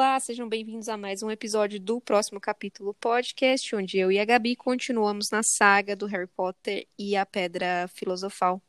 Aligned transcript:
Olá, 0.00 0.20
sejam 0.20 0.48
bem-vindos 0.48 0.88
a 0.88 0.96
mais 0.96 1.24
um 1.24 1.30
episódio 1.30 1.80
do 1.80 2.00
próximo 2.00 2.40
capítulo 2.40 2.94
podcast, 2.94 3.74
onde 3.74 3.98
eu 3.98 4.12
e 4.12 4.20
a 4.20 4.24
Gabi 4.24 4.54
continuamos 4.54 5.28
na 5.32 5.42
saga 5.42 5.96
do 5.96 6.06
Harry 6.06 6.28
Potter 6.28 6.86
e 6.96 7.16
a 7.16 7.26
Pedra 7.26 7.90
Filosofal. 7.92 8.62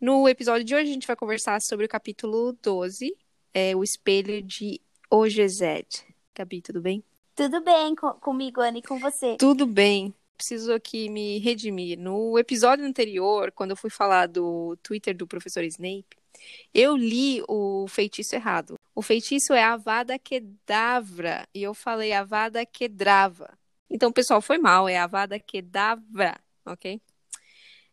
No 0.00 0.28
episódio 0.28 0.64
de 0.64 0.72
hoje, 0.72 0.90
a 0.90 0.94
gente 0.94 1.08
vai 1.08 1.16
conversar 1.16 1.60
sobre 1.60 1.86
o 1.86 1.88
capítulo 1.88 2.56
12, 2.62 3.16
é, 3.52 3.74
o 3.74 3.82
espelho 3.82 4.40
de 4.40 4.80
Ogezed. 5.10 5.88
Gabi, 6.32 6.62
tudo 6.62 6.80
bem? 6.80 7.02
Tudo 7.34 7.60
bem 7.60 7.96
com, 7.96 8.12
comigo, 8.12 8.60
Ana, 8.60 8.78
e 8.78 8.82
com 8.82 8.96
você? 9.00 9.36
Tudo 9.36 9.66
bem. 9.66 10.14
Preciso 10.36 10.72
aqui 10.72 11.10
me 11.10 11.40
redimir. 11.40 11.98
No 11.98 12.38
episódio 12.38 12.86
anterior, 12.86 13.50
quando 13.50 13.72
eu 13.72 13.76
fui 13.76 13.90
falar 13.90 14.28
do 14.28 14.76
Twitter 14.84 15.16
do 15.16 15.26
professor 15.26 15.64
Snape, 15.64 16.16
eu 16.72 16.96
li 16.96 17.42
o 17.48 17.88
feitiço 17.88 18.36
errado. 18.36 18.78
O 18.94 19.02
feitiço 19.02 19.52
é 19.52 19.62
Avada 19.62 20.18
Kedavra. 20.18 21.48
E 21.52 21.62
eu 21.62 21.74
falei 21.74 22.12
Avada 22.12 22.64
Kedrava. 22.64 23.58
Então, 23.90 24.12
pessoal, 24.12 24.40
foi 24.40 24.58
mal. 24.58 24.88
É 24.88 24.96
Avada 24.96 25.38
Kedavra, 25.38 26.38
ok? 26.64 27.00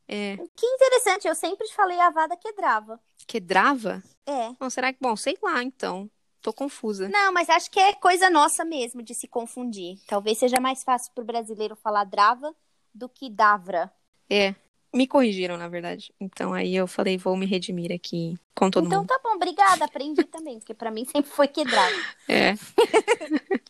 É... 0.07 0.37
Que 0.55 0.65
interessante. 0.65 1.27
Eu 1.27 1.35
sempre 1.35 1.67
falei 1.69 1.99
Avada 1.99 2.37
Kedrava. 2.37 2.99
Kedrava? 3.25 4.03
É. 4.25 4.53
Bom, 4.59 4.69
será 4.69 4.93
que... 4.93 4.99
Bom, 5.01 5.15
sei 5.15 5.37
lá, 5.41 5.63
então. 5.63 6.09
Tô 6.41 6.51
confusa. 6.51 7.07
Não, 7.07 7.31
mas 7.31 7.49
acho 7.49 7.69
que 7.69 7.79
é 7.79 7.93
coisa 7.93 8.29
nossa 8.29 8.65
mesmo 8.65 9.03
de 9.03 9.13
se 9.13 9.27
confundir. 9.27 9.99
Talvez 10.07 10.37
seja 10.37 10.59
mais 10.59 10.83
fácil 10.83 11.11
pro 11.13 11.23
brasileiro 11.23 11.75
falar 11.75 12.03
drava 12.03 12.55
do 12.93 13.07
que 13.07 13.29
davra. 13.29 13.91
É, 14.29 14.55
me 14.93 15.07
corrigiram, 15.07 15.57
na 15.57 15.67
verdade. 15.67 16.13
Então 16.19 16.53
aí 16.53 16.75
eu 16.75 16.87
falei, 16.87 17.17
vou 17.17 17.35
me 17.37 17.45
redimir 17.45 17.91
aqui 17.91 18.37
com 18.53 18.69
todo 18.69 18.87
então, 18.87 18.99
mundo. 18.99 19.05
Então 19.05 19.17
tá 19.17 19.21
bom, 19.23 19.35
obrigada, 19.35 19.85
aprendi 19.85 20.23
também, 20.25 20.59
porque 20.59 20.73
para 20.73 20.91
mim 20.91 21.05
sempre 21.05 21.31
foi 21.31 21.47
quebrado. 21.47 21.95
É. 22.27 22.53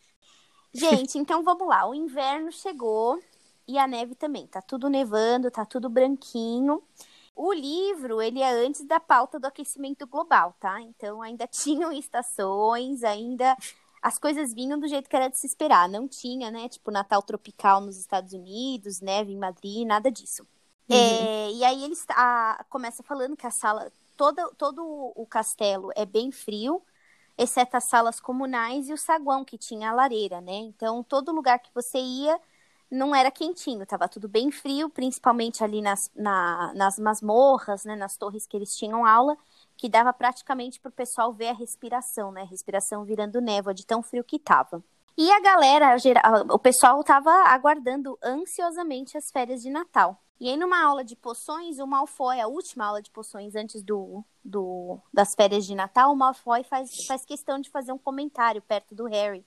Gente, 0.74 1.18
então 1.18 1.42
vamos 1.42 1.68
lá. 1.68 1.86
O 1.86 1.94
inverno 1.94 2.50
chegou 2.50 3.22
e 3.68 3.78
a 3.78 3.86
neve 3.86 4.14
também. 4.14 4.46
Tá 4.46 4.62
tudo 4.62 4.88
nevando, 4.88 5.50
tá 5.50 5.64
tudo 5.64 5.88
branquinho. 5.88 6.82
O 7.34 7.52
livro, 7.52 8.20
ele 8.20 8.40
é 8.40 8.50
antes 8.50 8.86
da 8.86 9.00
pauta 9.00 9.38
do 9.38 9.46
aquecimento 9.46 10.06
global, 10.06 10.54
tá? 10.58 10.80
Então 10.80 11.20
ainda 11.22 11.46
tinham 11.50 11.92
estações, 11.92 13.04
ainda 13.04 13.56
as 14.00 14.18
coisas 14.18 14.52
vinham 14.52 14.78
do 14.78 14.88
jeito 14.88 15.08
que 15.08 15.16
era 15.16 15.28
de 15.28 15.38
se 15.38 15.46
esperar. 15.46 15.88
Não 15.88 16.08
tinha, 16.08 16.50
né? 16.50 16.68
Tipo, 16.68 16.90
Natal 16.90 17.22
tropical 17.22 17.80
nos 17.80 17.98
Estados 17.98 18.32
Unidos, 18.32 19.00
neve 19.00 19.32
em 19.32 19.38
Madrid, 19.38 19.86
nada 19.86 20.10
disso. 20.10 20.46
Uhum. 20.88 20.96
É, 20.96 21.50
e 21.52 21.64
aí 21.64 21.84
ele 21.84 21.94
a, 22.10 22.64
começa 22.68 23.02
falando 23.02 23.36
que 23.36 23.46
a 23.46 23.50
sala, 23.50 23.92
todo, 24.16 24.54
todo 24.56 24.82
o 25.16 25.26
castelo 25.26 25.90
é 25.96 26.04
bem 26.04 26.30
frio, 26.30 26.82
exceto 27.38 27.76
as 27.76 27.84
salas 27.84 28.20
comunais 28.20 28.88
e 28.88 28.92
o 28.92 28.98
saguão 28.98 29.44
que 29.44 29.58
tinha 29.58 29.90
a 29.90 29.94
lareira, 29.94 30.40
né? 30.40 30.52
Então 30.54 31.02
todo 31.02 31.32
lugar 31.32 31.58
que 31.58 31.70
você 31.74 31.98
ia 31.98 32.38
não 32.90 33.14
era 33.14 33.30
quentinho, 33.30 33.86
tava 33.86 34.06
tudo 34.08 34.28
bem 34.28 34.50
frio, 34.50 34.90
principalmente 34.90 35.64
ali 35.64 35.80
nas, 35.80 36.10
na, 36.14 36.72
nas 36.74 36.98
masmorras, 36.98 37.84
né? 37.84 37.96
Nas 37.96 38.16
torres 38.18 38.46
que 38.46 38.56
eles 38.56 38.76
tinham 38.76 39.06
aula, 39.06 39.36
que 39.76 39.88
dava 39.88 40.12
praticamente 40.12 40.78
para 40.78 40.90
o 40.90 40.92
pessoal 40.92 41.32
ver 41.32 41.48
a 41.48 41.54
respiração, 41.54 42.30
né? 42.32 42.44
Respiração 42.44 43.04
virando 43.04 43.40
névoa 43.40 43.72
de 43.74 43.86
tão 43.86 44.02
frio 44.02 44.22
que 44.22 44.38
tava. 44.38 44.84
E 45.16 45.30
a 45.30 45.40
galera, 45.40 45.96
o 46.50 46.58
pessoal 46.58 47.00
estava 47.00 47.30
aguardando 47.48 48.18
ansiosamente 48.22 49.16
as 49.16 49.30
férias 49.30 49.62
de 49.62 49.70
Natal. 49.70 50.22
E 50.40 50.48
aí, 50.48 50.56
numa 50.56 50.82
aula 50.82 51.04
de 51.04 51.14
poções, 51.14 51.78
o 51.78 51.86
Malfoy, 51.86 52.40
a 52.40 52.48
última 52.48 52.86
aula 52.86 53.00
de 53.00 53.10
poções 53.10 53.54
antes 53.54 53.82
do, 53.82 54.24
do, 54.44 54.98
das 55.12 55.34
férias 55.34 55.64
de 55.64 55.74
Natal, 55.74 56.12
o 56.12 56.16
Malfoy 56.16 56.64
faz, 56.64 56.90
faz 57.06 57.24
questão 57.24 57.60
de 57.60 57.70
fazer 57.70 57.92
um 57.92 57.98
comentário 57.98 58.60
perto 58.60 58.94
do 58.94 59.06
Harry 59.06 59.46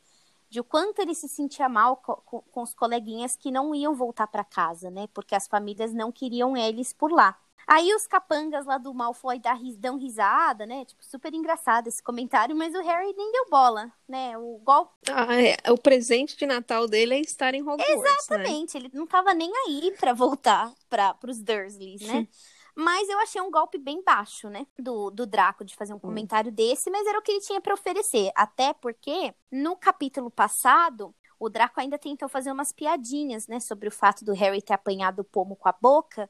de 0.50 0.60
o 0.60 0.64
quanto 0.64 1.00
ele 1.00 1.14
se 1.14 1.28
sentia 1.28 1.68
mal 1.68 1.98
com, 1.98 2.42
com, 2.42 2.62
os 2.62 2.74
coleguinhas 2.74 3.36
que 3.36 3.52
não 3.52 3.74
iam 3.74 3.94
voltar 3.94 4.28
para 4.28 4.44
casa, 4.44 4.90
né? 4.90 5.08
Porque 5.14 5.36
as 5.36 5.48
famílias 5.48 5.94
não 5.94 6.12
queriam 6.12 6.56
eles 6.56 6.94
por 6.94 7.12
lá. 7.12 7.38
Aí 7.68 7.94
os 7.96 8.06
capangas 8.06 8.66
lá 8.66 8.78
do 8.78 8.94
Malfoy 8.94 9.42
dão 9.78 9.98
risada, 9.98 10.68
né? 10.68 10.86
Tipo, 10.86 11.04
super 11.04 11.34
engraçado 11.34 11.88
esse 11.88 12.02
comentário, 12.02 12.56
mas 12.56 12.76
o 12.76 12.82
Harry 12.82 13.12
nem 13.18 13.32
deu 13.32 13.50
bola, 13.50 13.92
né? 14.08 14.38
O 14.38 14.60
golpe. 14.64 14.94
Ah, 15.10 15.42
é. 15.42 15.58
O 15.72 15.78
presente 15.78 16.38
de 16.38 16.46
Natal 16.46 16.88
dele 16.88 17.16
é 17.16 17.20
estar 17.22 17.56
em 17.56 17.62
Hogwarts. 17.62 17.88
Né? 17.88 17.96
Exatamente, 17.96 18.74
né? 18.76 18.86
ele 18.86 18.92
não 18.94 19.08
tava 19.08 19.34
nem 19.34 19.52
aí 19.66 19.92
para 20.00 20.14
voltar 20.14 20.72
para 20.88 21.18
os 21.28 21.42
Dursleys, 21.42 22.02
né? 22.02 22.28
Mas 22.76 23.08
eu 23.08 23.18
achei 23.20 23.42
um 23.42 23.50
golpe 23.50 23.78
bem 23.78 24.04
baixo, 24.04 24.50
né? 24.50 24.68
Do, 24.78 25.10
do 25.10 25.26
Draco 25.26 25.64
de 25.64 25.76
fazer 25.76 25.94
um 25.94 25.98
hum. 25.98 26.00
comentário 26.00 26.52
hum. 26.52 26.56
desse, 26.56 26.90
mas 26.90 27.08
era 27.08 27.18
o 27.18 27.22
que 27.22 27.32
ele 27.32 27.42
tinha 27.42 27.62
para 27.62 27.74
oferecer. 27.74 28.32
Até 28.36 28.74
porque 28.74 29.34
no 29.50 29.78
capítulo 29.78 30.30
passado, 30.30 31.16
o 31.40 31.50
Draco 31.50 31.80
ainda 31.80 31.98
tentou 31.98 32.28
fazer 32.28 32.52
umas 32.52 32.74
piadinhas, 32.74 33.48
né? 33.48 33.62
Sobre 33.62 33.88
o 33.88 33.92
fato 33.92 34.26
do 34.26 34.34
Harry 34.34 34.62
ter 34.62 34.74
apanhado 34.74 35.20
o 35.20 35.26
pomo 35.26 35.56
com 35.56 35.70
a 35.70 35.76
boca. 35.80 36.30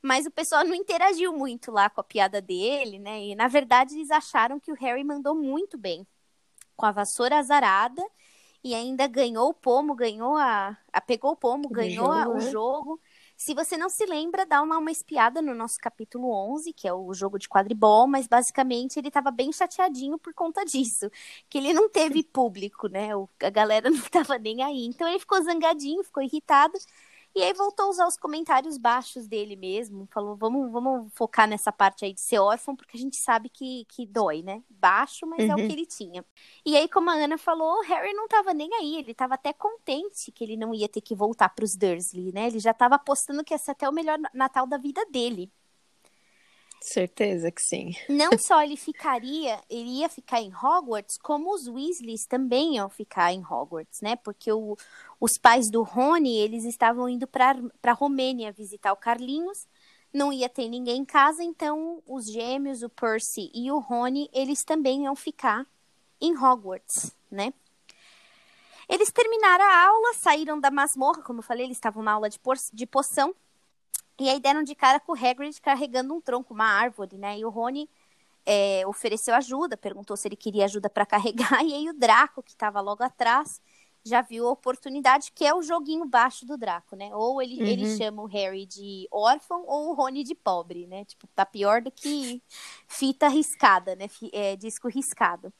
Mas 0.00 0.26
o 0.26 0.30
pessoal 0.30 0.64
não 0.64 0.74
interagiu 0.74 1.32
muito 1.32 1.70
lá 1.70 1.88
com 1.90 2.00
a 2.00 2.04
piada 2.04 2.40
dele, 2.40 2.98
né? 2.98 3.22
E 3.24 3.34
na 3.34 3.46
verdade 3.46 3.94
eles 3.94 4.10
acharam 4.10 4.58
que 4.58 4.72
o 4.72 4.76
Harry 4.76 5.04
mandou 5.04 5.34
muito 5.34 5.78
bem 5.78 6.06
com 6.74 6.86
a 6.86 6.90
vassoura 6.90 7.38
azarada 7.38 8.02
e 8.64 8.74
ainda 8.74 9.06
ganhou 9.06 9.50
o 9.50 9.54
pomo, 9.54 9.94
ganhou 9.94 10.36
a, 10.36 10.76
a 10.92 11.00
pegou 11.00 11.32
o 11.32 11.36
pomo, 11.36 11.66
o 11.66 11.70
ganhou 11.70 12.06
jogo, 12.06 12.18
a, 12.18 12.28
o 12.28 12.34
né? 12.34 12.50
jogo. 12.50 13.00
Se 13.44 13.54
você 13.54 13.76
não 13.76 13.88
se 13.88 14.06
lembra, 14.06 14.46
dá 14.46 14.62
uma, 14.62 14.78
uma 14.78 14.92
espiada 14.92 15.42
no 15.42 15.52
nosso 15.52 15.76
capítulo 15.80 16.30
11, 16.52 16.72
que 16.72 16.86
é 16.86 16.94
o 16.94 17.12
jogo 17.12 17.40
de 17.40 17.48
quadribol, 17.48 18.06
mas 18.06 18.28
basicamente 18.28 19.00
ele 19.00 19.08
estava 19.08 19.32
bem 19.32 19.52
chateadinho 19.52 20.16
por 20.16 20.32
conta 20.32 20.62
disso, 20.64 21.10
que 21.50 21.58
ele 21.58 21.72
não 21.72 21.88
teve 21.90 22.22
público, 22.22 22.86
né? 22.86 23.16
O, 23.16 23.28
a 23.42 23.50
galera 23.50 23.90
não 23.90 23.98
estava 23.98 24.38
nem 24.38 24.62
aí. 24.62 24.86
Então 24.86 25.08
ele 25.08 25.18
ficou 25.18 25.42
zangadinho, 25.42 26.04
ficou 26.04 26.22
irritado 26.22 26.78
e 27.34 27.42
aí 27.42 27.52
voltou 27.54 27.86
a 27.86 27.88
usar 27.88 28.06
os 28.06 28.16
comentários 28.16 28.76
baixos 28.76 29.26
dele 29.26 29.56
mesmo. 29.56 30.06
Falou, 30.10 30.36
vamos, 30.36 30.70
vamos 30.70 31.10
focar 31.14 31.48
nessa 31.48 31.72
parte 31.72 32.04
aí 32.04 32.12
de 32.12 32.20
ser 32.20 32.38
órfão, 32.38 32.76
porque 32.76 32.96
a 32.96 33.00
gente 33.00 33.16
sabe 33.16 33.48
que, 33.48 33.86
que 33.88 34.06
dói, 34.06 34.42
né? 34.42 34.62
Baixo, 34.68 35.26
mas 35.26 35.44
uhum. 35.44 35.50
é 35.50 35.54
o 35.54 35.56
que 35.56 35.62
uhum. 35.62 35.70
ele 35.70 35.86
tinha. 35.86 36.24
E 36.64 36.76
aí, 36.76 36.88
como 36.88 37.10
a 37.10 37.14
Ana 37.14 37.38
falou, 37.38 37.78
o 37.78 37.82
Harry 37.82 38.12
não 38.12 38.28
tava 38.28 38.52
nem 38.52 38.68
aí. 38.74 38.96
Ele 38.96 39.14
tava 39.14 39.34
até 39.34 39.52
contente 39.52 40.30
que 40.30 40.44
ele 40.44 40.56
não 40.56 40.74
ia 40.74 40.88
ter 40.88 41.00
que 41.00 41.14
voltar 41.14 41.48
pros 41.48 41.74
Dursley, 41.74 42.32
né? 42.32 42.48
Ele 42.48 42.58
já 42.58 42.74
tava 42.74 42.96
apostando 42.96 43.42
que 43.42 43.54
ia 43.54 43.58
ser 43.58 43.70
até 43.70 43.88
o 43.88 43.92
melhor 43.92 44.18
Natal 44.34 44.66
da 44.66 44.76
vida 44.76 45.04
dele. 45.06 45.50
Certeza 46.82 47.50
que 47.50 47.62
sim. 47.62 47.92
Não 48.08 48.32
só 48.36 48.60
ele 48.60 48.76
ficaria, 48.76 49.60
ele 49.70 50.00
ia 50.00 50.08
ficar 50.08 50.40
em 50.40 50.52
Hogwarts, 50.52 51.16
como 51.16 51.54
os 51.54 51.68
Weasleys 51.68 52.26
também 52.26 52.74
iam 52.76 52.88
ficar 52.88 53.32
em 53.32 53.40
Hogwarts, 53.40 54.00
né? 54.00 54.16
Porque 54.16 54.52
o, 54.52 54.76
os 55.20 55.38
pais 55.40 55.70
do 55.70 55.82
Rony, 55.82 56.38
eles 56.38 56.64
estavam 56.64 57.08
indo 57.08 57.26
para 57.26 57.92
Romênia 57.92 58.52
visitar 58.52 58.92
o 58.92 58.96
Carlinhos, 58.96 59.66
não 60.12 60.32
ia 60.32 60.48
ter 60.48 60.68
ninguém 60.68 61.02
em 61.02 61.04
casa, 61.04 61.42
então 61.42 62.02
os 62.06 62.26
gêmeos, 62.26 62.82
o 62.82 62.88
Percy 62.88 63.50
e 63.54 63.70
o 63.70 63.78
Rony, 63.78 64.28
eles 64.32 64.64
também 64.64 65.04
iam 65.04 65.14
ficar 65.14 65.64
em 66.20 66.36
Hogwarts, 66.36 67.14
né? 67.30 67.54
Eles 68.88 69.10
terminaram 69.10 69.64
a 69.64 69.86
aula, 69.86 70.14
saíram 70.14 70.60
da 70.60 70.70
masmorra, 70.70 71.22
como 71.22 71.38
eu 71.38 71.44
falei, 71.44 71.66
eles 71.66 71.76
estavam 71.76 72.02
na 72.02 72.12
aula 72.12 72.28
de, 72.28 72.38
de 72.72 72.86
poção, 72.86 73.34
e 74.18 74.28
aí 74.28 74.40
deram 74.40 74.62
de 74.62 74.74
cara 74.74 75.00
com 75.00 75.12
o 75.12 75.16
Hagrid 75.16 75.60
carregando 75.60 76.14
um 76.14 76.20
tronco, 76.20 76.54
uma 76.54 76.66
árvore, 76.66 77.16
né? 77.16 77.38
E 77.38 77.44
o 77.44 77.50
Rony 77.50 77.88
é, 78.44 78.82
ofereceu 78.86 79.34
ajuda, 79.34 79.76
perguntou 79.76 80.16
se 80.16 80.28
ele 80.28 80.36
queria 80.36 80.64
ajuda 80.64 80.90
para 80.90 81.06
carregar, 81.06 81.62
e 81.64 81.74
aí 81.74 81.88
o 81.88 81.94
Draco, 81.94 82.42
que 82.42 82.52
estava 82.52 82.80
logo 82.80 83.02
atrás, 83.02 83.60
já 84.04 84.20
viu 84.20 84.48
a 84.48 84.50
oportunidade, 84.50 85.30
que 85.32 85.46
é 85.46 85.54
o 85.54 85.62
joguinho 85.62 86.04
baixo 86.04 86.44
do 86.44 86.56
Draco, 86.56 86.96
né? 86.96 87.14
Ou 87.14 87.40
ele, 87.40 87.62
uhum. 87.62 87.66
ele 87.66 87.96
chama 87.96 88.22
o 88.22 88.26
Harry 88.26 88.66
de 88.66 89.06
órfão 89.12 89.64
ou 89.66 89.90
o 89.90 89.94
Rony 89.94 90.24
de 90.24 90.34
pobre, 90.34 90.86
né? 90.86 91.04
Tipo, 91.04 91.26
tá 91.28 91.46
pior 91.46 91.80
do 91.80 91.90
que 91.90 92.42
fita 92.88 93.28
riscada, 93.28 93.94
né? 93.94 94.06
É, 94.32 94.56
disco 94.56 94.88
riscado. 94.88 95.52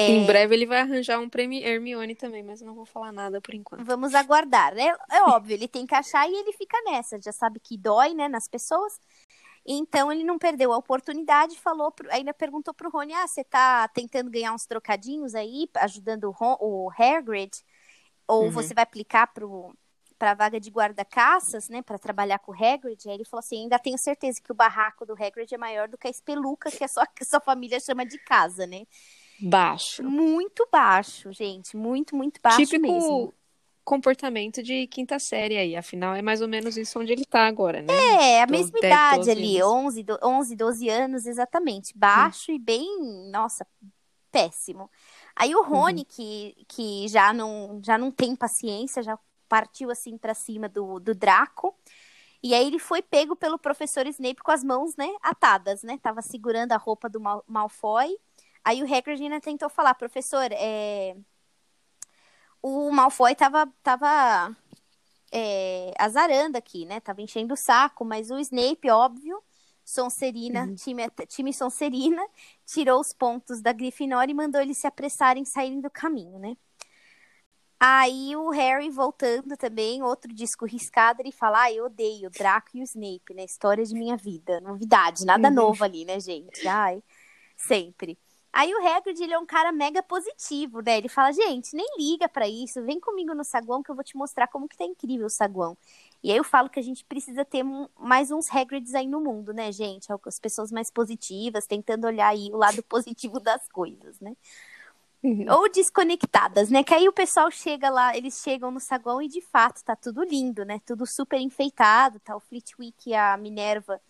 É... 0.00 0.10
Em 0.10 0.26
breve 0.26 0.54
ele 0.54 0.66
vai 0.66 0.80
arranjar 0.80 1.18
um 1.18 1.28
prêmio 1.28 1.64
Hermione 1.64 2.14
também, 2.14 2.42
mas 2.42 2.60
não 2.60 2.74
vou 2.74 2.84
falar 2.84 3.12
nada 3.12 3.40
por 3.40 3.54
enquanto. 3.54 3.84
Vamos 3.84 4.14
aguardar. 4.14 4.76
É, 4.76 4.96
é 5.10 5.22
óbvio, 5.24 5.54
ele 5.54 5.68
tem 5.68 5.86
que 5.86 5.94
achar 5.94 6.28
e 6.28 6.34
ele 6.34 6.52
fica 6.52 6.76
nessa. 6.84 7.20
Já 7.20 7.32
sabe 7.32 7.60
que 7.60 7.76
dói, 7.76 8.14
né, 8.14 8.28
nas 8.28 8.48
pessoas. 8.48 8.98
Então 9.66 10.10
ele 10.10 10.24
não 10.24 10.38
perdeu 10.38 10.72
a 10.72 10.76
oportunidade, 10.76 11.58
falou, 11.58 11.92
pro, 11.92 12.10
ainda 12.10 12.32
perguntou 12.32 12.72
pro 12.72 12.90
Rony: 12.90 13.12
"Ah, 13.12 13.26
você 13.26 13.44
tá 13.44 13.86
tentando 13.88 14.30
ganhar 14.30 14.52
uns 14.52 14.66
trocadinhos 14.66 15.34
aí, 15.34 15.68
ajudando 15.76 16.24
o, 16.24 16.30
Ron, 16.30 16.56
o 16.60 16.90
Hagrid, 16.98 17.52
ou 18.26 18.44
uhum. 18.44 18.50
você 18.50 18.74
vai 18.74 18.84
aplicar 18.84 19.26
pro 19.28 19.74
para 20.18 20.34
vaga 20.34 20.60
de 20.60 20.68
guarda-caças, 20.70 21.70
né, 21.70 21.80
para 21.80 21.98
trabalhar 21.98 22.38
com 22.38 22.52
o 22.52 22.54
Hagrid?" 22.54 23.08
Aí 23.08 23.14
ele 23.14 23.24
falou 23.24 23.40
assim: 23.40 23.62
"Ainda 23.62 23.78
tenho 23.78 23.98
certeza 23.98 24.40
que 24.42 24.52
o 24.52 24.54
barraco 24.54 25.04
do 25.06 25.12
Hagrid 25.12 25.54
é 25.54 25.58
maior 25.58 25.88
do 25.88 25.98
que 25.98 26.08
a 26.08 26.10
espeluca 26.10 26.70
que 26.70 26.84
a 26.84 26.88
sua, 26.88 27.06
que 27.06 27.22
a 27.22 27.26
sua 27.26 27.40
família 27.40 27.78
chama 27.80 28.04
de 28.06 28.18
casa, 28.18 28.66
né?" 28.66 28.84
Baixo. 29.40 30.02
Muito 30.02 30.68
baixo, 30.70 31.32
gente. 31.32 31.76
Muito, 31.76 32.14
muito 32.14 32.40
baixo 32.42 32.58
Típico 32.58 32.92
mesmo. 32.92 33.34
comportamento 33.84 34.62
de 34.62 34.86
quinta 34.86 35.18
série 35.18 35.56
aí. 35.56 35.76
Afinal, 35.76 36.14
é 36.14 36.22
mais 36.22 36.40
ou 36.40 36.48
menos 36.48 36.76
isso 36.76 36.98
onde 36.98 37.12
ele 37.12 37.24
tá 37.24 37.46
agora, 37.46 37.82
né? 37.82 37.92
É, 37.92 38.42
a 38.42 38.46
Do 38.46 38.52
mesma 38.52 38.78
10, 38.80 38.84
idade 38.84 39.30
ali. 39.30 39.62
11, 39.62 40.06
11, 40.22 40.56
12 40.56 40.88
anos, 40.88 41.26
exatamente. 41.26 41.96
Baixo 41.96 42.52
hum. 42.52 42.54
e 42.54 42.58
bem, 42.58 43.30
nossa, 43.30 43.66
péssimo. 44.30 44.90
Aí 45.34 45.54
o 45.54 45.62
Rony, 45.62 46.00
uhum. 46.00 46.06
que, 46.08 46.66
que 46.68 47.08
já, 47.08 47.32
não, 47.32 47.80
já 47.84 47.96
não 47.96 48.10
tem 48.10 48.36
paciência, 48.36 49.02
já 49.02 49.18
partiu 49.48 49.90
assim 49.90 50.16
para 50.16 50.34
cima 50.34 50.68
do, 50.68 51.00
do 51.00 51.14
Draco. 51.14 51.74
E 52.42 52.54
aí 52.54 52.66
ele 52.66 52.78
foi 52.78 53.02
pego 53.02 53.36
pelo 53.36 53.58
professor 53.58 54.06
Snape 54.06 54.42
com 54.42 54.50
as 54.50 54.64
mãos, 54.64 54.96
né, 54.96 55.08
atadas, 55.22 55.82
né? 55.82 55.98
Tava 55.98 56.22
segurando 56.22 56.72
a 56.72 56.76
roupa 56.76 57.08
do 57.08 57.20
Mal 57.20 57.44
Malfoy. 57.46 58.16
Aí 58.64 58.82
o 58.82 58.94
Hagrid 58.94 59.22
ainda 59.22 59.40
tentou 59.40 59.68
falar, 59.68 59.94
professor, 59.94 60.48
é... 60.52 61.16
o 62.62 62.90
Malfoy 62.90 63.34
tava, 63.34 63.66
tava 63.82 64.56
é, 65.32 65.92
azarando 65.98 66.58
aqui, 66.58 66.84
né? 66.84 67.00
Tava 67.00 67.22
enchendo 67.22 67.54
o 67.54 67.56
saco, 67.56 68.04
mas 68.04 68.30
o 68.30 68.38
Snape, 68.38 68.90
óbvio, 68.90 69.42
Sonserina, 69.84 70.66
uhum. 70.66 70.74
time, 70.74 71.02
time 71.28 71.52
Sonserina, 71.52 72.22
tirou 72.66 73.00
os 73.00 73.12
pontos 73.12 73.60
da 73.60 73.72
Grifinória 73.72 74.30
e 74.30 74.34
mandou 74.34 74.60
eles 74.60 74.78
se 74.78 74.86
apressarem 74.86 75.44
saírem 75.44 75.80
do 75.80 75.90
caminho, 75.90 76.38
né? 76.38 76.56
Aí 77.82 78.36
o 78.36 78.50
Harry 78.50 78.90
voltando 78.90 79.56
também, 79.56 80.02
outro 80.02 80.34
disco 80.34 80.66
riscado, 80.66 81.22
ele 81.22 81.32
fala: 81.32 81.62
Ah, 81.62 81.72
eu 81.72 81.86
odeio 81.86 82.28
o 82.28 82.30
Draco 82.30 82.68
e 82.74 82.80
o 82.80 82.84
Snape, 82.84 83.32
né? 83.34 83.44
História 83.44 83.82
de 83.82 83.94
minha 83.94 84.18
vida. 84.18 84.60
Novidade, 84.60 85.24
nada 85.24 85.48
uhum. 85.48 85.54
novo 85.54 85.82
ali, 85.82 86.04
né, 86.04 86.20
gente? 86.20 86.68
Ai, 86.68 87.02
sempre. 87.56 88.18
Aí 88.52 88.74
o 88.74 88.86
Hagrid, 88.86 89.22
ele 89.22 89.32
é 89.32 89.38
um 89.38 89.46
cara 89.46 89.70
mega 89.70 90.02
positivo, 90.02 90.80
né? 90.80 90.98
Ele 90.98 91.08
fala, 91.08 91.32
gente, 91.32 91.74
nem 91.74 91.86
liga 91.96 92.28
para 92.28 92.48
isso, 92.48 92.82
vem 92.82 92.98
comigo 92.98 93.32
no 93.32 93.44
saguão 93.44 93.82
que 93.82 93.90
eu 93.90 93.94
vou 93.94 94.02
te 94.02 94.16
mostrar 94.16 94.48
como 94.48 94.68
que 94.68 94.76
tá 94.76 94.84
incrível 94.84 95.26
o 95.26 95.30
saguão. 95.30 95.76
E 96.22 96.30
aí 96.32 96.36
eu 96.36 96.42
falo 96.42 96.68
que 96.68 96.80
a 96.80 96.82
gente 96.82 97.04
precisa 97.04 97.44
ter 97.44 97.62
mais 97.98 98.30
uns 98.32 98.50
Hagrids 98.50 98.94
aí 98.94 99.06
no 99.06 99.20
mundo, 99.20 99.52
né, 99.52 99.70
gente? 99.70 100.08
As 100.26 100.38
pessoas 100.40 100.72
mais 100.72 100.90
positivas, 100.90 101.66
tentando 101.66 102.06
olhar 102.06 102.28
aí 102.28 102.50
o 102.52 102.56
lado 102.56 102.82
positivo 102.88 103.38
das 103.38 103.68
coisas, 103.68 104.18
né? 104.20 104.36
Uhum. 105.22 105.46
Ou 105.48 105.70
desconectadas, 105.70 106.70
né? 106.70 106.82
Que 106.82 106.94
aí 106.94 107.08
o 107.08 107.12
pessoal 107.12 107.50
chega 107.50 107.88
lá, 107.88 108.16
eles 108.16 108.42
chegam 108.42 108.70
no 108.70 108.80
saguão 108.80 109.22
e 109.22 109.28
de 109.28 109.40
fato 109.42 109.84
tá 109.84 109.94
tudo 109.94 110.24
lindo, 110.24 110.64
né? 110.64 110.80
Tudo 110.84 111.06
super 111.06 111.38
enfeitado, 111.38 112.18
tá 112.20 112.34
o 112.34 112.40
Flitwick 112.40 113.10
e 113.10 113.14
a 113.14 113.36
Minerva 113.36 114.00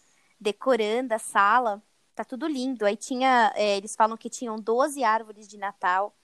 decorando 0.41 1.13
a 1.13 1.19
sala 1.19 1.83
tá 2.21 2.25
tudo 2.25 2.47
lindo. 2.47 2.85
Aí 2.85 2.97
tinha, 2.97 3.53
é, 3.57 3.77
eles 3.77 3.97
falam 3.97 4.17
que 4.17 4.29
tinham 4.29 4.57
12 4.57 5.03
árvores 5.03 5.49
de 5.49 5.57
Natal 5.57 6.15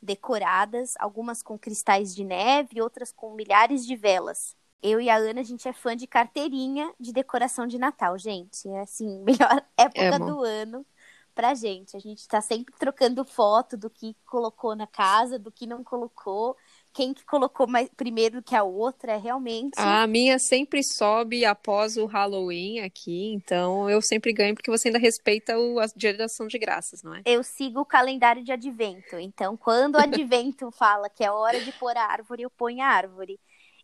decoradas, 0.00 0.94
algumas 0.98 1.42
com 1.42 1.58
cristais 1.58 2.14
de 2.14 2.24
neve, 2.24 2.82
outras 2.82 3.10
com 3.10 3.34
milhares 3.34 3.86
de 3.86 3.96
velas. 3.96 4.54
Eu 4.82 5.00
e 5.00 5.08
a 5.08 5.16
Ana, 5.16 5.40
a 5.40 5.44
gente 5.44 5.66
é 5.66 5.72
fã 5.72 5.96
de 5.96 6.06
carteirinha 6.06 6.92
de 7.00 7.12
decoração 7.12 7.66
de 7.66 7.78
Natal, 7.78 8.18
gente. 8.18 8.68
É 8.68 8.80
assim, 8.80 9.20
melhor 9.24 9.66
época 9.76 10.18
do 10.18 10.44
ano 10.44 10.86
pra 11.34 11.54
gente. 11.54 11.96
A 11.96 12.00
gente 12.00 12.28
tá 12.28 12.40
sempre 12.40 12.74
trocando 12.78 13.24
foto 13.24 13.76
do 13.76 13.88
que 13.88 14.14
colocou 14.26 14.76
na 14.76 14.86
casa, 14.86 15.38
do 15.38 15.50
que 15.50 15.66
não 15.66 15.82
colocou 15.82 16.56
quem 16.96 17.12
que 17.12 17.26
colocou 17.26 17.66
mais 17.66 17.90
primeiro 17.94 18.42
que 18.42 18.56
a 18.56 18.62
outra, 18.64 19.12
é 19.12 19.16
realmente. 19.18 19.74
A 19.76 20.06
minha 20.06 20.38
sempre 20.38 20.82
sobe 20.82 21.44
após 21.44 21.98
o 21.98 22.06
Halloween 22.06 22.80
aqui, 22.80 23.34
então 23.34 23.90
eu 23.90 24.00
sempre 24.00 24.32
ganho 24.32 24.54
porque 24.54 24.70
você 24.70 24.88
ainda 24.88 24.98
respeita 24.98 25.58
o, 25.58 25.78
a 25.78 25.84
dia 25.94 26.14
de 26.14 26.22
ação 26.22 26.46
de 26.46 26.58
graças, 26.58 27.02
não 27.02 27.14
é? 27.14 27.20
Eu 27.26 27.42
sigo 27.42 27.80
o 27.80 27.84
calendário 27.84 28.42
de 28.42 28.50
advento, 28.50 29.18
então 29.18 29.58
quando 29.58 29.96
o 29.96 29.98
advento 30.00 30.70
fala 30.70 31.10
que 31.10 31.22
é 31.22 31.30
hora 31.30 31.60
de 31.60 31.70
pôr 31.72 31.94
a 31.94 32.02
árvore, 32.02 32.44
eu 32.44 32.50
ponho 32.50 32.82
a 32.82 32.86
árvore. 32.86 33.38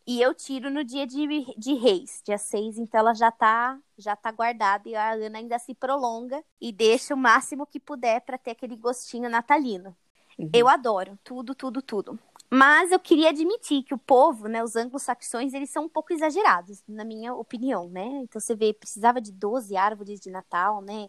E 0.06 0.20
eu 0.20 0.34
tiro 0.34 0.70
no 0.70 0.82
dia 0.82 1.06
de, 1.06 1.26
de 1.56 1.74
reis, 1.74 2.22
dia 2.24 2.38
6, 2.38 2.78
então 2.78 2.98
ela 2.98 3.14
já 3.14 3.30
tá, 3.30 3.78
já 3.96 4.16
tá 4.16 4.32
guardada 4.32 4.88
e 4.88 4.96
a 4.96 5.12
Ana 5.12 5.38
ainda 5.38 5.58
se 5.58 5.74
prolonga 5.74 6.42
e 6.58 6.72
deixa 6.72 7.14
o 7.14 7.16
máximo 7.16 7.66
que 7.66 7.78
puder 7.78 8.22
para 8.22 8.38
ter 8.38 8.52
aquele 8.52 8.74
gostinho 8.74 9.28
natalino. 9.28 9.94
Uhum. 10.38 10.50
Eu 10.52 10.68
adoro 10.68 11.18
tudo, 11.22 11.54
tudo, 11.54 11.82
tudo. 11.82 12.18
Mas 12.54 12.92
eu 12.92 13.00
queria 13.00 13.30
admitir 13.30 13.82
que 13.82 13.94
o 13.94 13.98
povo, 13.98 14.46
né, 14.46 14.62
os 14.62 14.76
anglo-saxões, 14.76 15.54
eles 15.54 15.70
são 15.70 15.84
um 15.84 15.88
pouco 15.88 16.12
exagerados, 16.12 16.82
na 16.86 17.02
minha 17.02 17.34
opinião, 17.34 17.88
né? 17.88 18.04
Então 18.24 18.38
você 18.38 18.54
vê, 18.54 18.74
precisava 18.74 19.22
de 19.22 19.32
12 19.32 19.74
árvores 19.74 20.20
de 20.20 20.30
Natal, 20.30 20.82
né? 20.82 21.08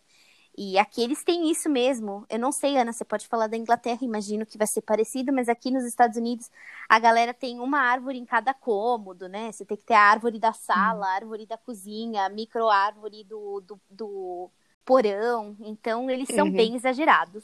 E 0.57 0.77
aqui 0.77 1.03
eles 1.03 1.21
têm 1.21 1.51
isso 1.51 1.69
mesmo. 1.69 2.25
Eu 2.29 2.39
não 2.39 2.53
sei, 2.53 2.77
Ana, 2.77 2.93
você 2.93 3.03
pode 3.03 3.27
falar 3.27 3.47
da 3.47 3.57
Inglaterra, 3.57 3.99
imagino 4.03 4.45
que 4.45 4.57
vai 4.57 4.67
ser 4.67 4.83
parecido, 4.83 5.33
mas 5.33 5.49
aqui 5.49 5.69
nos 5.69 5.83
Estados 5.83 6.15
Unidos 6.15 6.49
a 6.87 6.97
galera 6.97 7.33
tem 7.33 7.59
uma 7.59 7.79
árvore 7.79 8.17
em 8.17 8.25
cada 8.25 8.53
cômodo, 8.53 9.27
né? 9.27 9.51
Você 9.51 9.65
tem 9.65 9.75
que 9.75 9.83
ter 9.83 9.95
a 9.95 10.01
árvore 10.01 10.39
da 10.39 10.53
sala, 10.53 11.05
a 11.07 11.15
árvore 11.15 11.45
da 11.45 11.57
cozinha, 11.57 12.25
a 12.25 12.29
micro-árvore 12.29 13.25
do, 13.25 13.59
do, 13.59 13.81
do, 13.89 14.49
porão. 14.85 15.57
Então 15.59 16.09
eles 16.09 16.29
são 16.29 16.45
uhum. 16.47 16.53
bem 16.53 16.73
exagerados. 16.75 17.43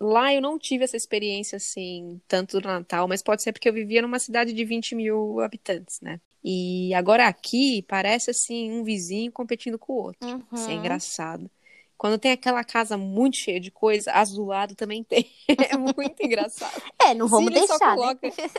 Lá 0.00 0.32
eu 0.32 0.40
não 0.40 0.58
tive 0.58 0.84
essa 0.84 0.96
experiência 0.96 1.56
assim, 1.56 2.20
tanto 2.26 2.58
do 2.58 2.66
Natal, 2.66 3.06
mas 3.06 3.22
pode 3.22 3.42
ser 3.42 3.52
porque 3.52 3.68
eu 3.68 3.72
vivia 3.72 4.00
numa 4.00 4.18
cidade 4.18 4.54
de 4.54 4.64
20 4.64 4.94
mil 4.94 5.40
habitantes, 5.40 6.00
né? 6.00 6.18
E 6.42 6.94
agora 6.94 7.26
aqui 7.26 7.82
parece 7.82 8.30
assim 8.30 8.72
um 8.72 8.82
vizinho 8.82 9.30
competindo 9.30 9.78
com 9.78 9.92
o 9.92 9.96
outro. 9.96 10.26
Uhum. 10.26 10.42
Isso 10.54 10.70
é 10.70 10.72
uhum. 10.72 10.78
engraçado. 10.78 11.50
Quando 11.98 12.18
tem 12.18 12.32
aquela 12.32 12.64
casa 12.64 12.96
muito 12.96 13.36
cheia 13.36 13.60
de 13.60 13.70
coisa, 13.70 14.10
azulado 14.12 14.74
também 14.74 15.04
tem. 15.04 15.30
é 15.70 15.76
muito 15.76 16.18
engraçado. 16.22 16.82
É, 16.98 17.12
não 17.12 17.28
vamos 17.28 17.52
deixar. 17.52 17.78
Né? 17.78 17.94
Coloca... 17.94 18.26
Né? 18.26 18.50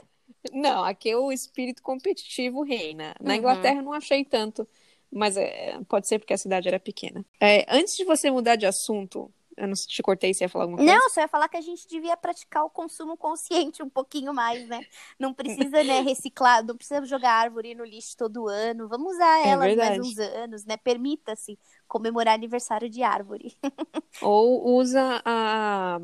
Não, 0.54 0.84
aqui 0.84 1.14
o 1.14 1.32
espírito 1.32 1.84
competitivo 1.84 2.64
reina. 2.64 3.16
Na 3.22 3.34
uhum. 3.34 3.38
Inglaterra 3.38 3.76
eu 3.76 3.84
não 3.84 3.94
achei 3.94 4.26
tanto, 4.26 4.68
mas 5.12 5.38
é, 5.38 5.80
pode 5.88 6.08
ser 6.08 6.18
porque 6.18 6.34
a 6.34 6.38
cidade 6.38 6.68
era 6.68 6.80
pequena. 6.80 7.24
É, 7.40 7.64
antes 7.70 7.96
de 7.96 8.04
você 8.04 8.32
mudar 8.32 8.56
de 8.56 8.66
assunto, 8.66 9.32
eu 9.58 9.68
não 9.68 9.74
te 9.74 10.02
cortei, 10.02 10.34
você 10.34 10.46
ia 10.46 10.50
falar 10.50 10.66
alguma 10.66 10.78
coisa? 10.78 10.94
Não, 10.94 11.10
só 11.10 11.22
ia 11.22 11.28
falar 11.28 11.48
que 11.50 11.58
a 11.58 11.62
gente 11.62 11.88
devia 11.88 12.16
praticar 12.16 12.64
o 12.64 12.70
consumo 12.70 13.18
consciente 13.18 13.84
um 13.84 13.90
pouquinho 13.90 14.34
mais, 14.34 14.68
né? 14.68 14.86
Não 15.20 15.34
precisa, 15.34 15.84
né, 15.84 16.02
reciclar, 16.02 16.66
não 16.66 16.76
precisa 16.76 17.06
jogar 17.06 17.34
árvore 17.34 17.76
no 17.76 17.84
lixo 17.84 18.16
todo 18.18 18.48
ano. 18.48 18.88
Vamos 18.88 19.14
usar 19.14 19.40
é 19.40 19.50
elas 19.50 19.76
mais 19.76 20.00
uns 20.00 20.18
anos, 20.18 20.66
né? 20.66 20.78
Permita-se 20.78 21.60
comemorar 21.88 22.34
aniversário 22.34 22.90
de 22.90 23.04
árvore. 23.04 23.56
Ou 24.22 24.78
usa 24.78 25.22
a 25.26 26.00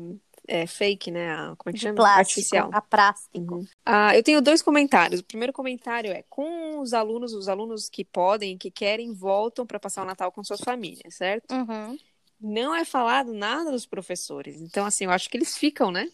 é, 0.46 0.66
fake, 0.66 1.10
né? 1.10 1.32
A, 1.32 1.54
como 1.56 1.70
é 1.70 1.72
que 1.72 1.78
chama? 1.78 1.96
Plástico, 1.96 2.20
Artificial. 2.20 2.70
A 2.72 2.80
plástico. 2.80 3.54
Uhum. 3.54 3.66
Ah, 3.84 4.16
eu 4.16 4.22
tenho 4.22 4.40
dois 4.40 4.62
comentários. 4.62 5.20
O 5.20 5.24
primeiro 5.24 5.52
comentário 5.52 6.10
é: 6.10 6.24
com 6.28 6.80
os 6.80 6.92
alunos, 6.94 7.32
os 7.32 7.48
alunos 7.48 7.88
que 7.88 8.04
podem, 8.04 8.56
que 8.56 8.70
querem, 8.70 9.12
voltam 9.12 9.66
para 9.66 9.80
passar 9.80 10.02
o 10.02 10.06
Natal 10.06 10.32
com 10.32 10.44
suas 10.44 10.60
famílias, 10.60 11.14
certo? 11.14 11.52
Uhum 11.54 11.96
não 12.40 12.74
é 12.74 12.84
falado 12.84 13.32
nada 13.32 13.70
dos 13.70 13.86
professores. 13.86 14.60
Então, 14.60 14.86
assim, 14.86 15.04
eu 15.04 15.10
acho 15.10 15.28
que 15.28 15.36
eles 15.36 15.56
ficam, 15.56 15.90
né? 15.90 16.08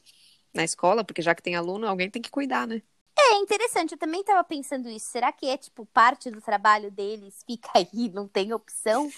Na 0.53 0.65
escola, 0.65 1.05
porque 1.05 1.23
já 1.23 1.35
que 1.35 1.43
tem 1.43 1.57
aluno, 1.57 1.87
alguém 1.87 2.11
tem 2.11 2.23
que 2.23 2.31
cuidar, 2.31 2.67
né? 2.67 2.83
É 3.17 3.37
interessante, 3.37 3.93
eu 3.93 3.99
também 3.99 4.21
estava 4.21 4.43
pensando 4.43 4.89
isso. 4.89 5.07
Será 5.07 5.33
que 5.33 5.47
é, 5.47 5.57
tipo, 5.57 5.87
parte 5.87 6.31
do 6.31 6.41
trabalho 6.41 6.91
deles? 6.91 7.43
Fica 7.47 7.71
aí, 7.75 8.09
não 8.13 8.27
tem 8.27 8.53
opção? 8.53 9.11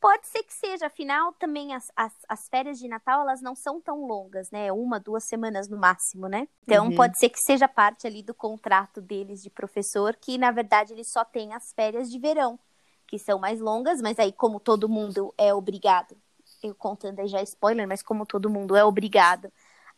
Pode 0.00 0.26
ser 0.26 0.42
que 0.42 0.52
seja, 0.52 0.86
afinal, 0.86 1.32
também 1.34 1.74
as, 1.74 1.90
as, 1.94 2.12
as, 2.28 2.48
férias 2.48 2.76
de 2.78 2.88
Natal, 2.88 3.20
elas 3.20 3.40
não 3.40 3.54
são 3.54 3.80
tão 3.80 4.04
longas, 4.04 4.50
né? 4.50 4.72
Uma, 4.72 4.98
duas 4.98 5.24
semanas 5.24 5.68
no 5.68 5.78
máximo, 5.78 6.26
né? 6.26 6.48
Então, 6.64 6.88
uhum. 6.88 6.96
pode 6.96 7.16
ser 7.18 7.28
que 7.28 7.38
seja 7.38 7.68
parte 7.68 8.06
ali 8.06 8.20
do 8.20 8.34
contrato 8.34 9.00
deles 9.00 9.40
de 9.40 9.48
professor, 9.48 10.16
que, 10.16 10.36
na 10.36 10.50
verdade, 10.50 10.92
eles 10.92 11.08
só 11.08 11.24
têm 11.24 11.54
as 11.54 11.72
férias 11.72 12.10
de 12.10 12.18
verão, 12.18 12.58
que 13.06 13.16
são 13.16 13.38
mais 13.38 13.60
longas, 13.60 14.02
mas 14.02 14.18
aí, 14.18 14.32
como 14.32 14.58
todo 14.58 14.88
mundo 14.88 15.32
é 15.38 15.54
obrigado 15.54 16.16
eu 16.66 16.74
contando 16.74 17.20
aí 17.20 17.28
já 17.28 17.42
spoiler, 17.42 17.86
mas 17.88 18.02
como 18.02 18.26
todo 18.26 18.50
mundo 18.50 18.76
é 18.76 18.84
obrigado 18.84 19.52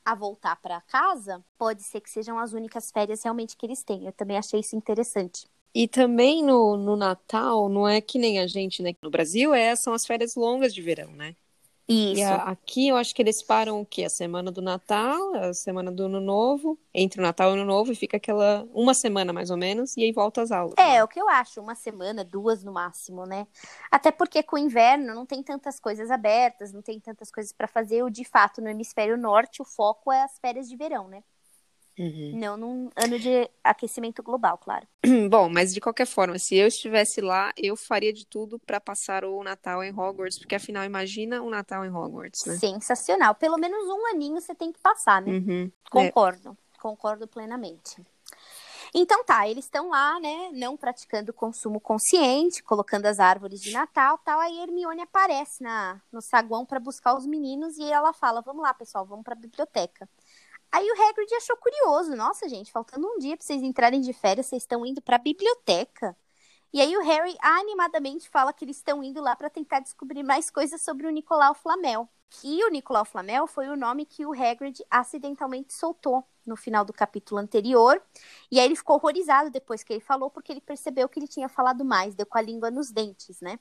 a 0.04 0.14
voltar 0.14 0.56
para 0.56 0.80
casa, 0.82 1.44
pode 1.58 1.82
ser 1.82 2.00
que 2.00 2.10
sejam 2.10 2.38
as 2.38 2.52
únicas 2.52 2.90
férias 2.90 3.22
realmente 3.22 3.56
que 3.56 3.66
eles 3.66 3.82
têm. 3.82 4.06
Eu 4.06 4.12
também 4.12 4.36
achei 4.38 4.60
isso 4.60 4.76
interessante. 4.76 5.46
E 5.74 5.88
também 5.88 6.42
no, 6.44 6.76
no 6.76 6.96
Natal, 6.96 7.68
não 7.68 7.86
é 7.88 8.00
que 8.00 8.18
nem 8.18 8.38
a 8.40 8.46
gente, 8.46 8.82
né? 8.82 8.94
No 9.02 9.10
Brasil, 9.10 9.52
é, 9.54 9.74
são 9.74 9.92
as 9.92 10.06
férias 10.06 10.34
longas 10.36 10.72
de 10.74 10.80
verão, 10.82 11.10
né? 11.12 11.34
Isso. 11.86 12.20
E 12.20 12.22
a, 12.22 12.36
aqui 12.44 12.88
eu 12.88 12.96
acho 12.96 13.14
que 13.14 13.20
eles 13.20 13.42
param 13.42 13.80
o 13.80 13.86
quê? 13.86 14.04
A 14.04 14.08
semana 14.08 14.50
do 14.50 14.62
Natal, 14.62 15.34
a 15.34 15.52
semana 15.52 15.92
do 15.92 16.04
Ano 16.04 16.20
Novo, 16.20 16.78
entre 16.94 17.20
o 17.20 17.22
Natal 17.22 17.50
e 17.50 17.52
o 17.52 17.54
Ano 17.56 17.66
Novo, 17.66 17.92
e 17.92 17.94
fica 17.94 18.16
aquela 18.16 18.66
uma 18.72 18.94
semana 18.94 19.32
mais 19.32 19.50
ou 19.50 19.56
menos, 19.56 19.94
e 19.96 20.02
aí 20.02 20.12
volta 20.12 20.40
às 20.40 20.50
aulas. 20.50 20.74
É, 20.78 20.94
né? 20.94 21.04
o 21.04 21.08
que 21.08 21.20
eu 21.20 21.28
acho, 21.28 21.60
uma 21.60 21.74
semana, 21.74 22.24
duas 22.24 22.64
no 22.64 22.72
máximo, 22.72 23.26
né? 23.26 23.46
Até 23.90 24.10
porque 24.10 24.42
com 24.42 24.56
o 24.56 24.58
inverno 24.58 25.14
não 25.14 25.26
tem 25.26 25.42
tantas 25.42 25.78
coisas 25.78 26.10
abertas, 26.10 26.72
não 26.72 26.80
tem 26.80 26.98
tantas 26.98 27.30
coisas 27.30 27.52
para 27.52 27.68
fazer. 27.68 28.02
O 28.02 28.10
de 28.10 28.24
fato, 28.24 28.62
no 28.62 28.68
hemisfério 28.68 29.18
norte, 29.18 29.60
o 29.60 29.64
foco 29.64 30.10
é 30.10 30.22
as 30.22 30.38
férias 30.38 30.68
de 30.68 30.76
verão, 30.76 31.08
né? 31.08 31.22
Uhum. 31.98 32.32
Não 32.34 32.56
num 32.56 32.90
ano 32.96 33.18
de 33.18 33.48
aquecimento 33.62 34.22
global, 34.22 34.58
claro. 34.58 34.86
Bom, 35.30 35.48
mas 35.48 35.72
de 35.72 35.80
qualquer 35.80 36.06
forma, 36.06 36.38
se 36.38 36.56
eu 36.56 36.66
estivesse 36.66 37.20
lá, 37.20 37.52
eu 37.56 37.76
faria 37.76 38.12
de 38.12 38.26
tudo 38.26 38.58
para 38.58 38.80
passar 38.80 39.24
o 39.24 39.42
Natal 39.44 39.82
em 39.82 39.92
Hogwarts, 39.92 40.38
porque 40.38 40.56
afinal, 40.56 40.84
imagina 40.84 41.40
o 41.40 41.50
Natal 41.50 41.84
em 41.84 41.90
Hogwarts, 41.90 42.44
né? 42.46 42.56
Sensacional. 42.56 43.34
Pelo 43.36 43.56
menos 43.56 43.88
um 43.88 44.06
aninho 44.06 44.40
você 44.40 44.54
tem 44.54 44.72
que 44.72 44.80
passar, 44.80 45.22
né? 45.22 45.32
Uhum. 45.32 45.72
Concordo, 45.88 46.50
é. 46.50 46.80
concordo 46.80 47.28
plenamente. 47.28 48.02
Então 48.96 49.24
tá, 49.24 49.48
eles 49.48 49.64
estão 49.64 49.90
lá, 49.90 50.20
né, 50.20 50.50
não 50.52 50.76
praticando 50.76 51.32
consumo 51.32 51.80
consciente, 51.80 52.62
colocando 52.62 53.06
as 53.06 53.18
árvores 53.18 53.60
de 53.60 53.72
Natal, 53.72 54.18
tal. 54.18 54.38
Aí 54.38 54.60
Hermione 54.60 55.02
aparece 55.02 55.62
na 55.62 56.00
no 56.12 56.22
saguão 56.22 56.64
para 56.64 56.78
buscar 56.78 57.16
os 57.16 57.26
meninos 57.26 57.76
e 57.76 57.90
ela 57.90 58.12
fala: 58.12 58.40
"Vamos 58.40 58.62
lá, 58.62 58.72
pessoal, 58.72 59.04
vamos 59.04 59.24
para 59.24 59.34
a 59.34 59.38
biblioteca". 59.38 60.08
Aí 60.74 60.90
o 60.90 61.08
Hagrid 61.08 61.32
achou 61.36 61.56
curioso. 61.56 62.16
Nossa, 62.16 62.48
gente, 62.48 62.72
faltando 62.72 63.06
um 63.06 63.16
dia 63.20 63.36
pra 63.36 63.46
vocês 63.46 63.62
entrarem 63.62 64.00
de 64.00 64.12
férias, 64.12 64.46
vocês 64.46 64.64
estão 64.64 64.84
indo 64.84 65.00
pra 65.00 65.18
biblioteca. 65.18 66.16
E 66.72 66.80
aí 66.80 66.96
o 66.96 67.02
Harry 67.04 67.36
animadamente 67.40 68.28
fala 68.28 68.52
que 68.52 68.64
eles 68.64 68.78
estão 68.78 69.00
indo 69.00 69.22
lá 69.22 69.36
para 69.36 69.48
tentar 69.48 69.78
descobrir 69.78 70.24
mais 70.24 70.50
coisas 70.50 70.82
sobre 70.82 71.06
o 71.06 71.10
Nicolau 71.10 71.54
Flamel. 71.54 72.08
Que 72.28 72.64
o 72.64 72.70
Nicolau 72.70 73.04
Flamel 73.04 73.46
foi 73.46 73.68
o 73.68 73.76
nome 73.76 74.04
que 74.04 74.26
o 74.26 74.32
Hagrid 74.32 74.84
acidentalmente 74.90 75.72
soltou 75.72 76.24
no 76.44 76.56
final 76.56 76.84
do 76.84 76.92
capítulo 76.92 77.40
anterior. 77.40 78.02
E 78.50 78.58
aí 78.58 78.66
ele 78.66 78.74
ficou 78.74 78.96
horrorizado 78.96 79.50
depois 79.50 79.84
que 79.84 79.92
ele 79.92 80.00
falou, 80.00 80.28
porque 80.28 80.50
ele 80.50 80.60
percebeu 80.60 81.08
que 81.08 81.20
ele 81.20 81.28
tinha 81.28 81.48
falado 81.48 81.84
mais, 81.84 82.16
deu 82.16 82.26
com 82.26 82.36
a 82.36 82.42
língua 82.42 82.68
nos 82.72 82.90
dentes, 82.90 83.40
né? 83.40 83.60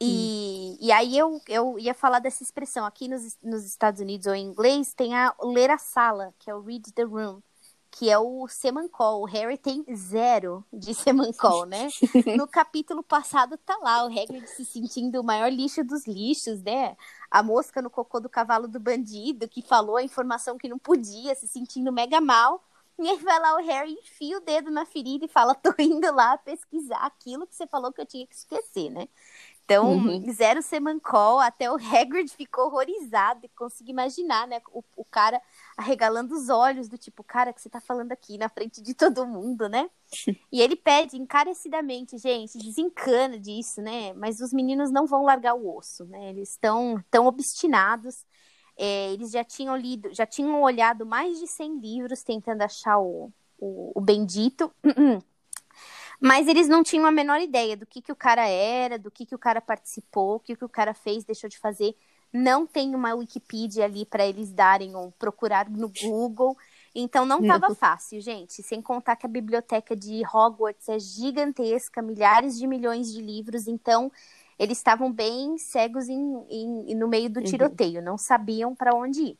E, 0.00 0.78
e 0.80 0.90
aí 0.90 1.16
eu, 1.16 1.40
eu 1.46 1.78
ia 1.78 1.92
falar 1.92 2.20
dessa 2.20 2.42
expressão. 2.42 2.86
Aqui 2.86 3.06
nos, 3.06 3.36
nos 3.42 3.64
Estados 3.66 4.00
Unidos 4.00 4.26
ou 4.26 4.34
em 4.34 4.46
inglês 4.46 4.94
tem 4.94 5.14
a 5.14 5.34
ler 5.42 5.70
a 5.70 5.78
sala, 5.78 6.34
que 6.38 6.50
é 6.50 6.54
o 6.54 6.62
read 6.62 6.90
the 6.92 7.02
room, 7.02 7.42
que 7.90 8.08
é 8.08 8.18
o 8.18 8.48
Semancol. 8.48 9.20
O 9.20 9.26
Harry 9.26 9.58
tem 9.58 9.84
zero 9.94 10.64
de 10.72 10.94
Semancol, 10.94 11.66
né? 11.66 11.88
No 12.36 12.48
capítulo 12.48 13.02
passado 13.02 13.58
tá 13.58 13.76
lá 13.82 14.04
o 14.04 14.06
Hagrid 14.06 14.46
se 14.48 14.64
sentindo 14.64 15.20
o 15.20 15.24
maior 15.24 15.52
lixo 15.52 15.84
dos 15.84 16.06
lixos, 16.06 16.62
né? 16.62 16.96
A 17.30 17.42
mosca 17.42 17.82
no 17.82 17.90
cocô 17.90 18.20
do 18.20 18.28
cavalo 18.28 18.66
do 18.66 18.80
bandido, 18.80 19.48
que 19.48 19.60
falou 19.60 19.96
a 19.96 20.02
informação 20.02 20.56
que 20.56 20.68
não 20.68 20.78
podia, 20.78 21.34
se 21.34 21.46
sentindo 21.46 21.92
mega 21.92 22.20
mal. 22.20 22.64
E 22.98 23.08
aí 23.08 23.16
vai 23.16 23.40
lá 23.40 23.54
o 23.54 23.64
Harry, 23.64 23.92
enfia 23.94 24.36
o 24.36 24.40
dedo 24.40 24.70
na 24.70 24.84
ferida 24.84 25.24
e 25.24 25.28
fala: 25.28 25.54
tô 25.54 25.74
indo 25.78 26.12
lá 26.12 26.36
pesquisar 26.38 27.06
aquilo 27.06 27.46
que 27.46 27.54
você 27.54 27.66
falou 27.66 27.92
que 27.92 28.00
eu 28.00 28.06
tinha 28.06 28.26
que 28.26 28.34
esquecer, 28.34 28.90
né? 28.90 29.08
Então, 29.70 29.92
uhum. 29.92 30.32
zero 30.32 30.60
semancol, 30.62 31.38
até 31.38 31.70
o 31.70 31.76
Hagrid 31.76 32.28
ficou 32.30 32.66
horrorizado 32.66 33.46
e 33.46 33.48
consegui 33.50 33.92
imaginar, 33.92 34.48
né, 34.48 34.60
o, 34.72 34.82
o, 34.96 35.04
cara 35.04 35.40
arregalando 35.76 36.34
os 36.34 36.48
olhos 36.48 36.88
do 36.88 36.98
tipo, 36.98 37.22
cara, 37.22 37.52
que 37.52 37.62
você 37.62 37.70
tá 37.70 37.80
falando 37.80 38.10
aqui 38.10 38.36
na 38.36 38.48
frente 38.48 38.82
de 38.82 38.94
todo 38.94 39.24
mundo, 39.24 39.68
né? 39.68 39.88
e 40.50 40.60
ele 40.60 40.74
pede 40.74 41.16
encarecidamente, 41.16 42.18
gente, 42.18 42.58
desencana 42.58 43.38
disso, 43.38 43.80
né? 43.80 44.12
Mas 44.14 44.40
os 44.40 44.52
meninos 44.52 44.90
não 44.90 45.06
vão 45.06 45.22
largar 45.22 45.54
o 45.54 45.76
osso, 45.76 46.04
né? 46.06 46.30
Eles 46.30 46.50
estão 46.50 47.00
tão 47.08 47.26
obstinados. 47.26 48.24
É, 48.76 49.12
eles 49.12 49.30
já 49.30 49.44
tinham 49.44 49.76
lido, 49.76 50.12
já 50.12 50.26
tinham 50.26 50.60
olhado 50.62 51.06
mais 51.06 51.38
de 51.38 51.46
100 51.46 51.78
livros 51.78 52.24
tentando 52.24 52.62
achar 52.62 52.98
o, 52.98 53.32
o, 53.56 53.92
o 53.94 54.00
bendito. 54.00 54.72
Mas 56.20 56.46
eles 56.46 56.68
não 56.68 56.82
tinham 56.82 57.06
a 57.06 57.10
menor 57.10 57.40
ideia 57.40 57.76
do 57.76 57.86
que, 57.86 58.02
que 58.02 58.12
o 58.12 58.16
cara 58.16 58.46
era, 58.46 58.98
do 58.98 59.10
que, 59.10 59.24
que 59.24 59.34
o 59.34 59.38
cara 59.38 59.60
participou, 59.60 60.36
o 60.36 60.40
que, 60.40 60.54
que 60.54 60.64
o 60.64 60.68
cara 60.68 60.92
fez, 60.92 61.24
deixou 61.24 61.48
de 61.48 61.58
fazer. 61.58 61.96
Não 62.32 62.66
tem 62.66 62.94
uma 62.94 63.14
Wikipedia 63.14 63.86
ali 63.86 64.04
para 64.04 64.26
eles 64.26 64.52
darem 64.52 64.94
ou 64.94 65.10
procurar 65.12 65.68
no 65.68 65.88
Google. 65.88 66.56
Então 66.94 67.24
não 67.24 67.40
estava 67.40 67.74
fácil, 67.74 68.20
gente. 68.20 68.62
Sem 68.62 68.82
contar 68.82 69.16
que 69.16 69.26
a 69.26 69.28
biblioteca 69.28 69.96
de 69.96 70.22
Hogwarts 70.26 70.88
é 70.88 70.98
gigantesca, 70.98 72.02
milhares 72.02 72.58
de 72.58 72.66
milhões 72.66 73.12
de 73.12 73.22
livros. 73.22 73.66
Então 73.66 74.12
eles 74.58 74.76
estavam 74.76 75.10
bem 75.10 75.56
cegos 75.56 76.06
em, 76.08 76.44
em, 76.50 76.94
no 76.94 77.08
meio 77.08 77.30
do 77.30 77.40
uhum. 77.40 77.46
tiroteio, 77.46 78.00
uhum. 78.00 78.04
não 78.04 78.18
sabiam 78.18 78.74
para 78.74 78.94
onde 78.94 79.22
ir. 79.22 79.38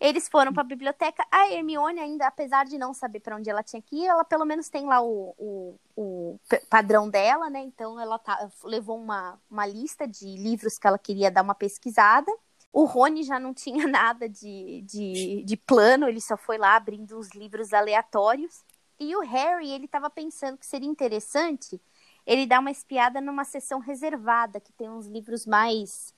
Eles 0.00 0.28
foram 0.28 0.50
para 0.50 0.62
a 0.62 0.66
biblioteca. 0.66 1.22
A 1.30 1.52
Hermione, 1.52 2.00
ainda, 2.00 2.26
apesar 2.26 2.64
de 2.64 2.78
não 2.78 2.94
saber 2.94 3.20
para 3.20 3.36
onde 3.36 3.50
ela 3.50 3.62
tinha 3.62 3.82
que 3.82 3.96
ir, 3.96 4.06
ela 4.06 4.24
pelo 4.24 4.46
menos 4.46 4.70
tem 4.70 4.86
lá 4.86 5.02
o, 5.02 5.34
o, 5.36 5.78
o 5.94 6.40
padrão 6.70 7.10
dela, 7.10 7.50
né? 7.50 7.60
Então 7.60 8.00
ela 8.00 8.18
tá, 8.18 8.48
levou 8.64 8.98
uma, 8.98 9.38
uma 9.50 9.66
lista 9.66 10.08
de 10.08 10.24
livros 10.24 10.78
que 10.78 10.86
ela 10.86 10.98
queria 10.98 11.30
dar 11.30 11.42
uma 11.42 11.54
pesquisada. 11.54 12.32
O 12.72 12.84
Rony 12.84 13.24
já 13.24 13.38
não 13.38 13.52
tinha 13.54 13.86
nada 13.86 14.26
de, 14.26 14.80
de, 14.86 15.42
de 15.44 15.56
plano, 15.58 16.08
ele 16.08 16.20
só 16.20 16.36
foi 16.36 16.56
lá 16.56 16.76
abrindo 16.76 17.18
uns 17.18 17.28
livros 17.34 17.74
aleatórios. 17.74 18.64
E 18.98 19.14
o 19.14 19.20
Harry, 19.20 19.70
ele 19.70 19.84
estava 19.84 20.08
pensando 20.08 20.56
que 20.56 20.66
seria 20.66 20.88
interessante 20.88 21.80
ele 22.26 22.46
dar 22.46 22.60
uma 22.60 22.70
espiada 22.70 23.20
numa 23.20 23.44
sessão 23.44 23.80
reservada, 23.80 24.60
que 24.60 24.72
tem 24.72 24.88
uns 24.88 25.06
livros 25.06 25.44
mais 25.46 26.14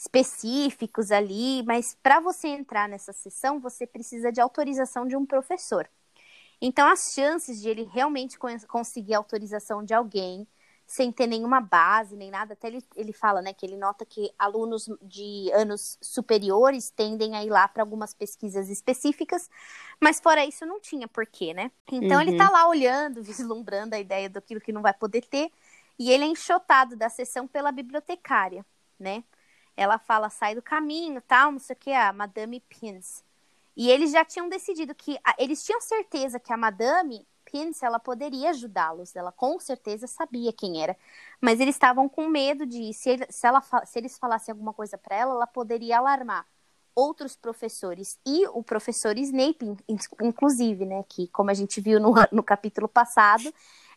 específicos 0.00 1.10
ali, 1.10 1.62
mas 1.64 1.94
para 2.02 2.20
você 2.20 2.48
entrar 2.48 2.88
nessa 2.88 3.12
sessão, 3.12 3.60
você 3.60 3.86
precisa 3.86 4.32
de 4.32 4.40
autorização 4.40 5.06
de 5.06 5.14
um 5.14 5.26
professor. 5.26 5.86
Então, 6.58 6.88
as 6.88 7.12
chances 7.14 7.60
de 7.60 7.68
ele 7.68 7.84
realmente 7.84 8.38
conseguir 8.66 9.12
autorização 9.12 9.84
de 9.84 9.92
alguém, 9.92 10.48
sem 10.86 11.12
ter 11.12 11.26
nenhuma 11.26 11.60
base, 11.60 12.16
nem 12.16 12.30
nada, 12.30 12.54
até 12.54 12.68
ele, 12.68 12.82
ele 12.96 13.12
fala, 13.12 13.42
né, 13.42 13.52
que 13.52 13.64
ele 13.66 13.76
nota 13.76 14.06
que 14.06 14.32
alunos 14.38 14.88
de 15.02 15.50
anos 15.52 15.98
superiores 16.00 16.90
tendem 16.90 17.36
a 17.36 17.44
ir 17.44 17.50
lá 17.50 17.68
para 17.68 17.82
algumas 17.82 18.14
pesquisas 18.14 18.70
específicas, 18.70 19.50
mas 20.00 20.18
fora 20.18 20.46
isso 20.46 20.64
não 20.64 20.80
tinha 20.80 21.06
porquê, 21.06 21.52
né? 21.52 21.70
Então, 21.92 22.16
uhum. 22.16 22.22
ele 22.22 22.38
tá 22.38 22.48
lá 22.48 22.66
olhando, 22.66 23.22
vislumbrando 23.22 23.94
a 23.94 24.00
ideia 24.00 24.30
daquilo 24.30 24.62
que 24.62 24.72
não 24.72 24.80
vai 24.80 24.94
poder 24.94 25.26
ter, 25.26 25.52
e 25.98 26.10
ele 26.10 26.24
é 26.24 26.28
enxotado 26.28 26.96
da 26.96 27.10
sessão 27.10 27.46
pela 27.46 27.70
bibliotecária, 27.70 28.64
né? 28.98 29.22
Ela 29.80 29.98
fala, 29.98 30.28
sai 30.28 30.54
do 30.54 30.60
caminho, 30.60 31.22
tal, 31.22 31.52
não 31.52 31.58
sei 31.58 31.74
o 31.74 31.78
que, 31.78 31.90
a 31.90 32.12
Madame 32.12 32.60
Pins. 32.60 33.24
E 33.74 33.90
eles 33.90 34.10
já 34.12 34.22
tinham 34.22 34.46
decidido 34.46 34.94
que, 34.94 35.18
eles 35.38 35.64
tinham 35.64 35.80
certeza 35.80 36.38
que 36.38 36.52
a 36.52 36.56
Madame 36.56 37.26
Pins, 37.46 37.82
ela 37.82 37.98
poderia 37.98 38.50
ajudá-los, 38.50 39.16
ela 39.16 39.32
com 39.32 39.58
certeza 39.58 40.06
sabia 40.06 40.52
quem 40.52 40.82
era, 40.82 40.94
mas 41.40 41.60
eles 41.60 41.76
estavam 41.76 42.10
com 42.10 42.28
medo 42.28 42.66
de, 42.66 42.92
se, 42.92 43.08
ele, 43.08 43.26
se, 43.30 43.46
ela, 43.46 43.62
se 43.86 43.98
eles 43.98 44.18
falassem 44.18 44.52
alguma 44.52 44.74
coisa 44.74 44.98
para 44.98 45.16
ela, 45.16 45.32
ela 45.32 45.46
poderia 45.46 45.96
alarmar 45.96 46.46
outros 46.94 47.34
professores. 47.34 48.18
E 48.26 48.46
o 48.48 48.62
professor 48.62 49.16
Snape, 49.16 49.76
inclusive, 50.20 50.84
né, 50.84 51.02
que 51.08 51.26
como 51.28 51.50
a 51.50 51.54
gente 51.54 51.80
viu 51.80 51.98
no, 51.98 52.12
no 52.30 52.42
capítulo 52.42 52.86
passado, 52.86 53.50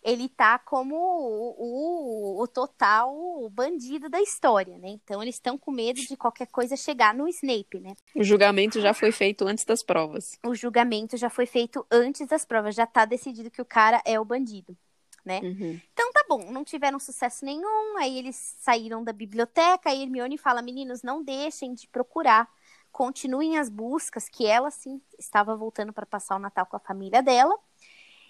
ele 0.04 0.28
tá 0.28 0.60
como 0.60 0.96
o, 0.96 1.56
o, 1.58 2.44
o 2.44 2.48
total 2.48 3.50
bandido 3.50 4.10
da 4.10 4.22
história, 4.22 4.78
né? 4.78 4.90
Então 4.90 5.22
eles 5.22 5.36
estão 5.36 5.58
com 5.58 5.72
medo 5.72 6.02
de 6.02 6.18
qualquer 6.18 6.48
coisa 6.48 6.76
chegar 6.76 7.14
no 7.14 7.28
Snape, 7.28 7.80
né? 7.80 7.96
O 8.16 8.24
julgamento 8.24 8.82
já 8.82 8.94
foi 8.94 9.12
feito 9.12 9.48
antes 9.48 9.64
das 9.64 9.82
provas. 9.82 10.38
O 10.46 10.54
julgamento 10.54 11.16
já 11.16 11.30
foi 11.30 11.46
feito 11.46 11.86
antes 11.90 12.28
das 12.28 12.44
provas, 12.44 12.76
já 12.76 12.86
tá 12.86 13.06
decidido 13.06 13.50
que 13.50 13.62
o 13.62 13.66
cara 13.66 14.02
é 14.06 14.20
o 14.20 14.26
bandido. 14.26 14.78
Né? 15.26 15.40
Uhum. 15.42 15.80
Então 15.94 16.12
tá 16.12 16.26
bom, 16.28 16.52
não 16.52 16.66
tiveram 16.66 17.00
sucesso 17.00 17.46
nenhum, 17.46 17.98
aí 17.98 18.18
eles 18.18 18.36
saíram 18.60 19.02
da 19.02 19.14
biblioteca, 19.14 19.90
aí 19.90 20.02
Hermione 20.04 20.38
fala, 20.38 20.62
meninos, 20.62 21.02
não 21.02 21.24
deixem 21.24 21.74
de 21.74 21.88
procurar, 21.88 22.50
continuem 22.92 23.58
as 23.58 23.70
buscas, 23.70 24.28
que 24.28 24.46
ela 24.46 24.70
sim 24.70 25.02
estava 25.18 25.56
voltando 25.56 25.94
para 25.94 26.06
passar 26.06 26.36
o 26.36 26.40
Natal 26.40 26.66
com 26.66 26.76
a 26.76 26.80
família 26.80 27.24
dela, 27.24 27.58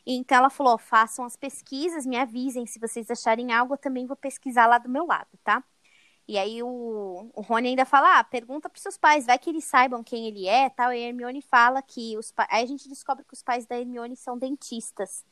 então 0.06 0.38
ela 0.38 0.50
falou: 0.50 0.78
façam 0.78 1.26
as 1.26 1.36
pesquisas, 1.36 2.06
me 2.06 2.18
avisem 2.18 2.66
se 2.66 2.80
vocês 2.80 3.10
acharem 3.10 3.52
algo, 3.54 3.74
eu 3.74 3.78
também 3.78 4.06
vou 4.06 4.16
pesquisar 4.18 4.66
lá 4.68 4.78
do 4.78 4.90
meu 4.90 5.06
lado, 5.06 5.30
tá? 5.44 5.64
E 6.28 6.38
aí 6.38 6.64
o, 6.64 7.32
o 7.34 7.42
Rony 7.42 7.70
ainda 7.70 7.86
fala: 7.86 8.20
ah, 8.20 8.24
pergunta 8.24 8.70
para 8.70 8.82
seus 8.82 8.98
pais, 8.98 9.26
vai 9.26 9.38
que 9.40 9.50
eles 9.50 9.66
saibam 9.66 10.04
quem 10.04 10.28
ele 10.28 10.48
é, 10.48 10.70
tal. 10.70 10.94
E 10.94 10.98
a 11.04 11.08
Hermione 11.10 11.42
fala 11.42 11.82
que 11.82 12.18
os 12.18 12.34
aí 12.50 12.64
a 12.64 12.68
gente 12.68 12.88
descobre 12.90 13.26
que 13.26 13.34
os 13.34 13.44
pais 13.44 13.66
da 13.66 13.78
Hermione 13.80 14.16
são 14.16 14.38
dentistas. 14.38 15.26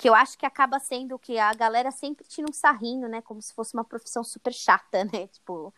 Que 0.00 0.08
eu 0.08 0.14
acho 0.14 0.38
que 0.38 0.46
acaba 0.46 0.78
sendo 0.78 1.18
que 1.18 1.38
a 1.38 1.52
galera 1.52 1.90
sempre 1.90 2.24
tira 2.26 2.48
um 2.48 2.54
sarrinho, 2.54 3.06
né? 3.06 3.20
Como 3.20 3.42
se 3.42 3.52
fosse 3.52 3.74
uma 3.74 3.84
profissão 3.84 4.24
super 4.24 4.50
chata, 4.50 5.04
né? 5.12 5.26
Tipo, 5.26 5.74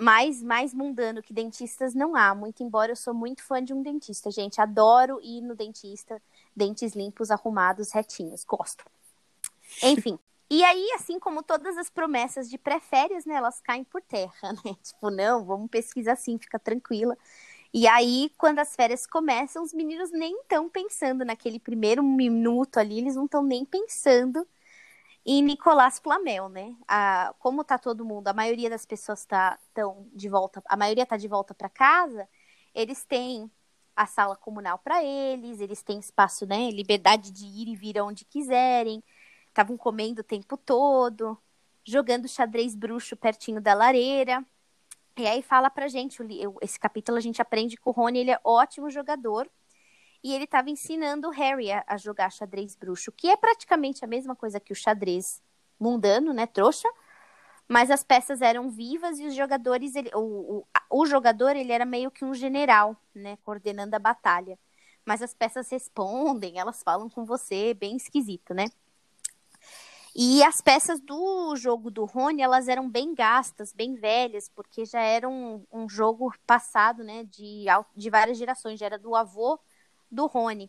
mais, 0.00 0.42
mais 0.42 0.72
mundano 0.72 1.22
que 1.22 1.34
dentistas 1.34 1.94
não 1.94 2.16
há. 2.16 2.34
Muito 2.34 2.62
embora 2.62 2.92
eu 2.92 2.96
sou 2.96 3.12
muito 3.12 3.42
fã 3.42 3.62
de 3.62 3.74
um 3.74 3.82
dentista, 3.82 4.30
gente. 4.30 4.62
Adoro 4.62 5.20
ir 5.22 5.42
no 5.42 5.54
dentista 5.54 6.22
dentes 6.56 6.94
limpos, 6.94 7.30
arrumados, 7.30 7.92
retinhos. 7.92 8.44
Gosto. 8.44 8.82
Enfim. 9.82 10.18
E 10.50 10.64
aí, 10.64 10.90
assim 10.94 11.18
como 11.20 11.42
todas 11.42 11.76
as 11.76 11.90
promessas 11.90 12.48
de 12.48 12.56
pré-férias, 12.56 13.26
né, 13.26 13.34
elas 13.34 13.60
caem 13.60 13.84
por 13.84 14.00
terra, 14.00 14.32
né? 14.64 14.74
Tipo, 14.82 15.10
não, 15.10 15.44
vamos 15.44 15.68
pesquisar 15.68 16.12
assim, 16.12 16.38
fica 16.38 16.58
tranquila. 16.58 17.14
E 17.72 17.86
aí, 17.86 18.30
quando 18.38 18.60
as 18.60 18.74
férias 18.74 19.06
começam, 19.06 19.62
os 19.62 19.72
meninos 19.74 20.10
nem 20.10 20.40
estão 20.40 20.68
pensando 20.68 21.24
naquele 21.24 21.60
primeiro 21.60 22.02
minuto 22.02 22.78
ali, 22.78 22.98
eles 22.98 23.14
não 23.16 23.26
estão 23.26 23.42
nem 23.42 23.64
pensando 23.64 24.46
em 25.26 25.42
Nicolás 25.42 25.98
Flamel, 25.98 26.48
né? 26.48 26.74
A, 26.88 27.34
como 27.38 27.64
tá 27.64 27.78
todo 27.78 28.04
mundo, 28.04 28.28
a 28.28 28.32
maioria 28.32 28.70
das 28.70 28.86
pessoas 28.86 29.24
tá 29.26 29.58
tão 29.74 30.08
de 30.14 30.28
volta, 30.28 30.62
a 30.66 30.76
maioria 30.76 31.06
tá 31.06 31.16
de 31.16 31.28
volta 31.28 31.54
para 31.54 31.68
casa, 31.68 32.28
eles 32.74 33.04
têm 33.04 33.50
a 33.96 34.06
sala 34.06 34.36
comunal 34.36 34.78
para 34.78 35.02
eles, 35.04 35.60
eles 35.60 35.82
têm 35.82 35.98
espaço, 35.98 36.46
né, 36.46 36.70
liberdade 36.70 37.30
de 37.32 37.44
ir 37.46 37.68
e 37.68 37.76
vir 37.76 38.00
onde 38.00 38.24
quiserem. 38.24 39.02
Estavam 39.48 39.76
comendo 39.76 40.20
o 40.20 40.24
tempo 40.24 40.56
todo, 40.56 41.36
jogando 41.84 42.28
xadrez 42.28 42.74
bruxo 42.76 43.16
pertinho 43.16 43.60
da 43.60 43.74
lareira. 43.74 44.44
E 45.18 45.26
aí 45.26 45.42
fala 45.42 45.68
pra 45.68 45.88
gente, 45.88 46.18
esse 46.62 46.78
capítulo 46.78 47.18
a 47.18 47.20
gente 47.20 47.42
aprende 47.42 47.76
que 47.76 47.88
o 47.88 47.90
Rony 47.90 48.20
ele 48.20 48.30
é 48.30 48.40
ótimo 48.44 48.88
jogador. 48.90 49.50
E 50.22 50.34
ele 50.34 50.44
estava 50.44 50.70
ensinando 50.70 51.28
o 51.28 51.30
Harry 51.30 51.70
a, 51.72 51.84
a 51.86 51.96
jogar 51.96 52.30
xadrez 52.30 52.74
bruxo, 52.76 53.12
que 53.12 53.28
é 53.28 53.36
praticamente 53.36 54.04
a 54.04 54.08
mesma 54.08 54.34
coisa 54.36 54.60
que 54.60 54.72
o 54.72 54.76
xadrez 54.76 55.42
mundano, 55.78 56.32
né, 56.32 56.46
trouxa. 56.46 56.88
mas 57.68 57.90
as 57.90 58.04
peças 58.04 58.42
eram 58.42 58.70
vivas 58.70 59.18
e 59.20 59.26
os 59.26 59.34
jogadores, 59.34 59.94
ele, 59.96 60.10
o, 60.14 60.58
o, 60.90 61.00
o 61.02 61.06
jogador 61.06 61.56
ele 61.56 61.72
era 61.72 61.84
meio 61.84 62.10
que 62.10 62.24
um 62.24 62.34
general, 62.34 62.96
né, 63.14 63.38
coordenando 63.44 63.94
a 63.96 63.98
batalha. 63.98 64.58
Mas 65.04 65.22
as 65.22 65.34
peças 65.34 65.70
respondem, 65.70 66.58
elas 66.58 66.82
falam 66.82 67.10
com 67.10 67.24
você, 67.24 67.74
bem 67.74 67.96
esquisito, 67.96 68.54
né? 68.54 68.66
E 70.20 70.42
as 70.42 70.60
peças 70.60 70.98
do 70.98 71.54
jogo 71.54 71.92
do 71.92 72.04
Rony, 72.04 72.42
elas 72.42 72.66
eram 72.66 72.90
bem 72.90 73.14
gastas, 73.14 73.72
bem 73.72 73.94
velhas, 73.94 74.48
porque 74.48 74.84
já 74.84 75.00
era 75.00 75.28
um, 75.28 75.64
um 75.72 75.88
jogo 75.88 76.34
passado, 76.44 77.04
né, 77.04 77.22
de, 77.22 77.66
de 77.94 78.10
várias 78.10 78.36
gerações, 78.36 78.80
já 78.80 78.86
era 78.86 78.98
do 78.98 79.14
avô 79.14 79.60
do 80.10 80.26
Rony. 80.26 80.68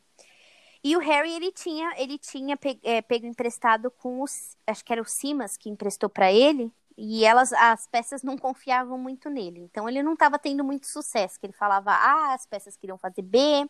E 0.83 0.95
o 0.95 0.99
Harry, 0.99 1.33
ele 1.33 1.51
tinha, 1.51 1.91
ele 1.97 2.19
tinha 2.19 2.55
pe 2.55 2.79
é, 2.83 3.01
pego 3.01 3.25
emprestado 3.25 3.89
com 3.89 4.21
os, 4.21 4.55
acho 4.67 4.85
que 4.85 4.93
era 4.93 5.01
o 5.01 5.05
Simas 5.05 5.57
que 5.57 5.67
emprestou 5.67 6.09
para 6.11 6.31
ele, 6.31 6.71
e 6.95 7.25
elas, 7.25 7.51
as 7.53 7.87
peças 7.87 8.21
não 8.21 8.37
confiavam 8.37 8.99
muito 8.99 9.31
nele. 9.31 9.61
Então 9.61 9.89
ele 9.89 10.03
não 10.03 10.13
estava 10.13 10.37
tendo 10.37 10.63
muito 10.63 10.85
sucesso, 10.85 11.39
que 11.39 11.47
ele 11.47 11.53
falava 11.53 11.89
A, 11.89 12.35
as 12.35 12.45
peças 12.45 12.77
queriam 12.77 12.99
fazer 12.99 13.23
B. 13.23 13.67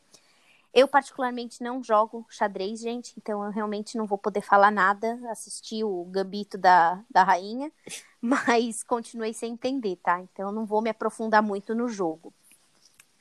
Eu 0.74 0.88
particularmente 0.88 1.64
não 1.64 1.84
jogo 1.84 2.26
xadrez, 2.30 2.80
gente, 2.80 3.14
então 3.18 3.44
eu 3.44 3.52
realmente 3.52 3.98
não 3.98 4.06
vou 4.06 4.18
poder 4.18 4.42
falar 4.42 4.70
nada. 4.70 5.20
Assisti 5.30 5.84
o 5.84 6.06
Gambito 6.06 6.58
da, 6.58 7.04
da 7.10 7.24
rainha, 7.24 7.72
mas 8.22 8.84
continuei 8.84 9.34
sem 9.34 9.54
entender, 9.54 9.96
tá? 9.98 10.22
Então 10.22 10.50
eu 10.50 10.52
não 10.52 10.66
vou 10.66 10.82
me 10.82 10.90
aprofundar 10.90 11.42
muito 11.42 11.74
no 11.74 11.88
jogo. 11.88 12.34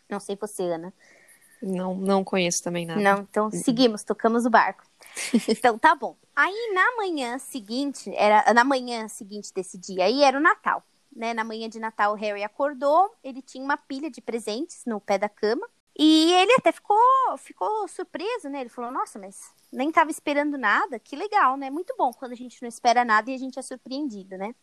Não 0.09 0.21
sei 0.21 0.37
você, 0.37 0.63
Ana. 0.63 0.93
Não, 1.61 1.95
não 1.95 2.23
conheço 2.23 2.63
também 2.63 2.87
nada. 2.87 3.01
Não, 3.01 3.21
então 3.23 3.51
seguimos, 3.51 4.05
tocamos 4.05 4.47
o 4.47 4.51
barco. 4.51 4.85
Então 5.49 5.79
tá 5.79 5.95
bom. 5.95 6.17
Aí 6.37 6.73
na 6.73 6.97
manhã 6.97 7.39
seguinte, 7.39 8.13
era 8.15 8.53
na 8.55 8.63
manhã 8.63 9.09
seguinte 9.09 9.53
desse 9.53 9.77
dia 9.77 10.05
aí 10.05 10.23
era 10.23 10.39
o 10.39 10.41
Natal, 10.41 10.85
né? 11.15 11.35
Na 11.35 11.43
manhã 11.43 11.69
de 11.69 11.81
Natal 11.81 12.13
o 12.13 12.17
Harry 12.17 12.45
acordou, 12.45 13.13
ele 13.25 13.43
tinha 13.43 13.65
uma 13.65 13.77
pilha 13.77 14.11
de 14.11 14.21
presentes 14.21 14.85
no 14.87 15.01
pé 15.01 15.19
da 15.19 15.29
cama. 15.29 15.67
E 15.99 16.33
ele 16.33 16.53
até 16.53 16.71
ficou, 16.71 16.97
ficou 17.39 17.89
surpreso, 17.89 18.49
né? 18.49 18.61
Ele 18.61 18.69
falou: 18.69 18.91
"Nossa, 18.91 19.19
mas 19.19 19.53
nem 19.73 19.89
estava 19.89 20.11
esperando 20.11 20.57
nada. 20.57 20.99
Que 20.99 21.17
legal, 21.17 21.57
né? 21.57 21.71
Muito 21.71 21.95
bom 21.99 22.13
quando 22.13 22.33
a 22.33 22.37
gente 22.37 22.63
não 22.63 22.69
espera 22.69 23.05
nada 23.05 23.31
e 23.31 23.35
a 23.35 23.39
gente 23.39 23.59
é 23.59 23.63
surpreendido, 23.63 24.37
né? 24.39 24.55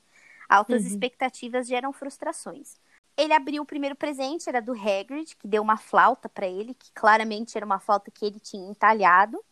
Altas 0.48 0.84
uhum. 0.84 0.88
expectativas 0.88 1.68
geram 1.68 1.92
frustrações. 1.92 2.80
Ele 3.18 3.34
abriu 3.34 3.63
o 3.63 3.65
primeiro 3.65 3.96
presente, 3.96 4.50
era 4.50 4.62
do 4.62 4.74
Hagrid, 4.74 5.36
que 5.36 5.48
deu 5.48 5.62
uma 5.62 5.77
flauta 5.77 6.27
para 6.27 6.48
ele, 6.48 6.74
que 6.74 6.92
claramente 6.92 7.56
era 7.58 7.65
uma 7.65 7.80
flauta 7.80 8.12
que 8.12 8.25
ele 8.25 8.39
tinha 8.39 8.70
entalhado. 8.70 9.44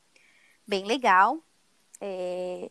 Bem 0.67 0.85
legal. 0.85 1.39
É... 1.99 2.69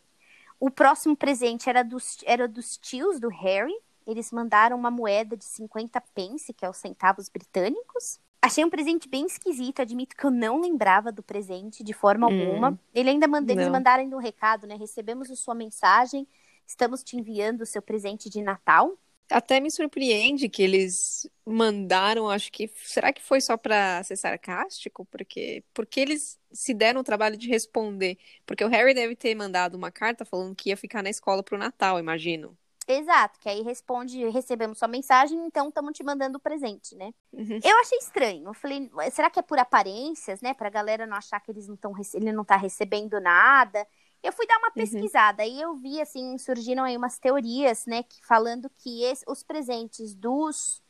O 0.60 0.70
próximo 0.70 1.16
presente 1.16 1.68
era 1.68 1.82
dos, 1.82 2.18
era 2.24 2.46
dos 2.46 2.76
tios 2.76 3.18
do 3.18 3.28
Harry. 3.28 3.74
Eles 4.06 4.30
mandaram 4.30 4.76
uma 4.76 4.90
moeda 4.90 5.36
de 5.36 5.44
50 5.44 6.00
pence, 6.14 6.52
que 6.52 6.64
é 6.64 6.70
os 6.70 6.76
centavos 6.76 7.28
britânicos. 7.28 8.20
Achei 8.44 8.64
um 8.64 8.70
presente 8.70 9.08
bem 9.08 9.24
esquisito, 9.24 9.80
admito 9.80 10.16
que 10.16 10.24
eu 10.24 10.30
não 10.30 10.60
lembrava 10.60 11.12
do 11.12 11.22
presente 11.22 11.84
de 11.84 11.92
forma 11.92 12.26
hum, 12.28 12.32
alguma. 12.40 12.78
Ele 12.92 13.10
ainda 13.10 13.28
manda, 13.28 13.52
eles 13.52 13.68
mandaram 13.68 14.02
ainda 14.02 14.16
um 14.16 14.20
recado, 14.20 14.66
né? 14.66 14.74
Recebemos 14.74 15.30
a 15.30 15.36
sua 15.36 15.54
mensagem, 15.54 16.26
estamos 16.66 17.04
te 17.04 17.16
enviando 17.16 17.60
o 17.62 17.66
seu 17.66 17.80
presente 17.80 18.28
de 18.28 18.42
Natal 18.42 18.98
até 19.32 19.60
me 19.60 19.70
surpreende 19.70 20.48
que 20.48 20.62
eles 20.62 21.28
mandaram, 21.44 22.28
acho 22.28 22.52
que 22.52 22.70
será 22.84 23.12
que 23.12 23.22
foi 23.22 23.40
só 23.40 23.56
para 23.56 24.02
ser 24.04 24.16
sarcástico? 24.16 25.04
Porque 25.06 25.64
porque 25.74 26.00
eles 26.00 26.38
se 26.52 26.74
deram 26.74 27.00
o 27.00 27.04
trabalho 27.04 27.36
de 27.36 27.48
responder? 27.48 28.18
Porque 28.46 28.64
o 28.64 28.68
Harry 28.68 28.94
deve 28.94 29.16
ter 29.16 29.34
mandado 29.34 29.74
uma 29.76 29.90
carta 29.90 30.24
falando 30.24 30.54
que 30.54 30.68
ia 30.68 30.76
ficar 30.76 31.02
na 31.02 31.10
escola 31.10 31.42
pro 31.42 31.58
Natal, 31.58 31.98
imagino. 31.98 32.56
Exato, 32.86 33.38
que 33.38 33.48
aí 33.48 33.62
responde, 33.62 34.28
recebemos 34.28 34.78
sua 34.78 34.88
mensagem, 34.88 35.38
então 35.46 35.68
estamos 35.68 35.92
te 35.92 36.02
mandando 36.02 36.38
o 36.38 36.40
presente, 36.40 36.96
né? 36.96 37.12
Uhum. 37.32 37.60
Eu 37.62 37.78
achei 37.80 37.98
estranho. 37.98 38.48
Eu 38.48 38.54
falei, 38.54 38.90
será 39.10 39.30
que 39.30 39.38
é 39.38 39.42
por 39.42 39.58
aparências, 39.58 40.40
né? 40.40 40.52
Pra 40.54 40.68
galera 40.70 41.06
não 41.06 41.16
achar 41.16 41.40
que 41.40 41.50
eles 41.50 41.66
não 41.66 41.74
estão 41.74 41.92
ele 42.14 42.32
não 42.32 42.44
tá 42.44 42.56
recebendo 42.56 43.20
nada. 43.20 43.86
Eu 44.22 44.32
fui 44.32 44.46
dar 44.46 44.58
uma 44.58 44.68
uhum. 44.68 44.74
pesquisada 44.74 45.42
uhum. 45.42 45.48
e 45.48 45.60
eu 45.60 45.74
vi, 45.74 46.00
assim, 46.00 46.38
surgiram 46.38 46.84
aí 46.84 46.96
umas 46.96 47.18
teorias, 47.18 47.84
né, 47.86 48.04
que, 48.04 48.24
falando 48.24 48.70
que 48.78 49.02
esse, 49.02 49.24
os 49.26 49.42
presentes 49.42 50.14
dos 50.14 50.80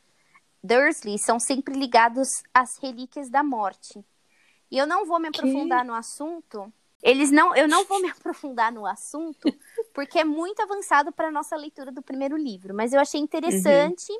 Dursley 0.63 1.17
são 1.17 1.39
sempre 1.39 1.73
ligados 1.73 2.29
às 2.53 2.77
relíquias 2.77 3.29
da 3.29 3.43
morte. 3.43 4.03
E 4.71 4.77
eu 4.77 4.87
não 4.87 5.05
vou 5.05 5.19
me 5.19 5.27
aprofundar 5.27 5.81
que? 5.81 5.87
no 5.87 5.93
assunto. 5.93 6.73
Eles 7.03 7.29
não, 7.29 7.53
eu 7.53 7.67
não 7.67 7.83
vou 7.83 7.99
me 8.01 8.09
aprofundar 8.09 8.71
no 8.71 8.85
assunto, 8.85 9.53
porque 9.93 10.19
é 10.19 10.23
muito 10.23 10.61
avançado 10.61 11.11
para 11.11 11.29
nossa 11.29 11.55
leitura 11.57 11.91
do 11.91 12.01
primeiro 12.01 12.37
livro, 12.37 12.73
mas 12.73 12.93
eu 12.93 12.99
achei 12.99 13.19
interessante. 13.19 14.09
Uhum. 14.11 14.19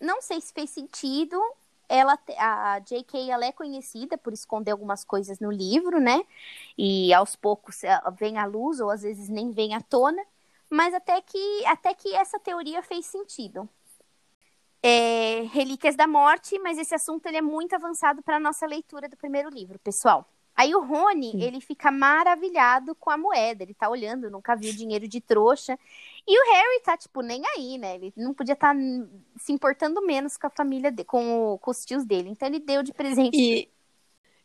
Não 0.00 0.20
sei 0.20 0.40
se 0.40 0.52
fez 0.52 0.70
sentido, 0.70 1.40
ela 1.88 2.18
a 2.36 2.80
J.K. 2.80 3.30
ela 3.30 3.44
é 3.44 3.52
conhecida 3.52 4.18
por 4.18 4.32
esconder 4.32 4.72
algumas 4.72 5.04
coisas 5.04 5.38
no 5.38 5.50
livro, 5.50 6.00
né? 6.00 6.22
E 6.76 7.14
aos 7.14 7.36
poucos 7.36 7.82
vem 8.18 8.36
à 8.36 8.44
luz 8.44 8.80
ou 8.80 8.90
às 8.90 9.02
vezes 9.02 9.28
nem 9.28 9.52
vem 9.52 9.74
à 9.74 9.80
tona, 9.80 10.22
mas 10.68 10.92
até 10.92 11.20
que 11.20 11.64
até 11.66 11.94
que 11.94 12.12
essa 12.14 12.38
teoria 12.40 12.82
fez 12.82 13.06
sentido. 13.06 13.68
É, 14.82 15.42
Relíquias 15.52 15.96
da 15.96 16.06
Morte, 16.06 16.58
mas 16.58 16.76
esse 16.76 16.94
assunto 16.94 17.24
ele 17.26 17.38
é 17.38 17.42
muito 17.42 17.74
avançado 17.74 18.22
para 18.22 18.38
nossa 18.38 18.66
leitura 18.66 19.08
do 19.08 19.16
primeiro 19.16 19.48
livro, 19.48 19.78
pessoal. 19.78 20.28
Aí 20.56 20.74
o 20.74 20.80
Rony, 20.80 21.32
Sim. 21.32 21.42
ele 21.42 21.60
fica 21.60 21.90
maravilhado 21.90 22.94
com 22.94 23.10
a 23.10 23.18
moeda, 23.18 23.64
ele 23.64 23.74
tá 23.74 23.88
olhando, 23.88 24.30
nunca 24.30 24.54
viu 24.54 24.72
dinheiro 24.72 25.08
de 25.08 25.20
trouxa. 25.20 25.78
E 26.26 26.38
o 26.38 26.52
Harry 26.52 26.80
tá, 26.82 26.96
tipo, 26.96 27.20
nem 27.22 27.42
aí, 27.56 27.76
né? 27.76 27.96
Ele 27.96 28.12
não 28.16 28.32
podia 28.32 28.54
estar 28.54 28.74
tá 28.74 28.80
se 29.36 29.52
importando 29.52 30.00
menos 30.00 30.36
com 30.36 30.46
a 30.46 30.50
família, 30.50 30.92
de, 30.92 31.04
com, 31.04 31.54
o, 31.54 31.58
com 31.58 31.70
os 31.70 31.84
tios 31.84 32.04
dele. 32.04 32.30
Então 32.30 32.46
ele 32.46 32.60
deu 32.60 32.82
de 32.82 32.92
presente. 32.92 33.36
E, 33.36 33.68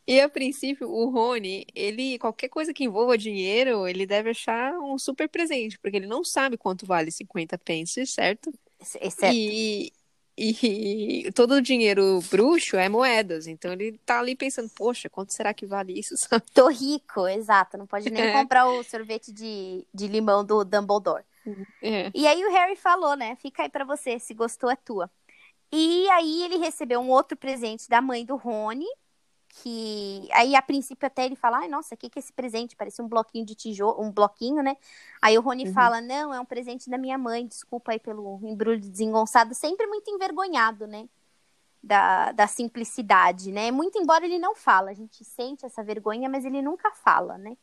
e 0.08 0.20
a 0.20 0.28
princípio, 0.28 0.90
o 0.90 1.10
Rony, 1.12 1.68
ele, 1.76 2.18
qualquer 2.18 2.50
coisa 2.50 2.74
que 2.74 2.84
envolva 2.84 3.16
dinheiro, 3.16 3.88
ele 3.88 4.08
deve 4.08 4.32
achar 4.32 4.74
um 4.80 4.98
super 4.98 5.30
presente, 5.30 5.78
porque 5.78 5.96
ele 5.96 6.08
não 6.08 6.24
sabe 6.24 6.58
quanto 6.58 6.88
vale 6.88 7.12
50 7.12 7.56
pence, 7.60 8.06
certo? 8.08 8.52
Certo. 8.82 9.26
E, 9.32 9.94
e 10.40 11.32
todo 11.34 11.56
o 11.56 11.62
dinheiro 11.62 12.20
bruxo 12.32 12.78
é 12.78 12.88
moedas. 12.88 13.48
Então 13.48 13.74
ele 13.74 14.00
tá 14.06 14.20
ali 14.20 14.36
pensando, 14.36 14.70
poxa, 14.70 15.10
quanto 15.10 15.34
será 15.34 15.54
que 15.54 15.66
vale 15.66 16.00
isso? 16.00 16.16
Tô 16.54 16.70
rico, 16.70 17.28
exato. 17.28 17.78
Não 17.78 17.86
pode 17.86 18.10
nem 18.10 18.24
é. 18.24 18.34
comprar 18.34 18.68
o 18.68 18.84
sorvete 18.84 19.34
de, 19.34 19.86
de 19.94 20.08
limão 20.08 20.46
do 20.46 20.64
Dumbledore. 20.64 21.24
É. 21.82 22.12
E 22.14 22.28
aí 22.28 22.46
o 22.46 22.52
Harry 22.52 22.76
falou, 22.76 23.16
né? 23.16 23.36
Fica 23.42 23.64
aí 23.64 23.70
para 23.70 23.84
você, 23.84 24.20
se 24.20 24.34
gostou 24.34 24.70
é 24.70 24.76
tua. 24.76 25.10
E 25.72 26.10
aí 26.12 26.44
ele 26.44 26.58
recebeu 26.58 27.00
um 27.00 27.10
outro 27.10 27.38
presente 27.38 27.88
da 27.88 28.02
mãe 28.02 28.26
do 28.26 28.36
Rony, 28.36 28.88
que 29.50 30.30
aí 30.32 30.56
a 30.56 30.62
princípio 30.62 31.06
até 31.06 31.26
ele 31.26 31.36
fala, 31.36 31.58
ai, 31.60 31.68
nossa, 31.68 31.96
o 31.96 31.98
que 31.98 32.10
que 32.10 32.20
é 32.20 32.22
esse 32.22 32.32
presente? 32.32 32.76
Parecia 32.76 33.04
um 33.04 33.08
bloquinho 33.08 33.46
de 33.46 33.56
tijolo, 33.56 34.02
um 34.02 34.12
bloquinho, 34.12 34.62
né? 34.62 34.78
Aí 35.22 35.38
o 35.38 35.42
Rony 35.42 35.68
uhum. 35.68 35.74
fala, 35.74 36.00
não, 36.00 36.34
é 36.34 36.40
um 36.40 36.46
presente 36.46 36.90
da 36.90 36.98
minha 36.98 37.18
mãe, 37.18 37.46
desculpa 37.48 37.92
aí 37.92 38.00
pelo 38.00 38.40
embrulho 38.44 38.80
desengonçado, 38.80 39.54
sempre 39.54 39.88
muito 39.88 40.10
envergonhado, 40.10 40.88
né? 40.88 41.10
Da, 41.82 42.32
da 42.32 42.48
simplicidade, 42.48 43.52
né? 43.52 43.72
Muito 43.72 43.98
embora 43.98 44.26
ele 44.26 44.38
não 44.38 44.56
fala, 44.56 44.92
a 44.92 44.94
gente 44.94 45.24
sente 45.26 45.66
essa 45.66 45.84
vergonha, 45.84 46.30
mas 46.30 46.46
ele 46.46 46.62
nunca 46.62 46.92
fala, 46.92 47.38
né? 47.38 47.58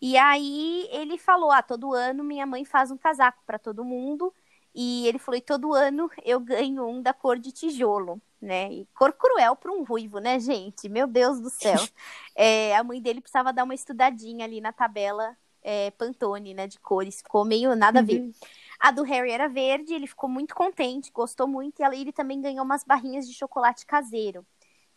E 0.00 0.16
aí 0.16 0.88
ele 0.92 1.18
falou, 1.18 1.50
ah, 1.50 1.62
todo 1.62 1.92
ano 1.92 2.22
minha 2.22 2.46
mãe 2.46 2.64
faz 2.64 2.90
um 2.90 2.98
casaco 2.98 3.42
para 3.46 3.58
todo 3.58 3.84
mundo, 3.84 4.32
e 4.74 5.06
ele 5.08 5.18
falou, 5.18 5.38
e 5.38 5.42
todo 5.42 5.74
ano 5.74 6.10
eu 6.24 6.38
ganho 6.38 6.86
um 6.86 7.02
da 7.02 7.12
cor 7.12 7.38
de 7.38 7.50
tijolo 7.50 8.20
né? 8.40 8.72
E 8.72 8.86
cor 8.94 9.12
cruel 9.12 9.56
para 9.56 9.72
um 9.72 9.82
ruivo, 9.82 10.18
né, 10.18 10.38
gente? 10.38 10.88
Meu 10.88 11.06
Deus 11.06 11.40
do 11.40 11.50
céu. 11.50 11.76
É, 12.38 12.76
a 12.76 12.84
mãe 12.84 13.00
dele 13.00 13.22
precisava 13.22 13.50
dar 13.50 13.64
uma 13.64 13.74
estudadinha 13.74 14.44
ali 14.44 14.60
na 14.60 14.70
tabela 14.70 15.34
é, 15.62 15.90
Pantone, 15.92 16.52
né, 16.52 16.66
de 16.66 16.78
cores. 16.78 17.22
Ficou 17.22 17.46
meio 17.46 17.74
nada 17.74 18.00
a 18.00 18.02
ver. 18.02 18.20
Uhum. 18.20 18.32
A 18.78 18.90
do 18.90 19.02
Harry 19.02 19.30
era 19.30 19.48
verde, 19.48 19.94
ele 19.94 20.06
ficou 20.06 20.28
muito 20.28 20.54
contente, 20.54 21.10
gostou 21.10 21.48
muito. 21.48 21.80
E 21.80 21.84
ele 21.84 22.12
também 22.12 22.40
ganhou 22.40 22.62
umas 22.62 22.84
barrinhas 22.84 23.26
de 23.26 23.32
chocolate 23.32 23.86
caseiro, 23.86 24.46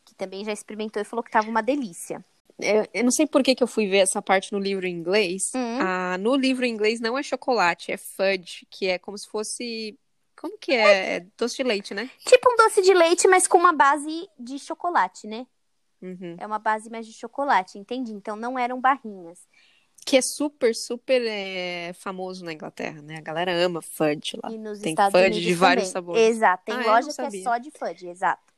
que 0.03 0.13
também 0.13 0.43
já 0.43 0.51
experimentou 0.51 1.01
e 1.01 1.05
falou 1.05 1.23
que 1.23 1.31
tava 1.31 1.49
uma 1.49 1.63
delícia. 1.63 2.23
Eu, 2.59 2.85
eu 2.93 3.03
não 3.03 3.11
sei 3.11 3.25
por 3.25 3.41
que, 3.41 3.55
que 3.55 3.63
eu 3.63 3.67
fui 3.67 3.87
ver 3.87 3.99
essa 3.99 4.21
parte 4.21 4.51
no 4.51 4.59
livro 4.59 4.85
em 4.85 4.93
inglês. 4.93 5.51
Uhum. 5.55 5.79
Ah, 5.79 6.17
no 6.19 6.35
livro 6.35 6.65
em 6.65 6.73
inglês 6.73 6.99
não 6.99 7.17
é 7.17 7.23
chocolate, 7.23 7.91
é 7.91 7.97
fudge, 7.97 8.67
que 8.69 8.87
é 8.87 8.99
como 8.99 9.17
se 9.17 9.27
fosse 9.27 9.97
como 10.39 10.57
que 10.57 10.71
é? 10.71 11.17
é? 11.17 11.25
Doce 11.37 11.57
de 11.57 11.63
leite, 11.63 11.93
né? 11.93 12.09
Tipo 12.19 12.49
um 12.51 12.55
doce 12.55 12.81
de 12.81 12.93
leite, 12.93 13.27
mas 13.27 13.45
com 13.45 13.57
uma 13.57 13.73
base 13.73 14.29
de 14.39 14.57
chocolate, 14.57 15.27
né? 15.27 15.45
Uhum. 16.01 16.37
É 16.39 16.47
uma 16.47 16.59
base 16.59 16.89
mais 16.89 17.05
de 17.05 17.11
chocolate, 17.11 17.77
entendi. 17.77 18.13
Então 18.13 18.37
não 18.37 18.57
eram 18.57 18.79
barrinhas. 18.79 19.45
Que 20.05 20.15
é 20.15 20.21
super, 20.21 20.73
super 20.73 21.21
é, 21.25 21.91
famoso 21.93 22.45
na 22.45 22.53
Inglaterra, 22.53 23.01
né? 23.01 23.17
A 23.17 23.21
galera 23.21 23.53
ama 23.53 23.81
fudge 23.81 24.37
lá. 24.41 24.49
E 24.49 24.57
nos 24.57 24.79
tem 24.79 24.93
Estados 24.93 25.11
fudge 25.11 25.27
Unidos 25.27 25.45
de 25.45 25.53
vários 25.53 25.89
sabores. 25.89 26.21
Exato, 26.21 26.63
tem 26.65 26.75
ah, 26.75 26.85
loja 26.85 27.13
que 27.13 27.21
é 27.21 27.43
só 27.43 27.57
de 27.57 27.69
fudge, 27.71 28.07
exato. 28.07 28.53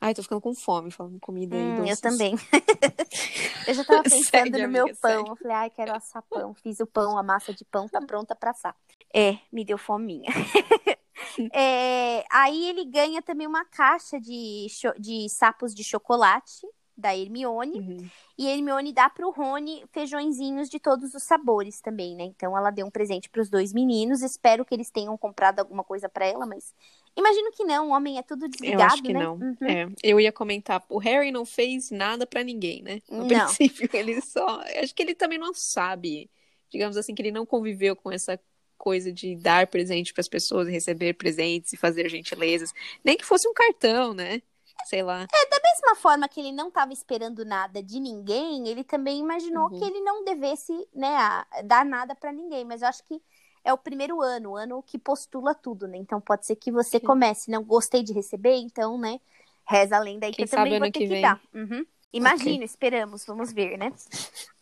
Ai, 0.00 0.14
tô 0.14 0.22
ficando 0.22 0.40
com 0.40 0.54
fome 0.54 0.90
falando 0.90 1.20
comida 1.20 1.54
hum, 1.54 1.86
Eu 1.86 1.96
também. 1.96 2.34
eu 3.68 3.74
já 3.74 3.84
tava 3.84 4.02
pensando 4.02 4.24
segue, 4.24 4.62
no 4.62 4.68
meu 4.68 4.86
pão. 4.96 5.18
Segue. 5.18 5.30
Eu 5.30 5.36
falei, 5.36 5.56
ai, 5.56 5.70
quero 5.70 5.94
assar 5.94 6.22
pão. 6.22 6.54
Fiz 6.54 6.80
o 6.80 6.86
pão, 6.86 7.18
a 7.18 7.22
massa 7.22 7.52
de 7.52 7.64
pão 7.66 7.86
tá 7.86 8.00
pronta 8.00 8.34
pra 8.34 8.50
assar. 8.50 8.74
É, 9.14 9.38
me 9.52 9.64
deu 9.64 9.76
fominha. 9.76 10.30
É, 11.52 12.24
aí 12.30 12.68
ele 12.68 12.84
ganha 12.84 13.22
também 13.22 13.46
uma 13.46 13.64
caixa 13.64 14.20
de, 14.20 14.66
de 14.98 15.28
sapos 15.28 15.74
de 15.74 15.82
chocolate 15.82 16.66
da 17.00 17.16
Hermione. 17.16 17.80
Uhum. 17.80 18.10
E 18.38 18.46
a 18.46 18.54
Hermione 18.54 18.92
dá 18.92 19.08
pro 19.08 19.30
Rony 19.30 19.84
feijõezinhos 19.90 20.68
de 20.68 20.78
todos 20.78 21.14
os 21.14 21.22
sabores 21.22 21.80
também, 21.80 22.14
né? 22.14 22.24
Então 22.24 22.56
ela 22.56 22.70
deu 22.70 22.86
um 22.86 22.90
presente 22.90 23.28
para 23.28 23.40
os 23.40 23.48
dois 23.48 23.72
meninos. 23.72 24.22
Espero 24.22 24.64
que 24.64 24.74
eles 24.74 24.90
tenham 24.90 25.16
comprado 25.16 25.58
alguma 25.60 25.82
coisa 25.82 26.08
para 26.08 26.26
ela, 26.26 26.46
mas 26.46 26.74
imagino 27.16 27.50
que 27.52 27.64
não. 27.64 27.88
O 27.88 27.92
homem 27.92 28.18
é 28.18 28.22
tudo 28.22 28.46
desligado, 28.48 28.82
Eu 28.82 28.86
acho 28.86 29.02
que 29.02 29.12
né? 29.12 29.20
não. 29.20 29.34
Uhum. 29.34 29.56
É, 29.62 29.88
eu 30.02 30.20
ia 30.20 30.30
comentar, 30.30 30.84
o 30.88 30.98
Harry 30.98 31.32
não 31.32 31.44
fez 31.44 31.90
nada 31.90 32.26
para 32.26 32.44
ninguém, 32.44 32.82
né? 32.82 33.00
No 33.10 33.24
não. 33.24 33.26
princípio, 33.26 33.88
ele 33.96 34.20
só. 34.20 34.60
Acho 34.82 34.94
que 34.94 35.02
ele 35.02 35.14
também 35.14 35.38
não 35.38 35.54
sabe, 35.54 36.30
digamos 36.70 36.96
assim, 36.96 37.14
que 37.14 37.22
ele 37.22 37.32
não 37.32 37.46
conviveu 37.46 37.96
com 37.96 38.12
essa 38.12 38.38
coisa 38.80 39.12
de 39.12 39.36
dar 39.36 39.66
presente 39.66 40.12
para 40.12 40.22
as 40.22 40.28
pessoas, 40.28 40.66
receber 40.66 41.12
presentes 41.12 41.74
e 41.74 41.76
fazer 41.76 42.08
gentilezas, 42.08 42.72
nem 43.04 43.16
que 43.16 43.26
fosse 43.26 43.46
um 43.46 43.52
cartão, 43.52 44.14
né? 44.14 44.40
sei 44.86 45.02
lá. 45.02 45.22
É, 45.22 45.48
da 45.48 45.60
mesma 45.62 45.94
forma 45.96 46.26
que 46.26 46.40
ele 46.40 46.52
não 46.52 46.68
estava 46.68 46.92
esperando 46.92 47.44
nada 47.44 47.82
de 47.82 48.00
ninguém, 48.00 48.66
ele 48.66 48.82
também 48.82 49.18
imaginou 49.18 49.68
uhum. 49.70 49.78
que 49.78 49.84
ele 49.84 50.00
não 50.00 50.24
devesse, 50.24 50.72
né, 50.94 51.44
dar 51.64 51.84
nada 51.84 52.14
para 52.14 52.32
ninguém. 52.32 52.64
Mas 52.64 52.82
eu 52.82 52.88
acho 52.88 53.04
que 53.04 53.20
é 53.64 53.72
o 53.72 53.78
primeiro 53.78 54.20
ano, 54.20 54.52
o 54.52 54.56
ano 54.56 54.82
que 54.82 54.98
postula 54.98 55.54
tudo, 55.54 55.86
né? 55.86 55.98
Então 55.98 56.20
pode 56.20 56.46
ser 56.46 56.56
que 56.56 56.72
você 56.72 56.98
Sim. 56.98 57.06
comece, 57.06 57.50
não 57.50 57.62
gostei 57.62 58.02
de 58.02 58.12
receber, 58.12 58.56
então, 58.56 58.98
né, 58.98 59.20
reza 59.66 59.96
a 59.96 60.00
lenda 60.00 60.26
aí 60.26 60.32
que 60.32 60.42
eu 60.42 60.48
também 60.48 60.78
vou 60.78 60.90
ter 60.90 60.98
que, 60.98 61.08
que 61.08 61.20
dar. 61.20 61.40
Uhum. 61.54 61.84
Imagina, 62.12 62.56
okay. 62.56 62.64
esperamos, 62.64 63.24
vamos 63.24 63.52
ver, 63.52 63.78
né? 63.78 63.92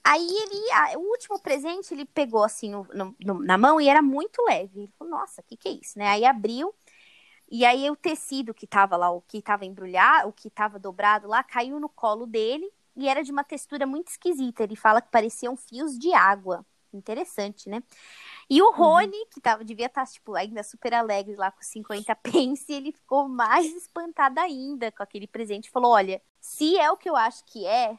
Aí 0.05 0.27
ele, 0.27 0.73
a, 0.73 0.99
o 0.99 1.03
último 1.03 1.39
presente, 1.41 1.93
ele 1.93 2.05
pegou 2.05 2.45
assim 2.45 2.71
no, 2.71 2.87
no, 3.19 3.43
na 3.43 3.57
mão 3.57 3.81
e 3.81 3.89
era 3.89 4.03
muito 4.03 4.43
leve. 4.43 4.81
Ele 4.81 4.93
falou, 4.99 5.19
nossa, 5.19 5.41
o 5.41 5.45
que, 5.45 5.57
que 5.57 5.69
é 5.69 5.73
isso, 5.73 5.99
né? 5.99 6.09
Aí 6.09 6.25
abriu 6.25 6.75
e 7.51 7.65
aí 7.65 7.91
o 7.91 7.97
tecido 7.97 8.53
que 8.53 8.67
tava 8.67 8.97
lá, 8.97 9.11
o 9.11 9.23
que 9.23 9.41
tava 9.41 9.65
embrulhado, 9.65 10.29
o 10.29 10.33
que 10.33 10.51
tava 10.51 10.79
dobrado 10.79 11.27
lá, 11.27 11.43
caiu 11.43 11.81
no 11.81 11.89
colo 11.89 12.27
dele 12.27 12.71
e 12.95 13.09
era 13.09 13.23
de 13.23 13.33
uma 13.33 13.43
textura 13.45 13.87
muito 13.87 14.09
esquisita. 14.09 14.63
Ele 14.63 14.77
fala 14.77 15.01
que 15.01 15.11
pareciam 15.11 15.57
fios 15.57 15.99
de 15.99 16.13
água. 16.13 16.65
Interessante, 16.93 17.69
né? 17.69 17.83
E 18.49 18.63
o 18.63 18.67
uhum. 18.67 18.73
Rony, 18.73 19.17
uhum. 19.17 19.27
que 19.31 19.41
tava, 19.41 19.65
devia 19.65 19.87
estar, 19.87 20.07
tá, 20.07 20.11
tipo, 20.11 20.35
ainda 20.35 20.63
super 20.63 20.95
alegre 20.95 21.37
lá 21.37 21.51
com 21.51 21.63
50 21.63 22.15
pence, 22.17 22.73
ele 22.73 22.93
ficou 22.93 23.29
mais 23.29 23.67
espantado 23.75 24.41
ainda 24.41 24.91
com 24.91 25.03
aquele 25.03 25.27
presente. 25.27 25.71
Falou: 25.71 25.93
olha, 25.93 26.23
se 26.41 26.79
é 26.79 26.91
o 26.91 26.97
que 26.97 27.09
eu 27.09 27.17
acho 27.17 27.45
que 27.45 27.67
é, 27.67 27.99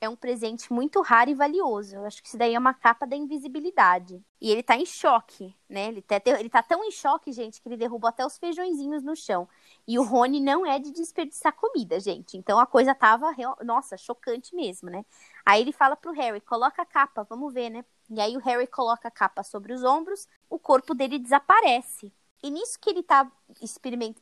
é 0.00 0.08
um 0.08 0.16
presente 0.16 0.72
muito 0.72 1.00
raro 1.00 1.30
e 1.30 1.34
valioso. 1.34 1.96
Eu 1.96 2.04
acho 2.04 2.22
que 2.22 2.28
isso 2.28 2.38
daí 2.38 2.54
é 2.54 2.58
uma 2.58 2.74
capa 2.74 3.06
da 3.06 3.16
invisibilidade. 3.16 4.22
E 4.40 4.50
ele 4.50 4.62
tá 4.62 4.76
em 4.76 4.86
choque, 4.86 5.54
né? 5.68 5.88
Ele 5.88 6.02
tá, 6.02 6.20
ele 6.24 6.48
tá 6.48 6.62
tão 6.62 6.84
em 6.84 6.90
choque, 6.90 7.32
gente, 7.32 7.60
que 7.60 7.68
ele 7.68 7.76
derrubou 7.76 8.08
até 8.08 8.24
os 8.24 8.38
feijõezinhos 8.38 9.02
no 9.02 9.16
chão. 9.16 9.48
E 9.86 9.98
o 9.98 10.04
Rony 10.04 10.40
não 10.40 10.64
é 10.64 10.78
de 10.78 10.92
desperdiçar 10.92 11.52
comida, 11.54 11.98
gente. 11.98 12.36
Então 12.36 12.58
a 12.58 12.66
coisa 12.66 12.94
tava, 12.94 13.34
nossa, 13.64 13.96
chocante 13.96 14.54
mesmo, 14.54 14.88
né? 14.88 15.04
Aí 15.44 15.60
ele 15.60 15.72
fala 15.72 15.96
pro 15.96 16.12
Harry: 16.12 16.40
coloca 16.40 16.82
a 16.82 16.86
capa, 16.86 17.24
vamos 17.24 17.52
ver, 17.52 17.70
né? 17.70 17.84
E 18.10 18.20
aí 18.20 18.36
o 18.36 18.40
Harry 18.40 18.66
coloca 18.66 19.08
a 19.08 19.10
capa 19.10 19.42
sobre 19.42 19.72
os 19.72 19.84
ombros, 19.84 20.26
o 20.48 20.58
corpo 20.58 20.94
dele 20.94 21.18
desaparece. 21.18 22.12
E 22.42 22.50
nisso 22.50 22.78
que 22.80 22.90
ele 22.90 23.02
tá 23.02 23.30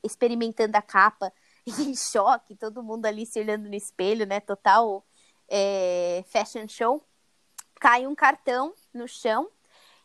experimentando 0.03 0.77
a 0.77 0.83
capa, 0.83 1.33
em 1.67 1.95
choque, 1.95 2.57
todo 2.57 2.83
mundo 2.83 3.07
ali 3.07 3.27
se 3.27 3.39
olhando 3.39 3.69
no 3.69 3.75
espelho, 3.75 4.27
né? 4.27 4.41
Total 4.41 5.05
é, 5.49 6.25
fashion 6.29 6.67
show, 6.69 7.05
cai 7.81 8.07
um 8.07 8.15
cartão 8.15 8.75
no 8.93 9.07
chão. 9.07 9.49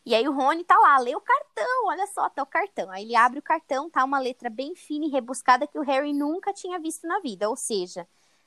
E 0.04 0.14
aí 0.14 0.28
o 0.28 0.32
Rony 0.32 0.64
tá 0.64 0.76
lá, 0.78 0.98
lê 0.98 1.14
o 1.14 1.20
cartão, 1.20 1.86
olha 1.86 2.06
só, 2.08 2.28
tá 2.28 2.42
o 2.42 2.46
cartão. 2.46 2.90
Aí 2.90 3.04
ele 3.04 3.14
abre 3.14 3.38
o 3.38 3.42
cartão, 3.42 3.88
tá 3.88 4.04
uma 4.04 4.18
letra 4.18 4.50
bem 4.50 4.74
fina 4.74 5.06
e 5.06 5.08
rebuscada 5.08 5.66
que 5.66 5.78
o 5.78 5.82
Harry 5.82 6.12
nunca 6.12 6.52
tinha 6.52 6.78
visto 6.78 7.06
na 7.06 7.20
vida, 7.20 7.48
ou 7.48 7.56
seja, 7.56 8.06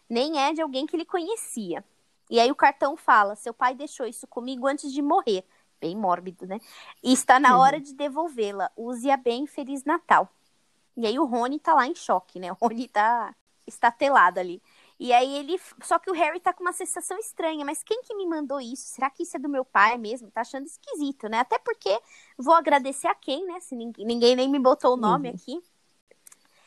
nem 0.10 0.38
é 0.40 0.54
de 0.54 0.62
alguém 0.62 0.86
que 0.86 0.96
ele 0.96 1.06
conhecia. 1.06 1.84
E 2.30 2.40
aí 2.40 2.52
o 2.52 2.56
cartão 2.56 2.96
fala: 2.96 3.36
seu 3.36 3.54
pai 3.54 3.76
deixou 3.76 4.06
isso 4.06 4.28
comigo 4.28 4.68
antes 4.68 4.92
de 4.92 5.02
morrer. 5.02 5.46
Bem 5.80 5.96
mórbido, 5.96 6.48
né? 6.48 6.60
E 7.04 7.14
está 7.14 7.40
na 7.40 7.58
hora 7.60 7.80
de 7.80 7.94
devolvê-la. 7.94 8.72
Use-a 8.76 9.18
bem, 9.18 9.46
Feliz 9.46 9.84
Natal. 9.84 10.30
E 10.98 11.06
aí 11.06 11.20
o 11.20 11.26
Rony 11.26 11.60
tá 11.60 11.74
lá 11.74 11.86
em 11.86 11.94
choque, 11.94 12.40
né? 12.40 12.52
O 12.52 12.56
Rony 12.56 12.88
tá 12.88 13.36
estatelado 13.68 14.40
ali. 14.40 14.62
E 15.00 15.12
aí 15.12 15.38
ele. 15.38 15.60
Só 15.82 16.00
que 16.00 16.10
o 16.10 16.14
Harry 16.14 16.40
tá 16.40 16.54
com 16.54 16.64
uma 16.64 16.72
sensação 16.72 17.18
estranha. 17.18 17.66
Mas 17.66 17.84
quem 17.84 18.02
que 18.02 18.16
me 18.16 18.26
mandou 18.26 18.62
isso? 18.62 18.88
Será 18.88 19.10
que 19.10 19.24
isso 19.24 19.36
é 19.36 19.40
do 19.40 19.50
meu 19.50 19.66
pai 19.66 19.98
mesmo? 19.98 20.32
Tá 20.32 20.42
achando 20.42 20.66
esquisito, 20.66 21.28
né? 21.28 21.40
Até 21.40 21.60
porque 21.60 22.00
vou 22.38 22.54
agradecer 22.54 23.08
a 23.08 23.16
quem, 23.16 23.46
né? 23.46 23.60
Se 23.60 23.76
ninguém, 23.76 24.06
ninguém 24.06 24.36
nem 24.36 24.50
me 24.50 24.60
botou 24.60 24.94
o 24.94 24.98
nome 24.98 25.30
uhum. 25.30 25.36
aqui. 25.36 25.62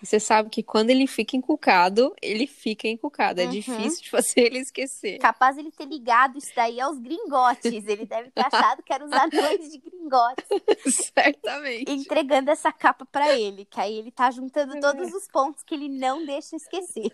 Você 0.02 0.20
sabe 0.20 0.48
que 0.48 0.62
quando 0.62 0.90
ele 0.90 1.06
fica 1.06 1.36
encucado, 1.36 2.14
ele 2.22 2.46
fica 2.46 2.86
encucado. 2.86 3.40
É 3.40 3.44
uhum. 3.44 3.50
difícil 3.50 4.02
de 4.02 4.10
fazer 4.10 4.40
ele 4.40 4.58
esquecer. 4.58 5.18
Capaz 5.18 5.58
ele 5.58 5.72
ter 5.72 5.86
ligado 5.86 6.38
isso 6.38 6.52
daí 6.54 6.80
aos 6.80 6.98
gringotes. 6.98 7.72
Ele 7.72 8.06
deve 8.06 8.30
ter 8.30 8.46
achado 8.46 8.82
que 8.82 8.92
eram 8.92 9.06
os 9.06 9.12
anões 9.12 9.70
de 9.70 9.78
gringotes. 9.78 10.46
Certamente. 11.14 11.90
Entregando 11.90 12.50
essa 12.50 12.72
capa 12.72 13.04
para 13.04 13.36
ele. 13.36 13.64
Que 13.64 13.80
aí 13.80 13.98
ele 13.98 14.12
tá 14.12 14.30
juntando 14.30 14.80
todos 14.80 15.12
os 15.12 15.26
pontos 15.26 15.62
que 15.62 15.74
ele 15.74 15.88
não 15.88 16.24
deixa 16.24 16.54
esquecer. 16.54 17.10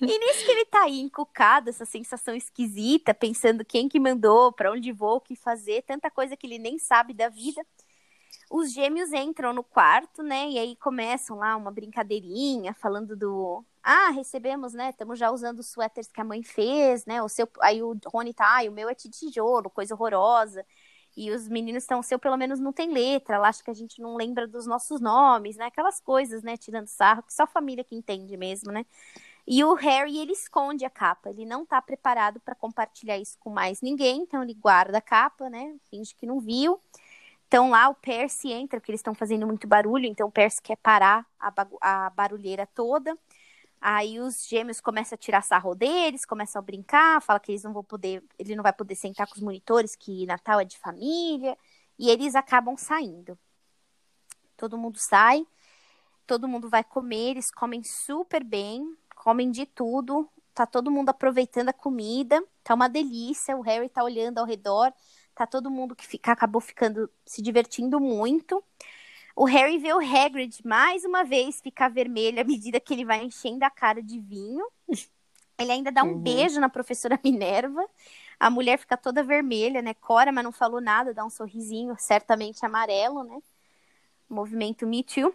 E 0.00 0.18
nisso 0.18 0.44
que 0.46 0.50
ele 0.50 0.64
tá 0.64 0.84
aí 0.84 0.98
encucado, 1.00 1.68
essa 1.68 1.84
sensação 1.84 2.34
esquisita, 2.34 3.12
pensando 3.12 3.64
quem 3.64 3.88
que 3.88 4.00
mandou, 4.00 4.50
para 4.52 4.72
onde 4.72 4.92
vou, 4.92 5.16
o 5.16 5.20
que 5.20 5.36
fazer, 5.36 5.82
tanta 5.82 6.10
coisa 6.10 6.36
que 6.36 6.46
ele 6.46 6.58
nem 6.58 6.78
sabe 6.78 7.12
da 7.12 7.28
vida. 7.28 7.62
Os 8.50 8.72
gêmeos 8.72 9.12
entram 9.12 9.52
no 9.52 9.62
quarto, 9.62 10.24
né? 10.24 10.50
E 10.50 10.58
aí 10.58 10.74
começam 10.74 11.38
lá 11.38 11.56
uma 11.56 11.70
brincadeirinha, 11.70 12.74
falando 12.74 13.16
do. 13.16 13.64
Ah, 13.80 14.10
recebemos, 14.10 14.74
né? 14.74 14.90
Estamos 14.90 15.20
já 15.20 15.30
usando 15.30 15.60
os 15.60 15.68
suéteres 15.68 16.10
que 16.10 16.20
a 16.20 16.24
mãe 16.24 16.42
fez, 16.42 17.06
né? 17.06 17.22
O 17.22 17.28
seu... 17.28 17.48
Aí 17.60 17.80
o 17.80 17.96
Rony 18.06 18.34
tá, 18.34 18.58
ah, 18.58 18.68
o 18.68 18.72
meu 18.72 18.88
é 18.88 18.94
de 18.94 19.08
tijolo, 19.08 19.70
coisa 19.70 19.94
horrorosa. 19.94 20.66
E 21.16 21.30
os 21.30 21.48
meninos 21.48 21.84
estão, 21.84 22.00
o 22.00 22.02
seu 22.02 22.18
pelo 22.18 22.36
menos 22.36 22.58
não 22.58 22.72
tem 22.72 22.92
letra, 22.92 23.36
ela 23.36 23.48
acha 23.48 23.62
que 23.62 23.70
a 23.70 23.74
gente 23.74 24.00
não 24.02 24.16
lembra 24.16 24.46
dos 24.48 24.66
nossos 24.66 25.00
nomes, 25.00 25.56
né? 25.56 25.66
Aquelas 25.66 26.00
coisas, 26.00 26.42
né? 26.42 26.56
Tirando 26.56 26.88
sarro, 26.88 27.22
que 27.22 27.32
só 27.32 27.44
a 27.44 27.46
família 27.46 27.84
que 27.84 27.94
entende 27.94 28.36
mesmo, 28.36 28.72
né? 28.72 28.84
E 29.46 29.62
o 29.64 29.74
Harry, 29.74 30.18
ele 30.18 30.32
esconde 30.32 30.84
a 30.84 30.90
capa, 30.90 31.30
ele 31.30 31.44
não 31.46 31.64
tá 31.64 31.80
preparado 31.80 32.40
para 32.40 32.54
compartilhar 32.54 33.18
isso 33.18 33.36
com 33.38 33.50
mais 33.50 33.80
ninguém, 33.80 34.22
então 34.22 34.42
ele 34.42 34.54
guarda 34.54 34.98
a 34.98 35.00
capa, 35.00 35.48
né? 35.48 35.76
Finge 35.90 36.14
que 36.14 36.26
não 36.26 36.40
viu. 36.40 36.80
Então 37.50 37.68
lá 37.68 37.88
o 37.88 37.96
Percy 37.96 38.52
entra, 38.52 38.78
porque 38.78 38.92
eles 38.92 39.00
estão 39.00 39.12
fazendo 39.12 39.44
muito 39.44 39.66
barulho, 39.66 40.06
então 40.06 40.28
o 40.28 40.30
Percy 40.30 40.62
quer 40.62 40.76
parar 40.76 41.26
a, 41.36 41.52
a 41.80 42.10
barulheira 42.10 42.64
toda. 42.64 43.18
Aí 43.80 44.20
os 44.20 44.46
gêmeos 44.46 44.80
começam 44.80 45.16
a 45.16 45.18
tirar 45.18 45.42
sarro 45.42 45.74
deles, 45.74 46.24
começam 46.24 46.60
a 46.60 46.62
brincar, 46.62 47.20
fala 47.20 47.40
que 47.40 47.50
eles 47.50 47.64
não 47.64 47.72
vão 47.72 47.82
poder, 47.82 48.22
ele 48.38 48.54
não 48.54 48.62
vai 48.62 48.72
poder 48.72 48.94
sentar 48.94 49.26
com 49.26 49.34
os 49.34 49.42
monitores, 49.42 49.96
que 49.96 50.26
Natal 50.26 50.60
é 50.60 50.64
de 50.64 50.78
família, 50.78 51.58
e 51.98 52.08
eles 52.08 52.36
acabam 52.36 52.76
saindo. 52.76 53.36
Todo 54.56 54.78
mundo 54.78 55.00
sai, 55.00 55.44
todo 56.28 56.46
mundo 56.46 56.68
vai 56.68 56.84
comer, 56.84 57.30
eles 57.30 57.50
comem 57.50 57.82
super 57.82 58.44
bem 58.44 58.96
comem 59.20 59.50
de 59.50 59.66
tudo, 59.66 60.26
tá 60.54 60.64
todo 60.64 60.90
mundo 60.90 61.10
aproveitando 61.10 61.68
a 61.68 61.74
comida, 61.74 62.42
tá 62.64 62.74
uma 62.74 62.88
delícia, 62.88 63.56
o 63.56 63.60
Harry 63.60 63.88
tá 63.88 64.02
olhando 64.02 64.38
ao 64.38 64.46
redor, 64.46 64.92
tá 65.46 65.46
todo 65.46 65.70
mundo 65.70 65.96
que 65.96 66.06
fica, 66.06 66.32
acabou 66.32 66.60
ficando 66.60 67.10
se 67.24 67.40
divertindo 67.40 67.98
muito. 67.98 68.62
O 69.34 69.44
Harry 69.44 69.78
vê 69.78 69.92
o 69.92 69.98
Hagrid 69.98 70.60
mais 70.64 71.04
uma 71.04 71.24
vez 71.24 71.60
ficar 71.60 71.88
vermelho 71.88 72.40
à 72.40 72.44
medida 72.44 72.80
que 72.80 72.92
ele 72.92 73.04
vai 73.04 73.24
enchendo 73.24 73.64
a 73.64 73.70
cara 73.70 74.02
de 74.02 74.18
vinho. 74.18 74.66
Ele 75.58 75.72
ainda 75.72 75.90
dá 75.90 76.02
um 76.02 76.12
uhum. 76.12 76.18
beijo 76.18 76.60
na 76.60 76.68
professora 76.68 77.18
Minerva. 77.24 77.86
A 78.38 78.50
mulher 78.50 78.78
fica 78.78 78.96
toda 78.96 79.22
vermelha, 79.22 79.82
né? 79.82 79.94
Cora, 79.94 80.32
mas 80.32 80.44
não 80.44 80.52
falou 80.52 80.80
nada, 80.80 81.14
dá 81.14 81.24
um 81.24 81.30
sorrisinho, 81.30 81.94
certamente 81.98 82.64
amarelo, 82.64 83.22
né? 83.24 83.38
Movimento 84.28 84.86
Me 84.86 85.02
Too. 85.02 85.34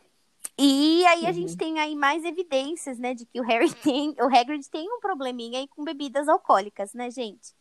E 0.57 1.05
aí 1.07 1.25
a 1.25 1.31
gente 1.31 1.51
uhum. 1.51 1.57
tem 1.57 1.79
aí 1.79 1.95
mais 1.95 2.23
evidências, 2.23 2.97
né, 2.97 3.13
de 3.13 3.25
que 3.25 3.41
o 3.41 3.43
Harry 3.43 3.73
tem, 3.83 4.15
o 4.19 4.25
Hagrid 4.25 4.69
tem 4.69 4.87
um 4.89 4.99
probleminha 4.99 5.59
aí 5.59 5.67
com 5.67 5.83
bebidas 5.83 6.27
alcoólicas, 6.27 6.93
né, 6.93 7.11
gente? 7.11 7.53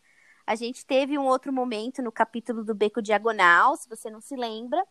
A 0.46 0.54
gente 0.54 0.85
teve 0.85 1.18
um 1.18 1.26
outro 1.26 1.52
momento 1.52 2.02
no 2.02 2.12
capítulo 2.12 2.64
do 2.64 2.74
Beco 2.74 3.00
Diagonal, 3.02 3.76
se 3.76 3.88
você 3.88 4.11
não 4.11 4.20
se 4.20 4.37
lembra, 4.37 4.85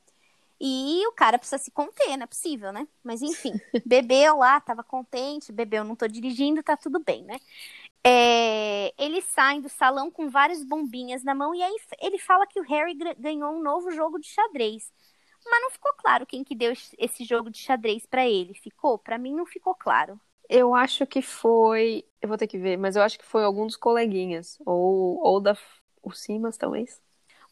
e 0.59 1.05
o 1.07 1.11
cara 1.11 1.37
precisa 1.37 1.57
se 1.57 1.71
conter, 1.71 2.15
não 2.17 2.23
é 2.23 2.27
possível, 2.27 2.71
né? 2.71 2.87
Mas 3.03 3.21
enfim, 3.21 3.53
bebeu 3.85 4.37
lá, 4.37 4.59
tava 4.61 4.83
contente, 4.83 5.51
bebeu, 5.51 5.83
não 5.83 5.95
tô 5.95 6.07
dirigindo, 6.07 6.63
tá 6.63 6.77
tudo 6.77 6.99
bem, 6.99 7.23
né? 7.23 7.37
É, 8.03 8.93
eles 8.97 9.25
saem 9.25 9.61
do 9.61 9.69
salão 9.69 10.11
com 10.11 10.29
várias 10.29 10.63
bombinhas 10.63 11.23
na 11.23 11.35
mão 11.35 11.55
e 11.55 11.63
aí 11.63 11.75
ele 12.01 12.17
fala 12.19 12.47
que 12.47 12.59
o 12.59 12.63
Harry 12.63 12.97
ganhou 13.17 13.51
um 13.53 13.61
novo 13.61 13.91
jogo 13.91 14.19
de 14.19 14.27
xadrez. 14.27 14.91
Mas 15.45 15.61
não 15.61 15.71
ficou 15.71 15.93
claro 15.97 16.25
quem 16.25 16.43
que 16.43 16.55
deu 16.55 16.73
esse 16.97 17.23
jogo 17.25 17.49
de 17.49 17.57
xadrez 17.59 18.05
para 18.05 18.25
ele. 18.27 18.53
Ficou? 18.53 18.97
Para 18.97 19.17
mim 19.17 19.33
não 19.35 19.45
ficou 19.45 19.75
claro. 19.75 20.19
Eu 20.49 20.75
acho 20.75 21.05
que 21.07 21.21
foi. 21.21 22.05
Eu 22.21 22.27
vou 22.29 22.37
ter 22.37 22.47
que 22.47 22.57
ver, 22.57 22.77
mas 22.77 22.95
eu 22.95 23.01
acho 23.01 23.17
que 23.17 23.25
foi 23.25 23.43
algum 23.43 23.65
dos 23.65 23.75
coleguinhas. 23.75 24.57
Ou, 24.65 25.19
ou 25.23 25.39
da. 25.39 25.57
O 26.01 26.11
Simas, 26.11 26.57
talvez. 26.57 27.01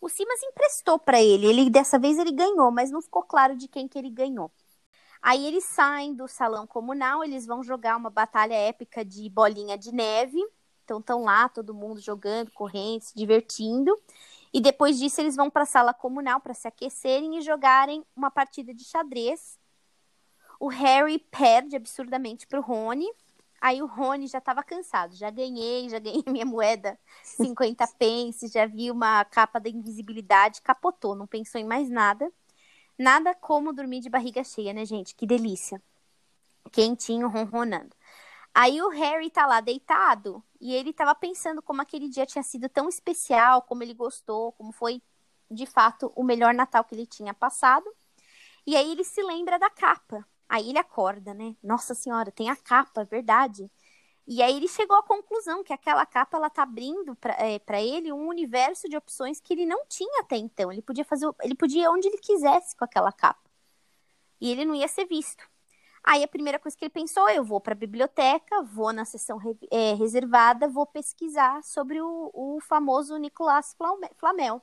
O 0.02 0.10
Simas 0.10 0.42
emprestou 0.44 1.00
para 1.00 1.22
ele. 1.22 1.48
Ele 1.48 1.70
dessa 1.70 1.98
vez 1.98 2.18
ele 2.18 2.32
ganhou, 2.32 2.72
mas 2.72 2.92
não 2.92 3.02
ficou 3.02 3.24
claro 3.24 3.56
de 3.56 3.68
quem 3.68 3.88
que 3.88 3.98
ele 3.98 4.10
ganhou. 4.10 4.52
Aí 5.22 5.46
eles 5.46 5.64
saem 5.66 6.16
do 6.16 6.28
salão 6.28 6.66
comunal, 6.66 7.24
eles 7.24 7.46
vão 7.46 7.64
jogar 7.64 7.96
uma 7.96 8.10
batalha 8.10 8.56
épica 8.56 9.06
de 9.06 9.30
bolinha 9.30 9.78
de 9.78 9.94
neve. 9.94 10.40
Então 10.84 11.00
estão 11.00 11.24
lá 11.24 11.48
todo 11.48 11.74
mundo 11.74 12.02
jogando, 12.02 12.52
correndo, 12.52 13.04
se 13.04 13.16
divertindo. 13.16 13.96
E 14.54 14.60
depois 14.60 15.00
disso 15.00 15.22
eles 15.22 15.36
vão 15.36 15.50
para 15.50 15.64
a 15.64 15.66
sala 15.66 15.94
comunal 15.94 16.42
para 16.42 16.54
se 16.54 16.68
aquecerem 16.68 17.38
e 17.38 17.42
jogarem 17.42 18.04
uma 18.16 18.32
partida 18.32 18.74
de 18.74 18.84
xadrez. 18.84 19.61
O 20.62 20.68
Harry 20.68 21.18
perde 21.18 21.76
absurdamente 21.76 22.46
para 22.46 22.60
o 22.60 22.62
Rony. 22.62 23.12
Aí 23.60 23.82
o 23.82 23.88
Rony 23.88 24.28
já 24.28 24.38
estava 24.38 24.62
cansado, 24.62 25.16
já 25.16 25.32
ganhei, 25.32 25.90
já 25.90 25.98
ganhei 25.98 26.22
minha 26.30 26.46
moeda 26.46 27.00
50 27.24 27.88
pence, 27.98 28.48
já 28.48 28.68
vi 28.68 28.92
uma 28.92 29.26
capa 29.26 29.60
da 29.60 29.68
invisibilidade, 29.68 30.62
capotou, 30.62 31.16
não 31.16 31.26
pensou 31.26 31.60
em 31.60 31.64
mais 31.64 31.90
nada. 31.90 32.32
Nada 32.96 33.34
como 33.34 33.74
dormir 33.74 34.02
de 34.02 34.10
barriga 34.10 34.44
cheia, 34.44 34.72
né, 34.72 34.86
gente? 34.86 35.16
Que 35.16 35.26
delícia. 35.26 35.82
Quentinho, 36.72 37.28
ronronando. 37.28 37.96
Aí 38.54 38.84
o 38.84 38.90
Harry 38.90 39.32
tá 39.32 39.48
lá 39.48 39.62
deitado 39.62 40.44
e 40.60 40.76
ele 40.76 40.94
tava 40.94 41.16
pensando 41.16 41.64
como 41.64 41.82
aquele 41.82 42.08
dia 42.08 42.28
tinha 42.28 42.44
sido 42.44 42.70
tão 42.70 42.88
especial, 42.88 43.64
como 43.64 43.82
ele 43.82 43.96
gostou, 43.96 44.52
como 44.52 44.72
foi 44.72 45.02
de 45.50 45.66
fato 45.66 46.14
o 46.16 46.24
melhor 46.24 46.54
Natal 46.54 46.84
que 46.84 46.94
ele 46.94 47.08
tinha 47.08 47.34
passado. 47.34 47.92
E 48.68 48.76
aí 48.76 48.92
ele 48.92 49.04
se 49.04 49.24
lembra 49.24 49.58
da 49.58 49.72
capa. 49.72 50.24
Aí 50.52 50.70
ele 50.70 50.80
acorda, 50.80 51.34
né? 51.34 51.56
Nossa 51.64 51.96
senhora, 51.96 52.30
tem 52.30 52.50
a 52.50 52.58
capa, 52.58 53.06
verdade. 53.06 53.72
E 54.28 54.44
aí 54.44 54.58
ele 54.58 54.68
chegou 54.68 54.98
à 54.98 55.02
conclusão 55.02 55.64
que 55.64 55.72
aquela 55.72 56.06
capa 56.06 56.36
ela 56.36 56.50
tá 56.50 56.64
abrindo 56.64 57.16
para 57.16 57.38
é, 57.40 57.58
ele 57.82 58.12
um 58.12 58.28
universo 58.28 58.90
de 58.90 58.98
opções 58.98 59.40
que 59.40 59.54
ele 59.54 59.66
não 59.66 59.86
tinha 59.88 60.20
até 60.20 60.36
então. 60.36 60.70
Ele 60.70 60.82
podia 60.82 61.06
fazer, 61.06 61.26
ele 61.42 61.56
podia 61.56 61.84
ir 61.84 61.88
onde 61.88 62.10
ele 62.10 62.18
quisesse 62.18 62.76
com 62.76 62.84
aquela 62.84 63.14
capa. 63.14 63.50
E 64.42 64.52
ele 64.52 64.66
não 64.66 64.76
ia 64.76 64.90
ser 64.90 65.06
visto. 65.06 65.42
Aí 66.04 66.22
a 66.22 66.28
primeira 66.28 66.60
coisa 66.60 66.78
que 66.78 66.84
ele 66.84 66.92
pensou, 66.92 67.30
eu 67.30 67.46
vou 67.46 67.62
para 67.62 67.72
a 67.72 67.78
biblioteca, 67.78 68.62
vou 68.62 68.92
na 68.92 69.06
sessão 69.06 69.40
é, 69.72 69.94
reservada, 69.94 70.68
vou 70.68 70.86
pesquisar 70.86 71.64
sobre 71.64 72.02
o, 72.02 72.30
o 72.34 72.60
famoso 72.60 73.16
Nicolás 73.16 73.74
Flamel. 74.18 74.62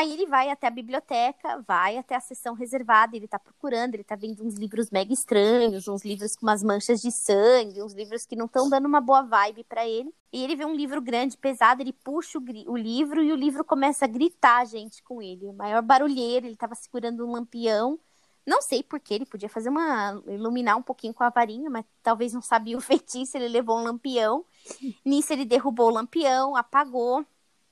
Aí 0.00 0.14
ele 0.14 0.24
vai 0.24 0.48
até 0.48 0.66
a 0.66 0.70
biblioteca, 0.70 1.62
vai 1.68 1.98
até 1.98 2.16
a 2.16 2.20
sessão 2.20 2.54
reservada, 2.54 3.14
ele 3.14 3.28
tá 3.28 3.38
procurando, 3.38 3.92
ele 3.92 4.02
tá 4.02 4.16
vendo 4.16 4.42
uns 4.42 4.54
livros 4.54 4.90
mega 4.90 5.12
estranhos, 5.12 5.86
uns 5.88 6.02
livros 6.02 6.34
com 6.34 6.46
umas 6.46 6.62
manchas 6.62 7.02
de 7.02 7.12
sangue, 7.12 7.82
uns 7.82 7.92
livros 7.92 8.24
que 8.24 8.34
não 8.34 8.46
estão 8.46 8.70
dando 8.70 8.86
uma 8.86 9.02
boa 9.02 9.20
vibe 9.20 9.62
para 9.64 9.86
ele. 9.86 10.10
E 10.32 10.42
ele 10.42 10.56
vê 10.56 10.64
um 10.64 10.74
livro 10.74 11.02
grande, 11.02 11.36
pesado, 11.36 11.82
ele 11.82 11.92
puxa 11.92 12.38
o, 12.38 12.42
o, 12.72 12.78
livro 12.78 13.22
e 13.22 13.30
o 13.30 13.36
livro 13.36 13.62
começa 13.62 14.06
a 14.06 14.08
gritar, 14.08 14.64
gente, 14.64 15.02
com 15.02 15.20
ele. 15.20 15.44
O 15.44 15.52
maior 15.52 15.82
barulheiro, 15.82 16.46
ele 16.46 16.56
tava 16.56 16.74
segurando 16.74 17.26
um 17.26 17.32
lampião. 17.32 18.00
Não 18.46 18.62
sei 18.62 18.82
porquê, 18.82 19.12
ele 19.12 19.26
podia 19.26 19.50
fazer 19.50 19.68
uma. 19.68 20.22
iluminar 20.26 20.78
um 20.78 20.82
pouquinho 20.82 21.12
com 21.12 21.24
a 21.24 21.28
varinha, 21.28 21.68
mas 21.68 21.84
talvez 22.02 22.32
não 22.32 22.40
sabia 22.40 22.78
o 22.78 22.80
feitiço, 22.80 23.36
ele 23.36 23.48
levou 23.48 23.78
um 23.78 23.82
lampião. 23.82 24.46
Nisso 25.04 25.30
ele 25.30 25.44
derrubou 25.44 25.88
o 25.88 25.92
lampião, 25.92 26.56
apagou. 26.56 27.22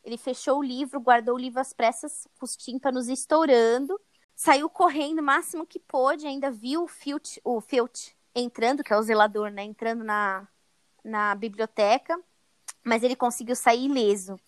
Ele 0.09 0.17
fechou 0.17 0.61
o 0.61 0.63
livro, 0.63 0.99
guardou 0.99 1.35
o 1.35 1.39
livro 1.39 1.61
às 1.61 1.75
pressas, 1.75 2.27
com 2.39 2.47
os 2.47 2.57
tímpanos 2.57 3.09
estourando. 3.09 4.01
Saiu 4.35 4.67
correndo 4.71 5.19
o 5.19 5.23
máximo 5.23 5.67
que 5.67 5.79
pôde, 5.79 6.27
ainda 6.27 6.51
viu 6.51 6.85
o 6.85 6.89
Filch, 6.89 7.39
o 7.45 7.61
Filch 7.61 8.17
entrando, 8.35 8.83
que 8.83 8.91
é 8.91 8.97
o 8.97 9.03
zelador, 9.03 9.51
né? 9.51 9.65
Entrando 9.65 10.03
na, 10.03 10.49
na 11.05 11.35
biblioteca. 11.35 12.19
Mas 12.83 13.03
ele 13.03 13.15
conseguiu 13.15 13.55
sair 13.55 13.85
ileso. 13.85 14.41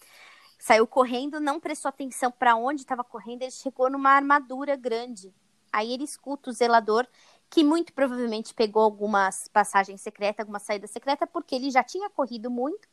Saiu 0.59 0.87
correndo, 0.87 1.39
não 1.39 1.61
prestou 1.61 1.91
atenção 1.91 2.31
para 2.31 2.57
onde 2.57 2.81
estava 2.81 3.05
correndo, 3.05 3.43
ele 3.43 3.51
chegou 3.51 3.91
numa 3.91 4.13
armadura 4.13 4.77
grande. 4.77 5.31
Aí 5.71 5.93
ele 5.93 6.05
escuta 6.05 6.49
o 6.49 6.55
zelador, 6.55 7.07
que 7.51 7.63
muito 7.63 7.93
provavelmente 7.93 8.55
pegou 8.55 8.83
algumas 8.83 9.47
passagens 9.49 10.01
secretas, 10.01 10.41
alguma 10.41 10.59
saída 10.59 10.87
secreta, 10.87 11.27
porque 11.27 11.55
ele 11.55 11.71
já 11.71 11.85
tinha 11.85 12.09
corrido 12.09 12.51
muito 12.51 12.89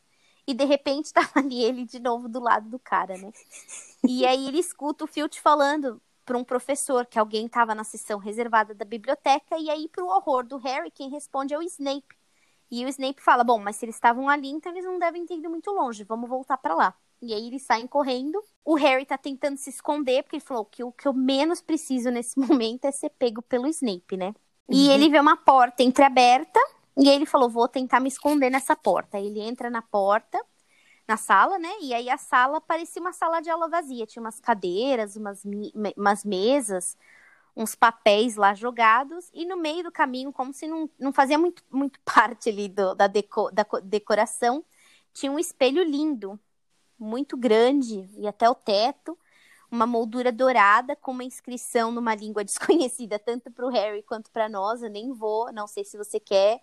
e 0.48 0.54
de 0.54 0.64
repente 0.64 1.12
tava 1.12 1.28
ali 1.36 1.62
ele 1.62 1.84
de 1.84 2.00
novo 2.00 2.26
do 2.26 2.40
lado 2.40 2.70
do 2.70 2.78
cara, 2.78 3.18
né? 3.18 3.30
E 4.02 4.26
aí 4.26 4.48
ele 4.48 4.58
escuta 4.58 5.04
o 5.04 5.06
Filch 5.06 5.38
falando 5.40 6.00
para 6.24 6.38
um 6.38 6.44
professor 6.44 7.06
que 7.06 7.18
alguém 7.18 7.46
estava 7.46 7.74
na 7.74 7.84
sessão 7.84 8.18
reservada 8.18 8.74
da 8.74 8.84
biblioteca 8.84 9.58
e 9.58 9.68
aí 9.68 9.88
para 9.88 10.02
o 10.02 10.08
horror 10.08 10.46
do 10.46 10.56
Harry 10.56 10.90
quem 10.90 11.10
responde 11.10 11.52
é 11.52 11.58
o 11.58 11.62
Snape. 11.62 12.16
E 12.70 12.84
o 12.84 12.88
Snape 12.88 13.22
fala: 13.22 13.44
"Bom, 13.44 13.58
mas 13.58 13.76
se 13.76 13.84
eles 13.84 13.94
estavam 13.94 14.28
ali, 14.28 14.48
então 14.48 14.72
eles 14.72 14.84
não 14.84 14.98
devem 14.98 15.26
ter 15.26 15.36
ido 15.36 15.50
muito 15.50 15.70
longe. 15.70 16.04
Vamos 16.04 16.28
voltar 16.28 16.56
para 16.56 16.74
lá." 16.74 16.94
E 17.20 17.34
aí 17.34 17.48
eles 17.48 17.62
saem 17.62 17.86
correndo. 17.86 18.42
O 18.64 18.74
Harry 18.74 19.04
tá 19.04 19.18
tentando 19.18 19.56
se 19.56 19.70
esconder 19.70 20.22
porque 20.22 20.36
ele 20.36 20.44
falou 20.44 20.64
que 20.64 20.84
o 20.84 20.92
que 20.92 21.08
eu 21.08 21.12
menos 21.12 21.60
preciso 21.60 22.10
nesse 22.10 22.38
momento 22.40 22.86
é 22.86 22.92
ser 22.92 23.10
pego 23.10 23.42
pelo 23.42 23.66
Snape, 23.66 24.16
né? 24.16 24.34
E 24.70 24.86
uhum. 24.88 24.94
ele 24.94 25.08
vê 25.10 25.18
uma 25.18 25.36
porta 25.36 25.82
entreaberta 25.82 26.60
e 26.98 27.08
ele 27.08 27.24
falou: 27.24 27.48
vou 27.48 27.68
tentar 27.68 28.00
me 28.00 28.08
esconder 28.08 28.50
nessa 28.50 28.74
porta. 28.74 29.18
Ele 29.18 29.40
entra 29.40 29.70
na 29.70 29.80
porta, 29.80 30.44
na 31.06 31.16
sala, 31.16 31.58
né? 31.58 31.70
E 31.80 31.94
aí 31.94 32.10
a 32.10 32.18
sala 32.18 32.60
parecia 32.60 33.00
uma 33.00 33.12
sala 33.12 33.40
de 33.40 33.48
aula 33.48 33.68
vazia. 33.68 34.04
Tinha 34.04 34.20
umas 34.20 34.40
cadeiras, 34.40 35.14
umas, 35.14 35.44
umas 35.96 36.24
mesas, 36.24 36.98
uns 37.56 37.76
papéis 37.76 38.34
lá 38.34 38.52
jogados. 38.52 39.30
E 39.32 39.46
no 39.46 39.56
meio 39.56 39.84
do 39.84 39.92
caminho, 39.92 40.32
como 40.32 40.52
se 40.52 40.66
não, 40.66 40.90
não 40.98 41.12
fazia 41.12 41.38
muito, 41.38 41.62
muito 41.70 42.00
parte 42.04 42.48
ali 42.48 42.68
do, 42.68 42.94
da, 42.96 43.06
deco, 43.06 43.50
da 43.52 43.64
decoração, 43.84 44.64
tinha 45.14 45.30
um 45.30 45.38
espelho 45.38 45.82
lindo, 45.84 46.38
muito 46.98 47.36
grande, 47.36 48.10
e 48.16 48.26
até 48.26 48.50
o 48.50 48.54
teto. 48.56 49.16
Uma 49.70 49.86
moldura 49.86 50.32
dourada 50.32 50.96
com 50.96 51.12
uma 51.12 51.24
inscrição 51.24 51.92
numa 51.92 52.14
língua 52.14 52.42
desconhecida, 52.44 53.18
tanto 53.18 53.50
para 53.52 53.66
o 53.66 53.70
Harry 53.70 54.02
quanto 54.02 54.30
para 54.32 54.48
nós. 54.48 54.82
Eu 54.82 54.90
nem 54.90 55.12
vou, 55.12 55.52
não 55.52 55.66
sei 55.68 55.84
se 55.84 55.96
você 55.96 56.18
quer 56.18 56.60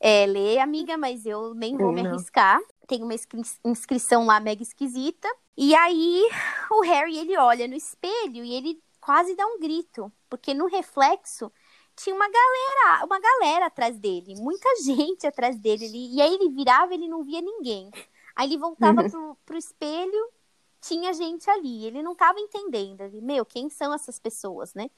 é, 0.00 0.24
ler, 0.24 0.58
amiga, 0.58 0.96
mas 0.96 1.26
eu 1.26 1.54
nem 1.54 1.76
vou 1.76 1.92
me 1.92 2.00
arriscar. 2.06 2.58
Tem 2.88 3.02
uma 3.02 3.14
inscrição 3.64 4.24
lá 4.24 4.40
mega 4.40 4.62
esquisita. 4.62 5.28
E 5.56 5.74
aí 5.74 6.26
o 6.72 6.80
Harry 6.80 7.18
ele 7.18 7.36
olha 7.36 7.68
no 7.68 7.74
espelho 7.74 8.42
e 8.42 8.54
ele 8.54 8.82
quase 9.00 9.34
dá 9.36 9.46
um 9.46 9.60
grito, 9.60 10.10
porque 10.28 10.54
no 10.54 10.66
reflexo 10.66 11.52
tinha 11.94 12.14
uma 12.14 12.28
galera, 12.28 13.04
uma 13.04 13.20
galera 13.20 13.66
atrás 13.66 13.98
dele, 13.98 14.34
muita 14.36 14.68
gente 14.82 15.26
atrás 15.26 15.58
dele. 15.58 15.84
Ele, 15.84 16.14
e 16.14 16.22
aí 16.22 16.34
ele 16.34 16.48
virava, 16.48 16.94
ele 16.94 17.08
não 17.08 17.22
via 17.22 17.42
ninguém. 17.42 17.90
Aí 18.34 18.48
ele 18.48 18.56
voltava 18.56 19.02
uhum. 19.02 19.10
pro, 19.10 19.36
pro 19.44 19.58
espelho, 19.58 20.30
tinha 20.80 21.12
gente 21.12 21.48
ali. 21.50 21.84
Ele 21.84 22.02
não 22.02 22.12
estava 22.12 22.40
entendendo. 22.40 23.02
Ele, 23.02 23.20
meu, 23.20 23.44
quem 23.44 23.68
são 23.68 23.92
essas 23.92 24.18
pessoas, 24.18 24.72
né? 24.72 24.90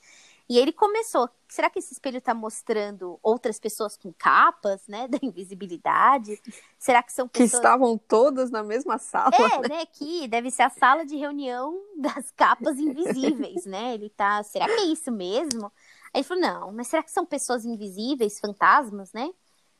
E 0.48 0.58
ele 0.58 0.72
começou. 0.72 1.28
Será 1.48 1.70
que 1.70 1.78
esse 1.78 1.92
espelho 1.92 2.18
está 2.18 2.34
mostrando 2.34 3.18
outras 3.22 3.58
pessoas 3.58 3.96
com 3.96 4.12
capas, 4.12 4.86
né? 4.88 5.08
Da 5.12 5.18
invisibilidade? 5.22 6.40
Será 6.78 7.02
que 7.02 7.12
são 7.12 7.28
pessoas. 7.28 7.50
Que 7.50 7.56
estavam 7.56 7.98
todas 7.98 8.50
na 8.50 8.62
mesma 8.62 8.98
sala. 8.98 9.30
É, 9.34 9.60
né? 9.60 9.68
né? 9.68 9.86
Que 9.86 10.26
deve 10.28 10.50
ser 10.50 10.62
a 10.62 10.70
sala 10.70 11.04
de 11.04 11.16
reunião 11.16 11.78
das 11.96 12.30
capas 12.32 12.78
invisíveis, 12.78 13.66
né? 13.66 13.94
Ele 13.94 14.10
tá. 14.10 14.42
Será 14.42 14.66
que 14.66 14.72
é 14.72 14.84
isso 14.84 15.10
mesmo? 15.10 15.66
Aí 16.12 16.20
ele 16.20 16.24
falou: 16.24 16.42
não, 16.42 16.72
mas 16.72 16.88
será 16.88 17.02
que 17.02 17.10
são 17.10 17.24
pessoas 17.24 17.64
invisíveis, 17.64 18.40
fantasmas, 18.40 19.12
né? 19.12 19.30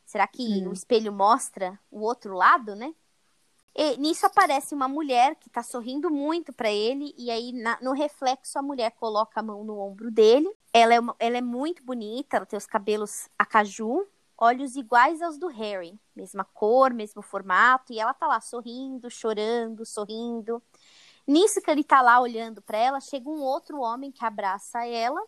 Será 0.05 0.27
que 0.27 0.43
hum. 0.43 0.71
o 0.71 0.73
espelho 0.73 1.13
mostra 1.13 1.79
o 1.91 2.01
outro 2.01 2.35
lado, 2.35 2.75
né? 2.75 2.95
E 3.75 3.97
nisso 3.97 4.27
aparece 4.27 4.75
uma 4.75 4.87
mulher 4.87 5.35
que 5.37 5.49
tá 5.49 5.63
sorrindo 5.63 6.11
muito 6.11 6.53
para 6.53 6.71
ele, 6.71 7.15
e 7.17 7.31
aí 7.31 7.53
na, 7.53 7.79
no 7.81 7.93
reflexo 7.93 8.59
a 8.59 8.63
mulher 8.63 8.91
coloca 8.93 9.41
a 9.41 9.43
mão 9.43 9.65
no 9.65 9.79
ombro 9.79 10.11
dele. 10.11 10.51
Ela 10.73 10.95
é, 10.95 11.01
uma, 11.01 11.17
ela 11.19 11.39
é 11.39 11.41
muito 11.41 11.83
bonita, 11.83 12.37
ela 12.37 12.47
tem 12.47 12.57
os 12.57 12.67
cabelos 12.67 13.29
acaju, 13.39 14.07
olhos 14.37 14.77
iguais 14.77 15.23
aos 15.23 15.39
do 15.39 15.47
Harry, 15.47 15.99
mesma 16.15 16.45
cor, 16.45 16.93
mesmo 16.93 17.23
formato, 17.23 17.93
e 17.93 17.99
ela 17.99 18.13
tá 18.13 18.27
lá 18.27 18.41
sorrindo, 18.41 19.11
chorando, 19.11 19.87
sorrindo. 19.87 20.63
Nisso 21.27 21.63
que 21.63 21.71
ele 21.71 21.85
tá 21.85 22.03
lá 22.03 22.21
olhando 22.21 22.61
para 22.61 22.77
ela, 22.77 23.01
chega 23.01 23.29
um 23.29 23.41
outro 23.41 23.81
homem 23.81 24.13
que 24.13 24.25
abraça 24.25 24.85
ela, 24.85 25.23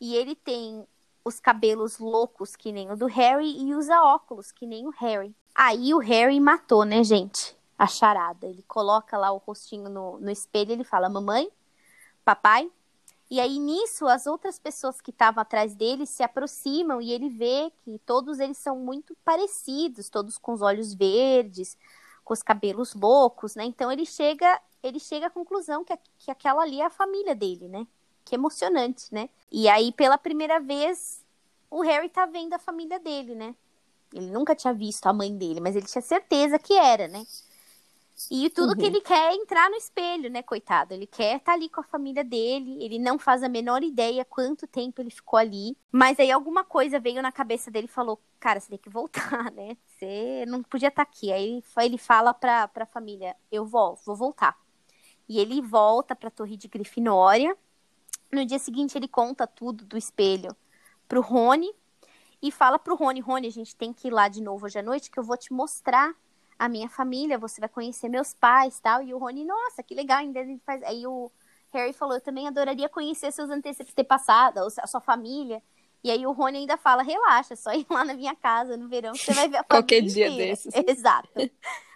e 0.00 0.16
ele 0.16 0.34
tem 0.34 0.84
os 1.24 1.38
cabelos 1.38 1.98
loucos 1.98 2.56
que 2.56 2.72
nem 2.72 2.90
o 2.90 2.96
do 2.96 3.06
Harry 3.06 3.60
e 3.60 3.74
usa 3.74 4.02
óculos 4.02 4.50
que 4.50 4.66
nem 4.66 4.86
o 4.86 4.90
Harry. 4.90 5.36
Aí 5.54 5.92
o 5.92 5.98
Harry 5.98 6.40
matou, 6.40 6.84
né, 6.84 7.04
gente? 7.04 7.57
A 7.78 7.86
charada. 7.86 8.46
Ele 8.46 8.62
coloca 8.66 9.16
lá 9.16 9.30
o 9.30 9.38
rostinho 9.38 9.88
no, 9.88 10.18
no 10.18 10.30
espelho 10.30 10.70
e 10.70 10.72
ele 10.72 10.84
fala: 10.84 11.08
Mamãe, 11.08 11.48
papai. 12.24 12.70
E 13.30 13.40
aí 13.40 13.58
nisso 13.58 14.06
as 14.06 14.26
outras 14.26 14.58
pessoas 14.58 15.02
que 15.02 15.10
estavam 15.10 15.42
atrás 15.42 15.74
dele 15.74 16.06
se 16.06 16.22
aproximam 16.22 17.00
e 17.00 17.12
ele 17.12 17.28
vê 17.28 17.70
que 17.84 17.98
todos 18.06 18.40
eles 18.40 18.56
são 18.56 18.78
muito 18.78 19.14
parecidos, 19.22 20.08
todos 20.08 20.38
com 20.38 20.54
os 20.54 20.62
olhos 20.62 20.94
verdes, 20.94 21.76
com 22.24 22.32
os 22.32 22.42
cabelos 22.42 22.94
loucos, 22.94 23.54
né? 23.54 23.64
Então 23.64 23.92
ele 23.92 24.06
chega, 24.06 24.60
ele 24.82 24.98
chega 24.98 25.26
à 25.26 25.30
conclusão 25.30 25.84
que, 25.84 25.94
que 26.18 26.30
aquela 26.30 26.62
ali 26.62 26.80
é 26.80 26.86
a 26.86 26.90
família 26.90 27.34
dele, 27.34 27.68
né? 27.68 27.86
Que 28.24 28.34
emocionante, 28.34 29.12
né? 29.12 29.28
E 29.52 29.68
aí 29.68 29.92
pela 29.92 30.16
primeira 30.16 30.58
vez 30.58 31.22
o 31.70 31.82
Harry 31.82 32.08
tá 32.08 32.24
vendo 32.24 32.54
a 32.54 32.58
família 32.58 32.98
dele, 32.98 33.34
né? 33.34 33.54
Ele 34.14 34.30
nunca 34.30 34.54
tinha 34.54 34.72
visto 34.72 35.06
a 35.06 35.12
mãe 35.12 35.36
dele, 35.36 35.60
mas 35.60 35.76
ele 35.76 35.86
tinha 35.86 36.00
certeza 36.00 36.58
que 36.58 36.72
era, 36.72 37.08
né? 37.08 37.26
E 38.30 38.50
tudo 38.50 38.70
Uhum. 38.70 38.76
que 38.76 38.84
ele 38.86 39.00
quer 39.00 39.30
é 39.32 39.34
entrar 39.34 39.70
no 39.70 39.76
espelho, 39.76 40.28
né, 40.28 40.42
coitado? 40.42 40.92
Ele 40.92 41.06
quer 41.06 41.36
estar 41.36 41.52
ali 41.52 41.68
com 41.68 41.80
a 41.80 41.84
família 41.84 42.24
dele, 42.24 42.82
ele 42.82 42.98
não 42.98 43.18
faz 43.18 43.42
a 43.44 43.48
menor 43.48 43.82
ideia 43.84 44.24
quanto 44.24 44.66
tempo 44.66 45.00
ele 45.00 45.10
ficou 45.10 45.38
ali. 45.38 45.76
Mas 45.92 46.18
aí 46.18 46.30
alguma 46.30 46.64
coisa 46.64 46.98
veio 46.98 47.22
na 47.22 47.30
cabeça 47.30 47.70
dele 47.70 47.86
e 47.86 47.90
falou: 47.90 48.20
Cara, 48.40 48.58
você 48.58 48.70
tem 48.70 48.78
que 48.78 48.90
voltar, 48.90 49.50
né? 49.52 49.76
Você 49.86 50.44
não 50.48 50.62
podia 50.62 50.88
estar 50.88 51.02
aqui. 51.02 51.32
Aí 51.32 51.62
ele 51.78 51.98
fala 51.98 52.34
pra, 52.34 52.66
pra 52.66 52.84
família: 52.86 53.36
Eu 53.52 53.64
volto, 53.64 54.02
vou 54.04 54.16
voltar. 54.16 54.58
E 55.28 55.38
ele 55.38 55.60
volta 55.62 56.16
pra 56.16 56.30
Torre 56.30 56.56
de 56.56 56.66
Grifinória. 56.66 57.56
No 58.32 58.44
dia 58.44 58.58
seguinte, 58.58 58.98
ele 58.98 59.08
conta 59.08 59.46
tudo 59.46 59.84
do 59.84 59.96
espelho 59.96 60.54
pro 61.06 61.20
Rony 61.20 61.70
e 62.42 62.50
fala 62.50 62.78
pro 62.78 62.96
Rony: 62.96 63.20
Rony, 63.20 63.46
a 63.46 63.52
gente 63.52 63.76
tem 63.76 63.92
que 63.92 64.08
ir 64.08 64.10
lá 64.10 64.26
de 64.28 64.42
novo 64.42 64.66
hoje 64.66 64.78
à 64.78 64.82
noite, 64.82 65.10
que 65.10 65.18
eu 65.18 65.24
vou 65.24 65.36
te 65.36 65.52
mostrar 65.52 66.14
a 66.58 66.68
minha 66.68 66.88
família, 66.88 67.38
você 67.38 67.60
vai 67.60 67.68
conhecer 67.68 68.08
meus 68.08 68.34
pais 68.34 68.80
tal. 68.80 69.02
E 69.02 69.14
o 69.14 69.18
Rony, 69.18 69.44
nossa, 69.44 69.82
que 69.82 69.94
legal, 69.94 70.18
ainda 70.18 70.40
ele 70.40 70.60
faz. 70.66 70.82
Aí 70.82 71.06
o 71.06 71.30
Harry 71.72 71.92
falou: 71.92 72.16
eu 72.16 72.20
também 72.20 72.48
adoraria 72.48 72.88
conhecer 72.88 73.30
seus 73.32 73.48
antepassados, 73.50 74.78
a 74.78 74.86
sua 74.86 75.00
família. 75.00 75.62
E 76.02 76.10
aí 76.10 76.26
o 76.26 76.32
Rony 76.32 76.58
ainda 76.58 76.76
fala: 76.76 77.02
relaxa, 77.02 77.54
é 77.54 77.56
só 77.56 77.72
ir 77.72 77.86
lá 77.90 78.04
na 78.04 78.14
minha 78.14 78.34
casa 78.34 78.76
no 78.76 78.88
verão 78.88 79.12
que 79.12 79.24
você 79.24 79.34
vai 79.34 79.48
ver 79.48 79.58
a 79.58 79.64
Qualquer 79.64 80.02
dia 80.02 80.28
inteira." 80.28 80.50
desses. 80.52 80.74
Exato. 80.86 81.28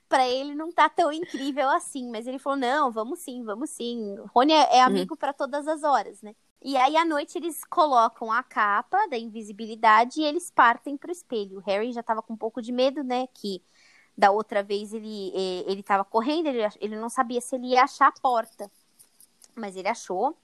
Pra 0.08 0.28
ele 0.28 0.54
não 0.54 0.70
tá 0.70 0.90
tão 0.90 1.10
incrível 1.10 1.68
assim, 1.70 2.10
mas 2.10 2.26
ele 2.26 2.38
falou: 2.38 2.58
não, 2.58 2.92
vamos 2.92 3.20
sim, 3.20 3.42
vamos 3.42 3.70
sim. 3.70 4.18
O 4.18 4.26
Rony 4.26 4.52
é, 4.52 4.76
é 4.76 4.80
amigo 4.82 5.16
pra 5.16 5.32
todas 5.32 5.66
as 5.66 5.82
horas, 5.82 6.20
né? 6.22 6.34
E 6.64 6.76
aí 6.76 6.96
à 6.96 7.04
noite 7.04 7.36
eles 7.36 7.64
colocam 7.64 8.30
a 8.30 8.40
capa 8.42 9.08
da 9.08 9.18
invisibilidade 9.18 10.20
e 10.20 10.24
eles 10.24 10.48
partem 10.48 10.96
pro 10.96 11.10
espelho. 11.10 11.58
O 11.58 11.60
Harry 11.62 11.92
já 11.92 12.04
tava 12.04 12.22
com 12.22 12.34
um 12.34 12.36
pouco 12.36 12.62
de 12.62 12.70
medo, 12.70 13.02
né? 13.02 13.26
Que 13.34 13.60
da 14.16 14.30
outra 14.30 14.62
vez 14.62 14.92
ele, 14.92 15.32
eh, 15.34 15.64
ele 15.70 15.82
tava 15.82 16.04
correndo, 16.04 16.46
ele, 16.46 16.60
ele 16.80 16.96
não 16.96 17.08
sabia 17.08 17.40
se 17.40 17.56
ele 17.56 17.68
ia 17.68 17.84
achar 17.84 18.08
a 18.08 18.20
porta. 18.20 18.70
Mas 19.54 19.76
ele 19.76 19.88
achou. 19.88 20.36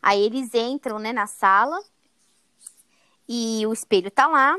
Aí 0.00 0.20
eles 0.20 0.54
entram, 0.54 0.98
né, 0.98 1.12
na 1.12 1.26
sala. 1.26 1.82
E 3.28 3.66
o 3.66 3.72
espelho 3.72 4.10
tá 4.10 4.26
lá. 4.26 4.56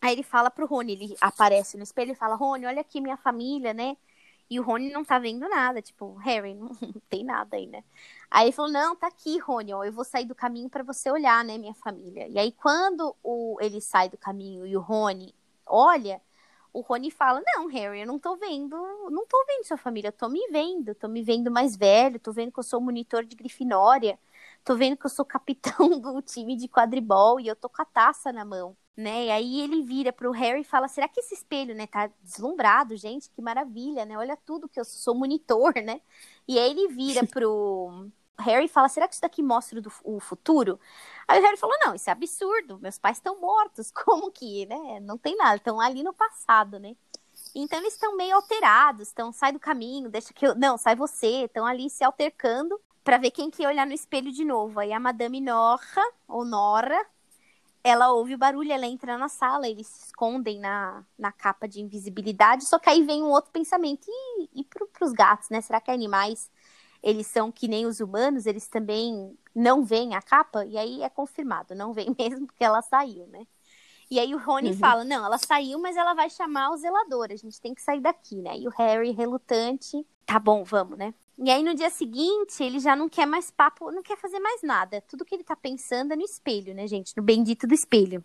Aí 0.00 0.12
ele 0.12 0.22
fala 0.22 0.50
pro 0.50 0.66
Rony, 0.66 0.92
ele 0.92 1.16
aparece 1.20 1.76
no 1.76 1.82
espelho 1.82 2.12
e 2.12 2.14
fala: 2.14 2.34
Rony, 2.34 2.66
olha 2.66 2.80
aqui 2.80 3.00
minha 3.00 3.16
família, 3.16 3.72
né? 3.72 3.96
E 4.48 4.60
o 4.60 4.62
Rony 4.62 4.90
não 4.90 5.04
tá 5.04 5.18
vendo 5.18 5.48
nada, 5.48 5.82
tipo, 5.82 6.14
Harry, 6.16 6.54
não 6.54 6.70
tem 7.10 7.24
nada 7.24 7.56
aí, 7.56 7.66
né? 7.66 7.82
Aí 8.30 8.46
ele 8.46 8.52
falou: 8.52 8.70
Não, 8.70 8.94
tá 8.94 9.08
aqui, 9.08 9.38
Rony, 9.38 9.72
ó, 9.72 9.84
eu 9.84 9.92
vou 9.92 10.04
sair 10.04 10.24
do 10.24 10.34
caminho 10.34 10.70
pra 10.70 10.82
você 10.82 11.10
olhar, 11.10 11.44
né, 11.44 11.58
minha 11.58 11.74
família. 11.74 12.28
E 12.28 12.38
aí 12.38 12.52
quando 12.52 13.14
o, 13.22 13.56
ele 13.60 13.80
sai 13.80 14.08
do 14.08 14.16
caminho 14.16 14.66
e 14.66 14.76
o 14.76 14.80
Rony 14.80 15.34
olha, 15.66 16.20
o 16.76 16.82
Rony 16.82 17.10
fala: 17.10 17.42
Não, 17.46 17.66
Harry, 17.68 18.00
eu 18.00 18.06
não 18.06 18.18
tô 18.18 18.36
vendo, 18.36 18.76
não 19.10 19.26
tô 19.26 19.42
vendo 19.46 19.64
sua 19.66 19.78
família, 19.78 20.08
eu 20.08 20.12
tô 20.12 20.28
me 20.28 20.46
vendo, 20.50 20.94
tô 20.94 21.08
me 21.08 21.22
vendo 21.22 21.50
mais 21.50 21.74
velho, 21.74 22.20
tô 22.20 22.32
vendo 22.32 22.52
que 22.52 22.58
eu 22.58 22.62
sou 22.62 22.80
monitor 22.82 23.24
de 23.24 23.34
Grifinória, 23.34 24.18
tô 24.62 24.76
vendo 24.76 24.96
que 24.96 25.06
eu 25.06 25.10
sou 25.10 25.24
capitão 25.24 25.88
do 25.98 26.20
time 26.20 26.54
de 26.54 26.68
quadribol 26.68 27.40
e 27.40 27.48
eu 27.48 27.56
tô 27.56 27.68
com 27.70 27.80
a 27.80 27.84
taça 27.86 28.30
na 28.30 28.44
mão, 28.44 28.76
né? 28.94 29.24
E 29.26 29.30
aí 29.30 29.60
ele 29.62 29.82
vira 29.82 30.12
pro 30.12 30.30
Harry 30.32 30.60
e 30.60 30.64
fala: 30.64 30.86
Será 30.86 31.08
que 31.08 31.20
esse 31.20 31.34
espelho, 31.34 31.74
né, 31.74 31.86
tá 31.86 32.10
deslumbrado, 32.22 32.94
gente? 32.94 33.30
Que 33.30 33.40
maravilha, 33.40 34.04
né? 34.04 34.18
Olha 34.18 34.36
tudo 34.36 34.68
que 34.68 34.78
eu 34.78 34.84
sou 34.84 35.14
monitor, 35.14 35.72
né? 35.82 36.02
E 36.46 36.58
aí 36.58 36.70
ele 36.72 36.88
vira 36.88 37.24
pro 37.26 38.06
Harry 38.38 38.68
fala: 38.68 38.88
Será 38.88 39.08
que 39.08 39.14
isso 39.14 39.22
daqui 39.22 39.42
mostra 39.42 39.80
do- 39.80 39.92
o 40.04 40.20
futuro? 40.20 40.78
Aí 41.28 41.40
o 41.40 41.42
Harry 41.42 41.56
falou: 41.56 41.76
Não, 41.84 41.94
isso 41.94 42.08
é 42.10 42.12
absurdo. 42.12 42.78
Meus 42.80 42.98
pais 42.98 43.16
estão 43.18 43.40
mortos. 43.40 43.90
Como 43.92 44.30
que, 44.30 44.66
né? 44.66 45.00
Não 45.00 45.18
tem 45.18 45.36
nada. 45.36 45.56
Estão 45.56 45.80
ali 45.80 46.02
no 46.02 46.12
passado, 46.12 46.78
né? 46.78 46.96
Então 47.54 47.78
eles 47.78 47.94
estão 47.94 48.16
meio 48.16 48.34
alterados. 48.36 49.08
Estão, 49.08 49.32
sai 49.32 49.52
do 49.52 49.60
caminho, 49.60 50.10
deixa 50.10 50.32
que 50.34 50.46
eu. 50.46 50.54
Não, 50.54 50.76
sai 50.78 50.96
você. 50.96 51.44
Estão 51.44 51.66
ali 51.66 51.90
se 51.90 52.04
altercando 52.04 52.80
pra 53.04 53.18
ver 53.18 53.30
quem 53.30 53.50
que 53.50 53.62
ia 53.62 53.68
olhar 53.68 53.86
no 53.86 53.92
espelho 53.94 54.32
de 54.32 54.44
novo. 54.44 54.80
Aí 54.80 54.92
a 54.92 55.00
Madame 55.00 55.40
Norra, 55.40 56.02
ou 56.28 56.44
Nora, 56.44 57.04
ela 57.84 58.12
ouve 58.12 58.34
o 58.34 58.38
barulho, 58.38 58.72
ela 58.72 58.86
entra 58.86 59.16
na 59.16 59.28
sala, 59.28 59.68
eles 59.68 59.86
se 59.86 60.06
escondem 60.06 60.58
na, 60.58 61.04
na 61.18 61.30
capa 61.32 61.68
de 61.68 61.80
invisibilidade. 61.80 62.66
Só 62.66 62.78
que 62.78 62.90
aí 62.90 63.02
vem 63.04 63.22
um 63.22 63.30
outro 63.30 63.52
pensamento. 63.52 64.06
E, 64.08 64.48
e 64.60 64.64
pro, 64.64 64.88
pros 64.88 65.12
gatos, 65.12 65.48
né? 65.50 65.60
Será 65.60 65.80
que 65.80 65.90
animais 65.90 66.50
eles 67.06 67.26
são 67.28 67.52
que 67.52 67.68
nem 67.68 67.86
os 67.86 68.00
humanos, 68.00 68.46
eles 68.46 68.66
também 68.68 69.38
não 69.54 69.84
veem 69.84 70.14
a 70.16 70.22
capa, 70.22 70.64
e 70.66 70.76
aí 70.78 71.02
é 71.02 71.08
confirmado, 71.08 71.74
não 71.74 71.92
vem 71.92 72.08
mesmo 72.18 72.46
porque 72.46 72.64
ela 72.64 72.82
saiu, 72.82 73.26
né? 73.28 73.46
E 74.10 74.20
aí 74.20 74.34
o 74.34 74.38
Rony 74.38 74.72
Uhum. 74.72 74.74
fala, 74.74 75.04
não, 75.04 75.24
ela 75.24 75.38
saiu, 75.38 75.78
mas 75.80 75.96
ela 75.96 76.14
vai 76.14 76.30
chamar 76.30 76.70
o 76.70 76.76
zelador, 76.76 77.28
a 77.32 77.36
gente 77.36 77.60
tem 77.60 77.74
que 77.74 77.82
sair 77.82 78.00
daqui, 78.00 78.36
né? 78.42 78.58
E 78.58 78.68
o 78.68 78.72
Harry, 78.72 79.12
relutante, 79.12 80.06
tá 80.26 80.38
bom, 80.38 80.64
vamos, 80.64 80.98
né? 80.98 81.14
E 81.38 81.50
aí 81.50 81.62
no 81.62 81.74
dia 81.74 81.90
seguinte, 81.90 82.62
ele 82.62 82.78
já 82.80 82.96
não 82.96 83.08
quer 83.08 83.26
mais 83.26 83.50
papo, 83.50 83.90
não 83.90 84.02
quer 84.02 84.16
fazer 84.16 84.38
mais 84.40 84.62
nada. 84.62 85.02
Tudo 85.02 85.24
que 85.24 85.34
ele 85.34 85.44
tá 85.44 85.54
pensando 85.54 86.12
é 86.12 86.16
no 86.16 86.22
espelho, 86.24 86.74
né, 86.74 86.86
gente? 86.86 87.14
No 87.16 87.22
bendito 87.22 87.66
do 87.66 87.74
espelho. 87.74 88.24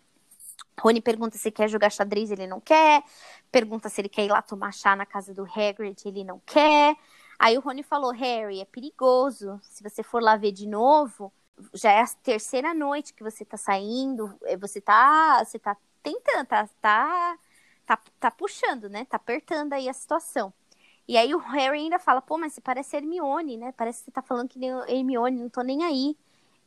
Rony 0.79 1.01
pergunta 1.01 1.37
se 1.37 1.51
quer 1.51 1.69
jogar 1.69 1.91
xadrez, 1.91 2.31
ele 2.31 2.47
não 2.47 2.59
quer. 2.61 3.03
Pergunta 3.51 3.89
se 3.89 4.01
ele 4.01 4.09
quer 4.09 4.25
ir 4.25 4.29
lá 4.31 4.41
tomar 4.41 4.71
chá 4.73 4.95
na 4.95 5.05
casa 5.05 5.33
do 5.33 5.43
Hagrid, 5.43 6.01
ele 6.05 6.23
não 6.23 6.39
quer. 6.45 6.95
Aí 7.43 7.57
o 7.57 7.61
Rony 7.61 7.83
falou: 7.83 8.11
Harry, 8.11 8.61
é 8.61 8.65
perigoso. 8.65 9.59
Se 9.63 9.83
você 9.83 10.03
for 10.03 10.21
lá 10.21 10.35
ver 10.37 10.51
de 10.51 10.67
novo, 10.67 11.33
já 11.73 11.91
é 11.91 12.01
a 12.01 12.07
terceira 12.07 12.73
noite 12.73 13.13
que 13.13 13.23
você 13.23 13.43
tá 13.45 13.57
saindo. 13.57 14.33
eh, 14.45 14.57
Você 14.57 14.79
tá, 14.81 15.43
você 15.43 15.57
tá 15.59 15.75
tentando, 16.03 16.45
tá, 16.47 16.67
tá, 16.81 17.37
tá, 17.85 17.97
tá 18.19 18.31
puxando, 18.31 18.89
né? 18.89 19.05
Tá 19.05 19.17
apertando 19.17 19.73
aí 19.73 19.89
a 19.89 19.93
situação. 19.93 20.53
E 21.07 21.17
aí 21.17 21.33
o 21.35 21.39
Harry 21.39 21.79
ainda 21.79 21.99
fala: 21.99 22.21
pô, 22.21 22.37
mas 22.37 22.53
você 22.53 22.61
parece 22.61 22.95
Hermione, 22.97 23.57
né? 23.57 23.71
Parece 23.73 23.99
que 23.99 24.05
você 24.05 24.11
tá 24.11 24.21
falando 24.21 24.49
que 24.49 24.59
nem 24.59 24.71
Hermione, 24.89 25.41
não 25.41 25.49
tô 25.49 25.61
nem 25.61 25.83
aí. 25.83 26.17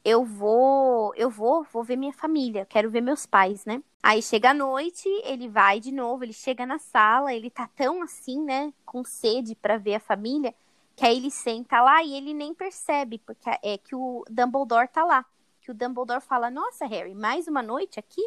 Eu 0.05 0.23
vou, 0.25 1.15
eu 1.17 1.31
vou, 1.31 1.65
vou 1.73 1.83
ver 1.83 1.97
minha 1.97 2.13
família, 2.13 2.67
quero 2.67 2.91
ver 2.91 3.01
meus 3.01 3.25
pais, 3.25 3.65
né? 3.65 3.83
Aí 4.03 4.21
chega 4.23 4.51
a 4.51 4.55
noite, 4.55 5.09
ele 5.25 5.49
vai 5.49 5.81
de 5.81 5.91
novo, 5.91 6.23
ele 6.25 6.33
chega 6.35 6.67
na 6.67 6.79
sala, 6.79 7.33
ele 7.33 7.49
tá 7.51 7.67
tão 7.75 8.03
assim, 8.03 8.43
né, 8.45 8.71
com 8.85 9.03
sede 9.03 9.55
pra 9.55 9.79
ver 9.79 9.95
a 9.95 10.01
família, 10.01 10.55
que 10.97 11.05
aí 11.05 11.17
ele 11.17 11.31
senta 11.31 11.81
lá 11.83 12.03
e 12.03 12.15
ele 12.15 12.35
nem 12.35 12.55
percebe, 12.55 13.19
porque 13.19 13.51
é 13.63 13.79
que 13.79 13.95
o 13.95 14.25
Dumbledore 14.31 14.89
tá 14.89 15.05
lá. 15.05 15.25
Que 15.61 15.71
o 15.71 15.75
Dumbledore 15.75 16.21
fala: 16.21 16.51
"Nossa, 16.51 16.87
Harry, 16.87 17.15
mais 17.15 17.49
uma 17.49 17.63
noite 17.63 17.99
aqui?" 17.99 18.23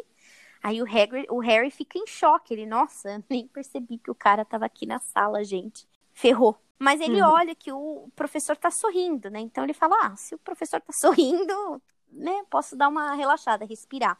Aí 0.62 0.82
o 0.82 0.86
Hagrid, 0.86 1.26
o 1.30 1.38
Harry 1.40 1.70
fica 1.70 1.98
em 1.98 2.06
choque, 2.06 2.54
ele: 2.54 2.66
"Nossa, 2.66 3.22
nem 3.30 3.46
percebi 3.48 3.98
que 3.98 4.10
o 4.10 4.14
cara 4.14 4.44
tava 4.44 4.66
aqui 4.66 4.86
na 4.86 4.98
sala, 4.98 5.44
gente. 5.44 5.86
Ferrou." 6.12 6.56
Mas 6.78 7.00
ele 7.00 7.20
Uhum. 7.20 7.22
olha 7.22 7.54
que 7.54 7.72
o 7.72 8.08
professor 8.14 8.56
tá 8.56 8.70
sorrindo, 8.70 9.30
né? 9.30 9.40
Então 9.40 9.64
ele 9.64 9.74
fala: 9.74 9.96
"Ah, 10.02 10.16
se 10.16 10.34
o 10.34 10.38
professor 10.38 10.80
tá 10.80 10.92
sorrindo, 10.94 11.82
né, 12.10 12.44
posso 12.50 12.76
dar 12.76 12.88
uma 12.88 13.14
relaxada, 13.14 13.64
respirar." 13.64 14.18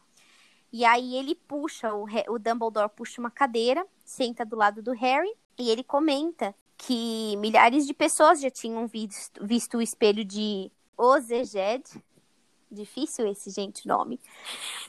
E 0.71 0.85
aí 0.85 1.15
ele 1.15 1.35
puxa, 1.35 1.93
o, 1.93 2.05
o 2.29 2.39
Dumbledore 2.39 2.89
puxa 2.95 3.19
uma 3.19 3.31
cadeira, 3.31 3.85
senta 4.05 4.45
do 4.45 4.55
lado 4.55 4.81
do 4.83 4.91
Harry, 4.93 5.31
e 5.57 5.69
ele 5.69 5.83
comenta 5.83 6.55
que 6.79 7.35
milhares 7.35 7.85
de 7.85 7.93
pessoas 7.93 8.39
já 8.39 8.49
tinham 8.49 8.87
visto, 8.87 9.45
visto 9.45 9.77
o 9.77 9.81
espelho 9.81 10.23
de 10.23 10.71
Ozeged. 10.97 11.83
Difícil 12.71 13.27
esse, 13.27 13.51
gente, 13.51 13.85
nome. 13.85 14.17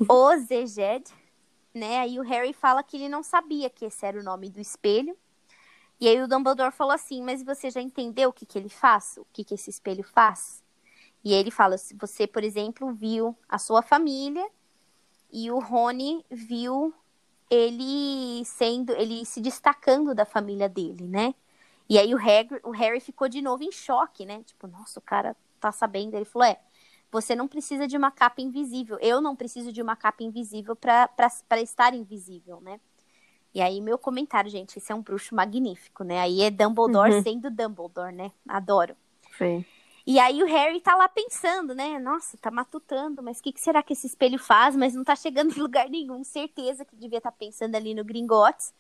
Ozeged, 0.09 1.05
né? 1.75 1.99
Aí 1.99 2.21
o 2.21 2.23
Harry 2.23 2.53
fala 2.53 2.85
que 2.85 2.97
ele 2.97 3.09
não 3.09 3.25
sabia 3.25 3.69
que 3.69 3.87
esse 3.87 4.07
era 4.07 4.21
o 4.21 4.23
nome 4.23 4.49
do 4.49 4.61
espelho. 4.61 5.19
E 6.01 6.07
aí 6.07 6.23
o 6.23 6.29
Dumbledore 6.29 6.73
falou 6.73 6.95
assim, 6.95 7.23
mas 7.23 7.43
você 7.43 7.71
já 7.71 7.81
entendeu 7.81 8.31
o 8.31 8.33
que, 8.33 8.47
que 8.47 8.57
ele 8.57 8.69
faz? 8.69 9.17
O 9.19 9.27
que, 9.33 9.43
que 9.43 9.55
esse 9.55 9.69
espelho 9.69 10.05
faz? 10.05 10.63
E 11.25 11.35
ele 11.35 11.51
fala, 11.51 11.77
se 11.77 11.95
você, 11.95 12.25
por 12.25 12.45
exemplo, 12.45 12.93
viu 12.93 13.37
a 13.49 13.59
sua 13.59 13.83
família 13.83 14.49
e 15.33 15.51
o 15.51 15.59
Rony 15.59 16.25
viu 16.31 16.95
ele 17.51 18.45
sendo, 18.45 18.93
ele 18.93 19.27
se 19.27 19.41
destacando 19.41 20.15
da 20.15 20.25
família 20.25 20.69
dele, 20.69 21.09
né? 21.09 21.35
E 21.91 21.99
aí 21.99 22.15
o 22.15 22.17
Harry, 22.17 22.49
o 22.63 22.71
Harry 22.71 23.01
ficou 23.01 23.29
de 23.29 23.43
novo 23.43 23.65
em 23.65 23.73
choque, 23.73 24.25
né? 24.25 24.45
Tipo, 24.45 24.69
nossa, 24.69 25.01
o 25.01 25.03
cara 25.03 25.37
tá 25.59 25.73
sabendo. 25.73 26.15
Ele 26.15 26.25
falou, 26.25 26.47
é, 26.47 26.57
você 27.11 27.35
não 27.35 27.49
precisa 27.49 27.89
de 27.89 27.97
uma 27.97 28.13
capa 28.13 28.41
invisível. 28.41 28.97
Eu 29.01 29.21
não 29.21 29.35
preciso 29.35 29.73
de 29.73 29.83
uma 29.83 29.97
capa 29.97 30.23
invisível 30.23 30.77
para 30.77 31.11
estar 31.61 31.93
invisível, 31.93 32.61
né? 32.61 32.79
E 33.53 33.61
aí, 33.61 33.81
meu 33.81 33.99
comentário, 33.99 34.49
gente, 34.49 34.79
esse 34.79 34.93
é 34.93 34.95
um 34.95 35.03
bruxo 35.03 35.35
magnífico, 35.35 36.05
né? 36.05 36.21
Aí 36.21 36.43
é 36.43 36.51
Dumbledore 36.53 37.13
Uhum. 37.13 37.23
sendo 37.25 37.51
Dumbledore, 37.51 38.15
né? 38.15 38.31
Adoro. 38.49 38.95
Sim. 39.37 39.65
E 40.07 40.21
aí 40.21 40.45
o 40.45 40.47
Harry 40.47 40.81
tá 40.81 40.95
lá 40.95 41.09
pensando, 41.09 41.75
né? 41.75 41.99
Nossa, 41.99 42.39
tá 42.39 42.53
matutando, 42.53 43.21
mas 43.21 43.41
o 43.41 43.43
que, 43.43 43.53
que 43.53 43.61
será 43.61 43.83
que 43.83 43.95
esse 43.95 44.07
espelho 44.07 44.39
faz? 44.39 44.77
Mas 44.77 44.95
não 44.95 45.03
tá 45.03 45.17
chegando 45.17 45.53
em 45.57 45.61
lugar 45.61 45.91
nenhum. 45.91 46.23
Certeza 46.23 46.85
que 46.85 46.95
devia 46.95 47.19
estar 47.19 47.33
pensando 47.33 47.75
ali 47.75 47.95
no 47.95 48.05
Gringotts. 48.05 48.73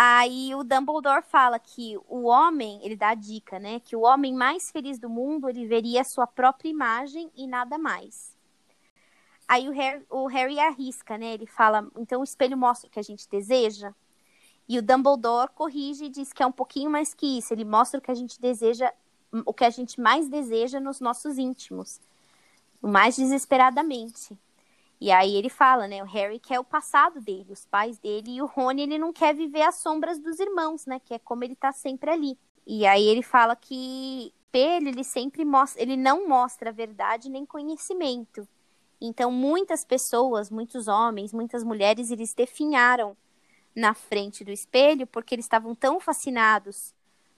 Aí 0.00 0.54
o 0.54 0.62
Dumbledore 0.62 1.24
fala 1.24 1.58
que 1.58 1.98
o 2.08 2.26
homem, 2.26 2.78
ele 2.84 2.94
dá 2.94 3.08
a 3.08 3.14
dica, 3.16 3.58
né? 3.58 3.80
Que 3.80 3.96
o 3.96 4.02
homem 4.02 4.32
mais 4.32 4.70
feliz 4.70 4.96
do 4.96 5.10
mundo, 5.10 5.48
ele 5.48 5.66
veria 5.66 6.04
sua 6.04 6.24
própria 6.24 6.68
imagem 6.68 7.28
e 7.34 7.48
nada 7.48 7.76
mais. 7.76 8.32
Aí 9.48 9.68
o 9.68 9.72
Harry, 9.72 10.06
o 10.08 10.28
Harry 10.28 10.60
arrisca, 10.60 11.18
né? 11.18 11.34
Ele 11.34 11.46
fala, 11.46 11.90
então 11.96 12.20
o 12.20 12.24
espelho 12.24 12.56
mostra 12.56 12.86
o 12.86 12.92
que 12.92 13.00
a 13.00 13.02
gente 13.02 13.28
deseja. 13.28 13.92
E 14.68 14.78
o 14.78 14.82
Dumbledore 14.82 15.50
corrige 15.52 16.04
e 16.04 16.08
diz 16.08 16.32
que 16.32 16.44
é 16.44 16.46
um 16.46 16.52
pouquinho 16.52 16.88
mais 16.88 17.12
que 17.12 17.36
isso. 17.36 17.52
Ele 17.52 17.64
mostra 17.64 17.98
o 17.98 18.02
que 18.02 18.12
a 18.12 18.14
gente 18.14 18.40
deseja, 18.40 18.92
o 19.44 19.52
que 19.52 19.64
a 19.64 19.70
gente 19.70 20.00
mais 20.00 20.28
deseja 20.28 20.78
nos 20.78 21.00
nossos 21.00 21.38
íntimos, 21.38 22.00
o 22.80 22.86
mais 22.86 23.16
desesperadamente. 23.16 24.38
E 25.00 25.12
aí 25.12 25.36
ele 25.36 25.48
fala, 25.48 25.86
né? 25.86 26.02
O 26.02 26.06
Harry 26.06 26.40
quer 26.40 26.58
o 26.58 26.64
passado 26.64 27.20
dele, 27.20 27.52
os 27.52 27.64
pais 27.64 27.98
dele, 27.98 28.32
e 28.32 28.42
o 28.42 28.46
Rony 28.46 28.82
ele 28.82 28.98
não 28.98 29.12
quer 29.12 29.34
viver 29.34 29.62
as 29.62 29.76
sombras 29.76 30.18
dos 30.18 30.40
irmãos, 30.40 30.86
né? 30.86 31.00
Que 31.00 31.14
é 31.14 31.18
como 31.18 31.44
ele 31.44 31.54
tá 31.54 31.72
sempre 31.72 32.10
ali. 32.10 32.38
E 32.66 32.86
aí 32.86 33.06
ele 33.06 33.22
fala 33.22 33.54
que 33.54 34.32
espelho 34.48 34.88
ele 34.88 35.04
sempre 35.04 35.44
mostra, 35.44 35.80
ele 35.80 35.96
não 35.96 36.28
mostra 36.28 36.72
verdade 36.72 37.30
nem 37.30 37.46
conhecimento. 37.46 38.48
Então 39.00 39.30
muitas 39.30 39.84
pessoas, 39.84 40.50
muitos 40.50 40.88
homens, 40.88 41.32
muitas 41.32 41.62
mulheres, 41.62 42.10
eles 42.10 42.34
definharam 42.34 43.16
na 43.76 43.94
frente 43.94 44.44
do 44.44 44.50
espelho 44.50 45.06
porque 45.06 45.34
eles 45.34 45.44
estavam 45.44 45.74
tão 45.74 46.00
fascinados 46.00 46.92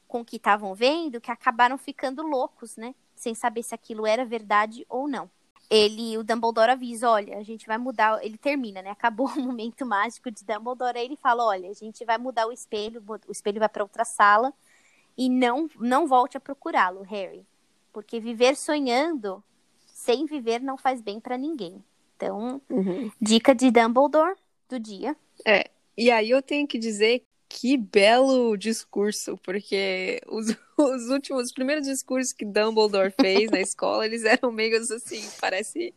com 0.09 0.23
o 0.23 0.25
que 0.25 0.37
estavam 0.37 0.75
vendo 0.75 1.21
que 1.21 1.31
acabaram 1.31 1.77
ficando 1.77 2.23
loucos, 2.23 2.77
né? 2.77 2.95
Sem 3.15 3.35
saber 3.35 3.63
se 3.63 3.75
aquilo 3.75 4.07
era 4.07 4.25
verdade 4.25 4.87
ou 4.89 5.07
não 5.07 5.31
ele, 5.71 6.19
o 6.19 6.25
Dumbledore 6.25 6.73
avisa, 6.73 7.09
olha, 7.09 7.39
a 7.39 7.43
gente 7.45 7.65
vai 7.65 7.79
mudar, 7.79 8.23
ele 8.25 8.37
termina, 8.37 8.83
né? 8.83 8.91
Acabou 8.91 9.29
o 9.39 9.41
momento 9.41 9.87
mágico 9.87 10.31
de 10.31 10.45
Dumbledore, 10.45 10.99
aí 10.99 11.05
ele 11.05 11.17
fala, 11.17 11.45
olha, 11.45 11.71
a 11.71 11.73
gente 11.73 12.05
vai 12.05 12.19
mudar 12.19 12.47
o 12.49 12.53
espelho, 12.53 13.03
o 13.07 13.33
espelho 13.33 13.61
vai 13.61 13.69
para 13.69 13.85
outra 13.85 14.05
sala 14.05 14.53
e 15.17 15.29
não 15.29 15.69
não 15.79 16.07
volte 16.07 16.37
a 16.37 16.41
procurá-lo, 16.41 17.03
Harry, 17.03 17.47
porque 17.93 18.19
viver 18.19 18.57
sonhando 18.57 19.43
sem 19.87 20.27
viver 20.27 20.61
não 20.61 20.77
faz 20.77 21.01
bem 21.01 21.21
para 21.21 21.39
ninguém. 21.39 21.85
Então, 22.17 22.61
uhum. 22.69 23.11
dica 23.21 23.55
de 23.55 23.71
Dumbledore 23.71 24.37
do 24.69 24.79
dia. 24.79 25.17
É. 25.47 25.71
E 25.97 26.11
aí 26.11 26.31
eu 26.31 26.43
tenho 26.43 26.67
que 26.67 26.79
dizer 26.79 27.25
que 27.51 27.77
belo 27.77 28.57
discurso, 28.57 29.37
porque 29.39 30.21
os, 30.29 30.47
os 30.79 31.09
últimos, 31.11 31.47
os 31.47 31.53
primeiros 31.53 31.85
discursos 31.85 32.33
que 32.33 32.45
Dumbledore 32.45 33.13
fez 33.21 33.51
na 33.51 33.61
escola, 33.61 34.07
eles 34.07 34.25
eram 34.25 34.53
meio 34.53 34.81
assim, 34.81 35.29
parece 35.41 35.93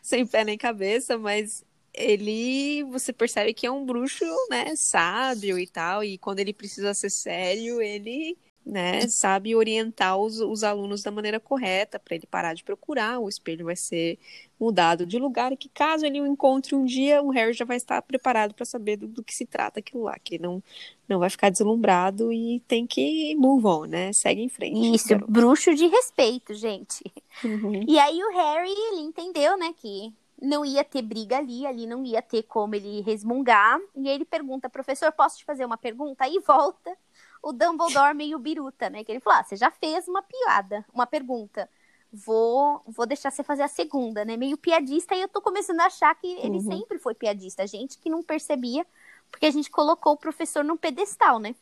sem 0.00 0.24
pé 0.24 0.44
nem 0.44 0.56
cabeça, 0.56 1.18
mas 1.18 1.64
ele, 1.92 2.84
você 2.84 3.12
percebe 3.12 3.52
que 3.52 3.66
é 3.66 3.70
um 3.70 3.84
bruxo, 3.84 4.24
né, 4.48 4.76
sábio 4.76 5.58
e 5.58 5.66
tal, 5.66 6.04
e 6.04 6.16
quando 6.16 6.38
ele 6.38 6.52
precisa 6.52 6.94
ser 6.94 7.10
sério, 7.10 7.82
ele 7.82 8.38
né, 8.64 9.06
sabe 9.08 9.54
orientar 9.54 10.16
os, 10.16 10.40
os 10.40 10.64
alunos 10.64 11.02
da 11.02 11.10
maneira 11.10 11.38
correta 11.38 11.98
para 11.98 12.14
ele 12.14 12.26
parar 12.26 12.54
de 12.54 12.64
procurar, 12.64 13.18
o 13.18 13.28
espelho 13.28 13.66
vai 13.66 13.76
ser 13.76 14.18
mudado 14.58 15.04
de 15.04 15.18
lugar 15.18 15.52
e 15.52 15.56
que 15.56 15.68
caso 15.68 16.06
ele 16.06 16.20
o 16.20 16.26
encontre 16.26 16.74
um 16.74 16.84
dia, 16.84 17.22
o 17.22 17.30
Harry 17.30 17.52
já 17.52 17.64
vai 17.64 17.76
estar 17.76 18.00
preparado 18.00 18.54
para 18.54 18.64
saber 18.64 18.96
do, 18.96 19.06
do, 19.06 19.22
que 19.22 19.34
se 19.34 19.44
trata 19.44 19.80
aquilo 19.80 20.04
lá, 20.04 20.18
que 20.18 20.38
não 20.38 20.62
não 21.06 21.18
vai 21.18 21.28
ficar 21.28 21.50
deslumbrado 21.50 22.32
e 22.32 22.60
tem 22.66 22.86
que 22.86 23.34
move 23.34 23.66
on, 23.66 23.84
né? 23.84 24.10
Segue 24.14 24.40
em 24.40 24.48
frente. 24.48 24.94
Isso, 24.94 25.08
garoto. 25.08 25.30
bruxo 25.30 25.74
de 25.74 25.86
respeito, 25.86 26.54
gente. 26.54 27.04
Uhum. 27.44 27.84
E 27.86 27.98
aí 27.98 28.22
o 28.22 28.30
Harry, 28.30 28.70
ele 28.70 29.02
entendeu, 29.02 29.58
né, 29.58 29.74
que 29.76 30.14
não 30.40 30.64
ia 30.64 30.82
ter 30.82 31.02
briga 31.02 31.38
ali, 31.38 31.66
ali 31.66 31.86
não 31.86 32.04
ia 32.04 32.22
ter 32.22 32.44
como 32.44 32.74
ele 32.74 33.02
resmungar. 33.02 33.78
E 33.94 34.08
aí 34.08 34.14
ele 34.14 34.24
pergunta, 34.24 34.70
professor, 34.70 35.12
posso 35.12 35.38
te 35.38 35.44
fazer 35.44 35.64
uma 35.64 35.76
pergunta? 35.76 36.24
Aí 36.24 36.38
volta 36.46 36.96
o 37.44 37.52
Dumbledore 37.52 38.14
meio 38.14 38.38
biruta, 38.38 38.88
né? 38.88 39.04
Que 39.04 39.12
ele 39.12 39.20
falou: 39.20 39.38
ah, 39.38 39.44
você 39.44 39.54
já 39.54 39.70
fez 39.70 40.08
uma 40.08 40.22
piada, 40.22 40.84
uma 40.92 41.06
pergunta. 41.06 41.68
Vou, 42.10 42.80
vou 42.86 43.06
deixar 43.06 43.30
você 43.30 43.42
fazer 43.42 43.62
a 43.62 43.68
segunda, 43.68 44.24
né? 44.24 44.36
Meio 44.36 44.56
piadista, 44.56 45.14
e 45.14 45.20
eu 45.20 45.28
tô 45.28 45.40
começando 45.40 45.80
a 45.80 45.86
achar 45.86 46.14
que 46.14 46.26
ele 46.26 46.56
uhum. 46.56 46.60
sempre 46.60 46.98
foi 46.98 47.12
piadista. 47.12 47.62
A 47.62 47.66
gente 47.66 47.98
que 47.98 48.08
não 48.08 48.22
percebia, 48.22 48.86
porque 49.30 49.46
a 49.46 49.50
gente 49.50 49.70
colocou 49.70 50.14
o 50.14 50.16
professor 50.16 50.64
num 50.64 50.76
pedestal, 50.76 51.38
né? 51.38 51.54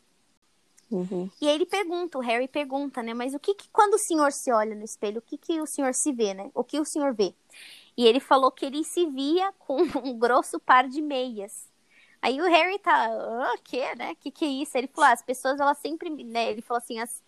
Uhum. 0.91 1.29
E 1.41 1.47
aí 1.47 1.55
ele 1.55 1.65
pergunta, 1.65 2.19
o 2.19 2.21
Harry 2.21 2.47
pergunta, 2.47 3.01
né? 3.01 3.15
Mas 3.15 3.33
o 3.33 3.39
que, 3.39 3.55
que 3.55 3.67
quando 3.69 3.95
o 3.95 3.99
senhor 3.99 4.31
se 4.31 4.51
olha 4.51 4.75
no 4.75 4.83
espelho, 4.83 5.17
o 5.17 5.21
que, 5.21 5.37
que 5.37 5.59
o 5.59 5.65
senhor 5.65 5.93
se 5.93 6.13
vê, 6.13 6.35
né? 6.35 6.51
O 6.53 6.63
que 6.63 6.79
o 6.79 6.85
senhor 6.85 7.13
vê? 7.13 7.33
E 7.97 8.05
ele 8.05 8.19
falou 8.19 8.51
que 8.51 8.65
ele 8.65 8.83
se 8.83 9.07
via 9.07 9.51
com 9.57 9.77
um 10.05 10.17
grosso 10.17 10.59
par 10.59 10.87
de 10.87 11.01
meias. 11.01 11.72
Aí 12.23 12.39
o 12.39 12.45
Harry 12.45 12.79
tá, 12.79 13.09
o 13.09 13.53
oh, 13.53 13.57
que, 13.61 13.95
né? 13.95 14.15
Que 14.15 14.31
que 14.31 14.45
é 14.45 14.47
isso? 14.47 14.77
Ele 14.77 14.87
falou, 14.87 15.09
ah, 15.09 15.13
as 15.13 15.21
pessoas, 15.21 15.59
elas 15.59 15.77
sempre, 15.79 16.09
né? 16.09 16.51
Ele 16.51 16.61
falou 16.61 16.77
assim, 16.77 16.97
as, 16.97 17.21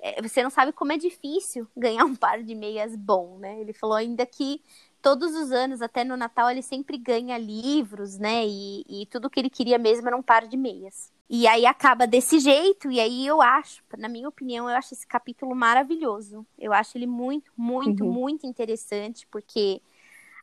é, 0.00 0.22
você 0.22 0.42
não 0.42 0.48
sabe 0.48 0.72
como 0.72 0.90
é 0.90 0.96
difícil 0.96 1.68
ganhar 1.76 2.06
um 2.06 2.16
par 2.16 2.42
de 2.42 2.54
meias 2.54 2.96
bom, 2.96 3.36
né? 3.38 3.60
Ele 3.60 3.74
falou 3.74 3.94
ainda 3.94 4.24
que 4.24 4.62
todos 5.02 5.34
os 5.34 5.52
anos, 5.52 5.82
até 5.82 6.02
no 6.02 6.16
Natal, 6.16 6.50
ele 6.50 6.62
sempre 6.62 6.96
ganha 6.96 7.36
livros, 7.36 8.16
né? 8.16 8.46
E, 8.46 8.86
e 8.88 9.06
tudo 9.10 9.28
que 9.28 9.38
ele 9.38 9.50
queria 9.50 9.76
mesmo 9.76 10.08
era 10.08 10.16
um 10.16 10.22
par 10.22 10.48
de 10.48 10.56
meias. 10.56 11.12
E 11.28 11.46
aí 11.46 11.66
acaba 11.66 12.06
desse 12.06 12.38
jeito, 12.38 12.90
e 12.90 12.98
aí 12.98 13.26
eu 13.26 13.42
acho, 13.42 13.82
na 13.98 14.08
minha 14.08 14.30
opinião, 14.30 14.66
eu 14.70 14.74
acho 14.74 14.94
esse 14.94 15.06
capítulo 15.06 15.54
maravilhoso. 15.54 16.46
Eu 16.58 16.72
acho 16.72 16.96
ele 16.96 17.06
muito, 17.06 17.52
muito, 17.54 18.02
uhum. 18.02 18.10
muito 18.10 18.46
interessante, 18.46 19.26
porque 19.30 19.82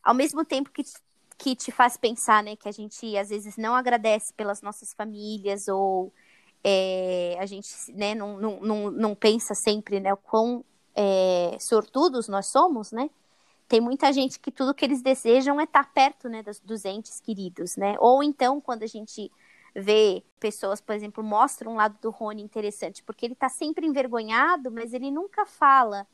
ao 0.04 0.14
mesmo 0.14 0.44
tempo 0.44 0.70
que 0.70 0.84
que 1.38 1.54
te 1.54 1.70
faz 1.70 1.96
pensar, 1.96 2.42
né, 2.42 2.56
que 2.56 2.68
a 2.68 2.72
gente 2.72 3.16
às 3.16 3.28
vezes 3.28 3.56
não 3.56 3.74
agradece 3.74 4.32
pelas 4.32 4.62
nossas 4.62 4.92
famílias 4.94 5.68
ou 5.68 6.12
é, 6.64 7.36
a 7.38 7.46
gente, 7.46 7.68
né, 7.92 8.14
não, 8.14 8.38
não, 8.38 8.60
não, 8.60 8.90
não, 8.90 9.14
pensa 9.14 9.54
sempre, 9.54 10.00
né, 10.00 10.12
o 10.12 10.16
quão 10.16 10.64
é, 10.94 11.56
sortudos 11.60 12.28
nós 12.28 12.46
somos, 12.46 12.90
né? 12.90 13.10
Tem 13.68 13.80
muita 13.80 14.12
gente 14.12 14.38
que 14.40 14.50
tudo 14.50 14.74
que 14.74 14.84
eles 14.84 15.02
desejam 15.02 15.60
é 15.60 15.64
estar 15.64 15.92
perto, 15.92 16.28
né, 16.28 16.42
dos, 16.42 16.60
dos 16.60 16.84
entes 16.84 17.20
queridos, 17.20 17.76
né? 17.76 17.96
Ou 18.00 18.22
então, 18.22 18.60
quando 18.60 18.82
a 18.82 18.86
gente 18.86 19.30
vê 19.74 20.24
pessoas, 20.40 20.80
por 20.80 20.94
exemplo, 20.94 21.22
mostram 21.22 21.72
um 21.72 21.76
lado 21.76 21.98
do 22.00 22.10
Rony 22.10 22.42
interessante, 22.42 23.02
porque 23.02 23.26
ele 23.26 23.34
está 23.34 23.48
sempre 23.48 23.86
envergonhado, 23.86 24.70
mas 24.70 24.92
ele 24.94 25.10
nunca 25.10 25.44
fala 25.44 26.06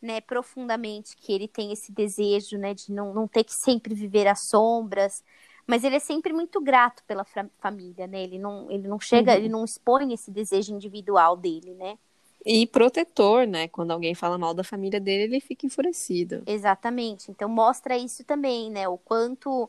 né, 0.00 0.20
profundamente 0.20 1.16
que 1.16 1.32
ele 1.32 1.48
tem 1.48 1.72
esse 1.72 1.92
desejo, 1.92 2.58
né, 2.58 2.74
de 2.74 2.92
não, 2.92 3.14
não 3.14 3.26
ter 3.26 3.44
que 3.44 3.54
sempre 3.54 3.94
viver 3.94 4.26
às 4.26 4.48
sombras, 4.48 5.24
mas 5.66 5.82
ele 5.82 5.96
é 5.96 6.00
sempre 6.00 6.32
muito 6.32 6.60
grato 6.60 7.02
pela 7.04 7.24
família, 7.58 8.06
né, 8.06 8.22
ele 8.22 8.38
não, 8.38 8.70
ele 8.70 8.86
não 8.86 9.00
chega, 9.00 9.32
uhum. 9.32 9.38
ele 9.38 9.48
não 9.48 9.64
expõe 9.64 10.12
esse 10.12 10.30
desejo 10.30 10.74
individual 10.74 11.36
dele, 11.36 11.74
né. 11.74 11.98
E 12.44 12.66
protetor, 12.66 13.46
né, 13.46 13.66
quando 13.66 13.90
alguém 13.90 14.14
fala 14.14 14.38
mal 14.38 14.54
da 14.54 14.62
família 14.62 15.00
dele, 15.00 15.24
ele 15.24 15.40
fica 15.40 15.66
enfurecido. 15.66 16.42
Exatamente, 16.46 17.30
então 17.30 17.48
mostra 17.48 17.96
isso 17.96 18.22
também, 18.24 18.70
né, 18.70 18.86
o 18.88 18.98
quanto 18.98 19.68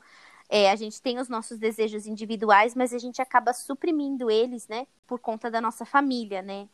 é, 0.49 0.69
a 0.69 0.75
gente 0.75 1.01
tem 1.01 1.19
os 1.19 1.27
nossos 1.27 1.57
desejos 1.57 2.05
individuais, 2.05 2.75
mas 2.75 2.93
a 2.93 2.99
gente 2.99 3.21
acaba 3.21 3.53
suprimindo 3.53 4.29
eles, 4.29 4.67
né, 4.67 4.85
por 5.07 5.19
conta 5.19 5.49
da 5.49 5.59
nossa 5.59 5.85
família, 5.85 6.41
né. 6.41 6.67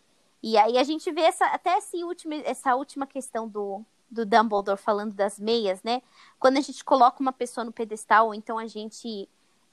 E 0.44 0.58
aí 0.58 0.78
a 0.78 0.84
gente 0.84 1.10
vê 1.10 1.22
essa, 1.22 1.46
até 1.46 1.78
esse 1.78 2.04
último, 2.04 2.34
essa 2.34 2.76
última 2.76 3.08
questão 3.08 3.48
do, 3.48 3.82
do 4.12 4.26
Dumbledore 4.26 4.78
falando 4.78 5.14
das 5.14 5.40
meias, 5.40 5.82
né? 5.82 6.02
Quando 6.38 6.58
a 6.58 6.62
gente 6.62 6.84
coloca 6.84 7.22
uma 7.22 7.32
pessoa 7.32 7.64
no 7.64 7.72
pedestal, 7.72 8.34
então 8.34 8.60
a 8.60 8.68
gente 8.68 9.30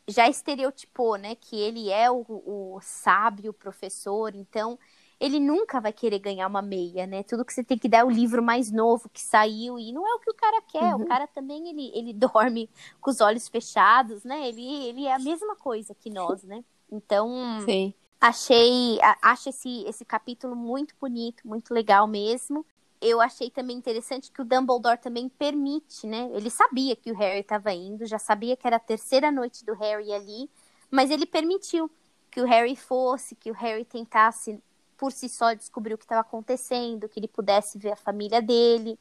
já 0.06 0.28
estereotipou, 0.28 1.16
né? 1.16 1.34
Que 1.34 1.58
ele 1.58 1.90
é 1.90 2.08
o, 2.08 2.24
o 2.28 2.78
sábio 2.80 3.52
professor, 3.52 4.32
então 4.36 4.78
ele 5.18 5.40
nunca 5.40 5.80
vai 5.80 5.92
querer 5.92 6.20
ganhar 6.20 6.46
uma 6.46 6.62
meia, 6.62 7.04
né? 7.04 7.24
Tudo 7.24 7.44
que 7.44 7.52
você 7.52 7.64
tem 7.64 7.76
que 7.76 7.88
dar 7.88 7.98
é 7.98 8.04
o 8.04 8.10
livro 8.10 8.40
mais 8.40 8.70
novo 8.70 9.08
que 9.08 9.20
saiu 9.20 9.76
e 9.76 9.92
não 9.92 10.06
é 10.06 10.14
o 10.14 10.20
que 10.20 10.30
o 10.30 10.34
cara 10.34 10.62
quer. 10.62 10.94
Uhum. 10.94 11.02
O 11.02 11.06
cara 11.06 11.26
também 11.26 11.68
ele, 11.68 11.90
ele 11.92 12.12
dorme 12.14 12.70
com 13.00 13.10
os 13.10 13.20
olhos 13.20 13.48
fechados, 13.48 14.22
né? 14.22 14.48
Ele, 14.48 14.64
ele 14.84 15.06
é 15.06 15.14
a 15.14 15.18
mesma 15.18 15.56
coisa 15.56 15.94
que 15.94 16.08
nós, 16.08 16.44
né? 16.44 16.64
Então, 16.90 17.28
Sim. 17.64 17.92
Achei, 18.20 18.98
acho 19.22 19.48
esse, 19.48 19.84
esse 19.84 20.04
capítulo 20.04 20.54
muito 20.54 20.94
bonito, 21.00 21.48
muito 21.48 21.72
legal 21.72 22.06
mesmo. 22.06 22.66
Eu 23.00 23.18
achei 23.18 23.50
também 23.50 23.78
interessante 23.78 24.30
que 24.30 24.42
o 24.42 24.44
Dumbledore 24.44 24.98
também 24.98 25.26
permite, 25.28 26.06
né? 26.06 26.30
Ele 26.34 26.50
sabia 26.50 26.94
que 26.94 27.10
o 27.10 27.16
Harry 27.16 27.40
estava 27.40 27.72
indo, 27.72 28.04
já 28.04 28.18
sabia 28.18 28.56
que 28.56 28.66
era 28.66 28.76
a 28.76 28.80
terceira 28.80 29.32
noite 29.32 29.64
do 29.64 29.72
Harry 29.72 30.12
ali, 30.12 30.50
mas 30.90 31.10
ele 31.10 31.24
permitiu 31.24 31.90
que 32.30 32.42
o 32.42 32.46
Harry 32.46 32.76
fosse, 32.76 33.34
que 33.34 33.50
o 33.50 33.54
Harry 33.54 33.86
tentasse 33.86 34.62
por 34.98 35.12
si 35.12 35.26
só 35.26 35.54
descobrir 35.54 35.94
o 35.94 35.98
que 35.98 36.04
estava 36.04 36.20
acontecendo, 36.20 37.08
que 37.08 37.18
ele 37.18 37.26
pudesse 37.26 37.78
ver 37.78 37.92
a 37.92 37.96
família 37.96 38.42
dele, 38.42 38.98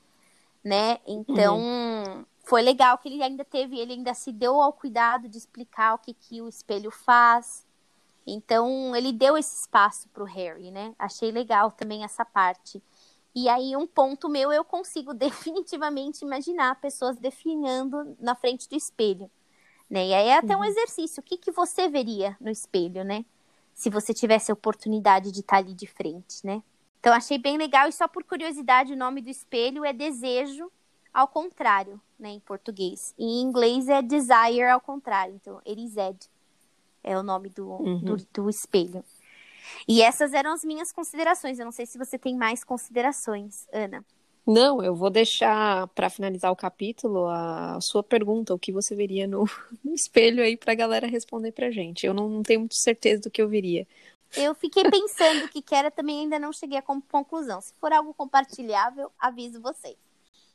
né? 0.63 0.97
Então, 1.05 1.59
uhum. 1.59 2.25
foi 2.45 2.61
legal 2.61 2.97
que 2.97 3.09
ele 3.09 3.21
ainda 3.21 3.43
teve, 3.43 3.77
ele 3.77 3.91
ainda 3.91 4.13
se 4.13 4.31
deu 4.31 4.61
ao 4.61 4.71
cuidado 4.71 5.27
de 5.27 5.37
explicar 5.37 5.95
o 5.95 5.97
que, 5.97 6.13
que 6.13 6.41
o 6.41 6.47
espelho 6.47 6.89
faz, 6.89 7.67
então, 8.33 8.95
ele 8.95 9.11
deu 9.11 9.37
esse 9.37 9.61
espaço 9.61 10.07
para 10.09 10.23
o 10.23 10.25
Harry, 10.25 10.71
né? 10.71 10.93
Achei 10.97 11.31
legal 11.31 11.71
também 11.71 12.03
essa 12.03 12.25
parte. 12.25 12.81
E 13.33 13.47
aí, 13.47 13.75
um 13.75 13.87
ponto 13.87 14.27
meu, 14.27 14.51
eu 14.51 14.63
consigo 14.63 15.13
definitivamente 15.15 16.23
imaginar 16.23 16.79
pessoas 16.81 17.17
definhando 17.17 18.15
na 18.19 18.35
frente 18.35 18.67
do 18.67 18.75
espelho. 18.75 19.29
Né? 19.89 20.07
E 20.07 20.13
aí 20.13 20.27
é 20.27 20.37
até 20.37 20.55
um 20.55 20.59
uhum. 20.59 20.65
exercício. 20.65 21.21
O 21.21 21.23
que, 21.23 21.37
que 21.37 21.51
você 21.51 21.87
veria 21.87 22.37
no 22.39 22.49
espelho, 22.49 23.03
né? 23.03 23.25
Se 23.73 23.89
você 23.89 24.13
tivesse 24.13 24.51
a 24.51 24.53
oportunidade 24.53 25.31
de 25.31 25.39
estar 25.39 25.57
ali 25.57 25.73
de 25.73 25.87
frente, 25.87 26.45
né? 26.45 26.61
Então, 26.99 27.13
achei 27.13 27.37
bem 27.37 27.57
legal. 27.57 27.87
E 27.87 27.93
só 27.93 28.07
por 28.07 28.23
curiosidade, 28.23 28.93
o 28.93 28.97
nome 28.97 29.21
do 29.21 29.29
espelho 29.29 29.85
é 29.85 29.93
Desejo 29.93 30.69
ao 31.13 31.27
contrário, 31.27 31.99
né? 32.19 32.29
Em 32.29 32.39
português. 32.39 33.13
Em 33.17 33.41
inglês 33.41 33.87
é 33.87 34.01
Desire 34.01 34.69
ao 34.69 34.81
contrário. 34.81 35.33
Então, 35.35 35.61
Erised 35.65 36.29
É 37.03 37.17
o 37.17 37.23
nome 37.23 37.49
do, 37.49 37.69
uhum. 37.69 37.99
do, 37.99 38.17
do 38.33 38.49
espelho. 38.49 39.03
E 39.87 40.01
essas 40.01 40.33
eram 40.33 40.53
as 40.53 40.63
minhas 40.63 40.91
considerações. 40.91 41.59
Eu 41.59 41.65
não 41.65 41.71
sei 41.71 41.85
se 41.85 41.97
você 41.97 42.17
tem 42.17 42.35
mais 42.35 42.63
considerações, 42.63 43.67
Ana. 43.71 44.03
Não, 44.45 44.81
eu 44.81 44.95
vou 44.95 45.11
deixar 45.11 45.87
para 45.89 46.09
finalizar 46.09 46.51
o 46.51 46.55
capítulo 46.55 47.27
a 47.27 47.79
sua 47.81 48.01
pergunta, 48.01 48.53
o 48.53 48.57
que 48.57 48.71
você 48.71 48.95
veria 48.95 49.27
no, 49.27 49.45
no 49.83 49.93
espelho 49.93 50.41
aí 50.41 50.57
para 50.57 50.71
a 50.71 50.75
galera 50.75 51.07
responder 51.07 51.51
para 51.51 51.69
gente. 51.69 52.05
Eu 52.05 52.13
não, 52.13 52.27
não 52.27 52.41
tenho 52.41 52.61
muita 52.61 52.75
certeza 52.75 53.21
do 53.21 53.29
que 53.29 53.41
eu 53.41 53.47
veria. 53.47 53.87
Eu 54.35 54.55
fiquei 54.55 54.83
pensando 54.89 55.45
o 55.45 55.49
que, 55.49 55.61
que 55.61 55.75
era, 55.75 55.91
também 55.91 56.21
ainda 56.21 56.39
não 56.39 56.51
cheguei 56.51 56.77
a 56.77 56.81
conclusão. 56.81 57.61
Se 57.61 57.73
for 57.79 57.93
algo 57.93 58.13
compartilhável, 58.13 59.11
aviso 59.19 59.61
vocês. 59.61 59.97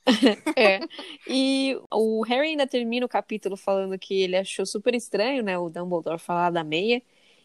é. 0.57 0.81
E 1.27 1.79
o 1.93 2.23
Harry 2.25 2.49
ainda 2.49 2.67
termina 2.67 3.07
o 3.07 3.09
capítulo 3.09 3.57
falando 3.57 3.99
que 3.99 4.15
ele 4.23 4.37
achou 4.37 4.67
super 4.67 4.95
estranho, 4.95 5.43
né, 5.43 5.57
o 5.59 5.69
Dumbledore 5.71 6.19
falar 6.19 6.51
da 6.51 6.63
meia. 6.63 7.03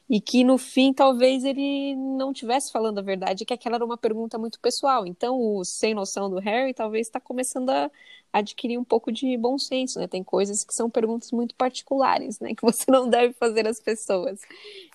E 0.10 0.20
que 0.20 0.44
no 0.44 0.58
fim 0.58 0.92
talvez 0.92 1.44
ele 1.44 1.96
não 1.96 2.34
tivesse 2.34 2.72
falando 2.72 2.98
a 2.98 3.02
verdade, 3.04 3.46
que 3.46 3.54
aquela 3.54 3.76
era 3.76 3.86
uma 3.86 3.98
pergunta 3.98 4.40
muito 4.40 4.60
pessoal. 4.60 5.06
Então, 5.06 5.40
o 5.40 5.64
sem 5.64 5.94
noção 5.94 6.30
do 6.30 6.40
Harry 6.40 6.74
talvez 6.74 7.06
está 7.06 7.20
começando 7.20 7.70
a 7.70 7.92
adquirir 8.34 8.78
um 8.78 8.84
pouco 8.84 9.12
de 9.12 9.38
bom 9.38 9.58
senso, 9.58 10.00
né? 10.00 10.08
Tem 10.08 10.24
coisas 10.24 10.64
que 10.64 10.74
são 10.74 10.90
perguntas 10.90 11.32
muito 11.32 11.54
particulares, 11.56 12.40
né? 12.40 12.54
Que 12.60 12.64
você 12.64 12.90
não 12.90 13.08
deve 13.08 13.34
fazer 13.34 13.68
às 13.68 13.80
pessoas. 13.80 14.42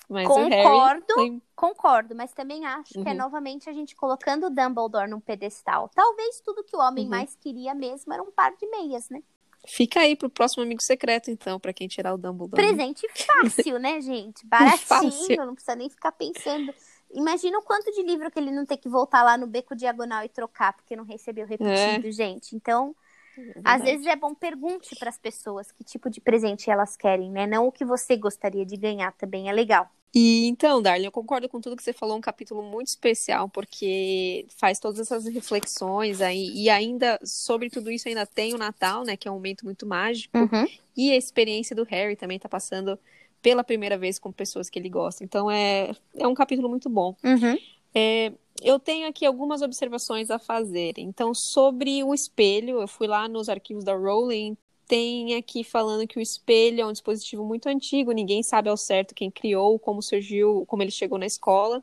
Mas 0.09 0.27
concordo, 0.27 1.15
Harry... 1.17 1.43
concordo, 1.57 2.15
mas 2.15 2.33
também 2.33 2.67
acho 2.67 2.99
uhum. 2.99 3.05
que 3.05 3.09
é 3.09 3.13
uhum. 3.13 3.19
novamente 3.19 3.71
a 3.71 3.73
gente 3.73 3.97
colocando 3.97 4.47
o 4.47 4.51
Dumbledore 4.51 5.09
num 5.09 5.21
pedestal. 5.21 5.91
Talvez 5.95 6.41
tudo 6.41 6.65
que 6.65 6.77
o 6.77 6.81
homem 6.81 7.05
uhum. 7.05 7.11
mais 7.11 7.35
queria 7.37 7.75
mesmo 7.75 8.13
era 8.13 8.23
um 8.23 8.31
par 8.31 8.55
de 8.57 8.67
meias, 8.67 9.09
né? 9.09 9.23
Fica 9.67 10.01
aí 10.01 10.15
pro 10.15 10.29
próximo 10.29 10.63
amigo 10.63 10.83
secreto, 10.83 11.31
então, 11.31 11.59
para 11.59 11.73
quem 11.73 11.89
tirar 11.89 12.13
o 12.13 12.19
Dumbledore. 12.19 12.63
Presente 12.63 13.07
fácil, 13.27 13.79
né, 13.79 14.01
gente? 14.01 14.45
Baratinho, 14.47 14.79
fácil. 14.79 15.47
não 15.47 15.55
precisa 15.55 15.77
nem 15.77 15.89
ficar 15.89 16.13
pensando. 16.13 16.73
Imagina 17.13 17.59
o 17.59 17.63
quanto 17.63 17.93
de 17.93 18.03
livro 18.03 18.31
que 18.31 18.39
ele 18.39 18.51
não 18.51 18.67
tem 18.67 18.77
que 18.77 18.89
voltar 18.89 19.23
lá 19.23 19.39
no 19.39 19.47
beco 19.47 19.75
diagonal 19.75 20.25
e 20.25 20.29
trocar, 20.29 20.73
porque 20.75 20.97
não 20.97 21.05
recebeu 21.05 21.47
repetido, 21.47 22.09
é. 22.09 22.13
gente. 22.13 22.57
Então, 22.57 22.95
é 23.39 23.61
às 23.65 23.83
vezes 23.83 24.07
é 24.07 24.17
bom 24.17 24.35
pergunte 24.35 24.97
para 24.97 25.09
as 25.09 25.19
pessoas 25.19 25.73
que 25.73 25.85
tipo 25.85 26.11
de 26.11 26.21
presente 26.21 26.71
elas 26.71 26.97
querem, 26.97 27.31
né? 27.31 27.47
Não 27.47 27.67
o 27.67 27.73
que 27.73 27.85
você 27.85 28.17
gostaria 28.17 28.67
de 28.67 28.77
ganhar 28.77 29.13
também 29.13 29.49
é 29.49 29.53
legal. 29.53 29.89
E 30.15 30.47
então, 30.47 30.81
Darlene, 30.81 31.07
eu 31.07 31.13
concordo 31.13 31.49
com 31.49 31.61
tudo 31.61 31.77
que 31.77 31.83
você 31.83 31.93
falou, 31.93 32.17
um 32.17 32.21
capítulo 32.21 32.63
muito 32.63 32.87
especial, 32.87 33.49
porque 33.49 34.47
faz 34.57 34.79
todas 34.79 35.01
essas 35.01 35.27
reflexões 35.27 36.21
aí, 36.21 36.53
e 36.55 36.71
ainda, 36.71 37.19
sobre 37.25 37.69
tudo 37.69 37.91
isso, 37.91 38.09
ainda 38.09 38.25
tem 38.25 38.55
o 38.55 38.59
Natal, 38.59 39.03
né, 39.03 39.17
que 39.17 39.27
é 39.27 39.31
um 39.31 39.35
momento 39.35 39.65
muito 39.65 39.85
mágico, 39.85 40.39
uhum. 40.39 40.69
e 40.97 41.11
a 41.11 41.17
experiência 41.17 41.75
do 41.75 41.83
Harry 41.83 42.15
também 42.15 42.39
tá 42.39 42.49
passando 42.49 42.97
pela 43.43 43.65
primeira 43.65 43.99
vez 43.99 44.19
com 44.19 44.31
pessoas 44.31 44.71
que 44.71 44.79
ele 44.79 44.89
gosta. 44.89 45.25
Então, 45.25 45.51
é, 45.51 45.91
é 46.15 46.29
um 46.29 46.35
capítulo 46.35 46.69
muito 46.69 46.89
bom. 46.89 47.17
Uhum. 47.25 47.59
É, 47.93 48.33
eu 48.63 48.79
tenho 48.79 49.09
aqui 49.09 49.27
algumas 49.27 49.63
observações 49.63 50.31
a 50.31 50.39
fazer. 50.39 50.95
Então, 50.97 51.35
sobre 51.35 52.03
o 52.03 52.15
espelho, 52.15 52.81
eu 52.81 52.89
fui 52.89 53.07
lá 53.07 53.29
nos 53.29 53.49
arquivos 53.49 53.85
da 53.85 53.95
Rowling, 53.95 54.57
tem 54.87 55.35
aqui 55.35 55.65
falando 55.65 56.07
que 56.07 56.19
o 56.19 56.23
espelho 56.23 56.81
é 56.81 56.87
um 56.87 56.93
dispositivo 56.93 57.45
muito 57.45 57.69
antigo, 57.69 58.13
ninguém 58.13 58.43
sabe 58.43 58.69
ao 58.69 58.77
certo 58.77 59.15
quem 59.15 59.31
criou, 59.31 59.79
como 59.79 60.03
surgiu, 60.03 60.65
como 60.67 60.83
ele 60.83 60.91
chegou 60.91 61.19
na 61.19 61.27
escola. 61.27 61.83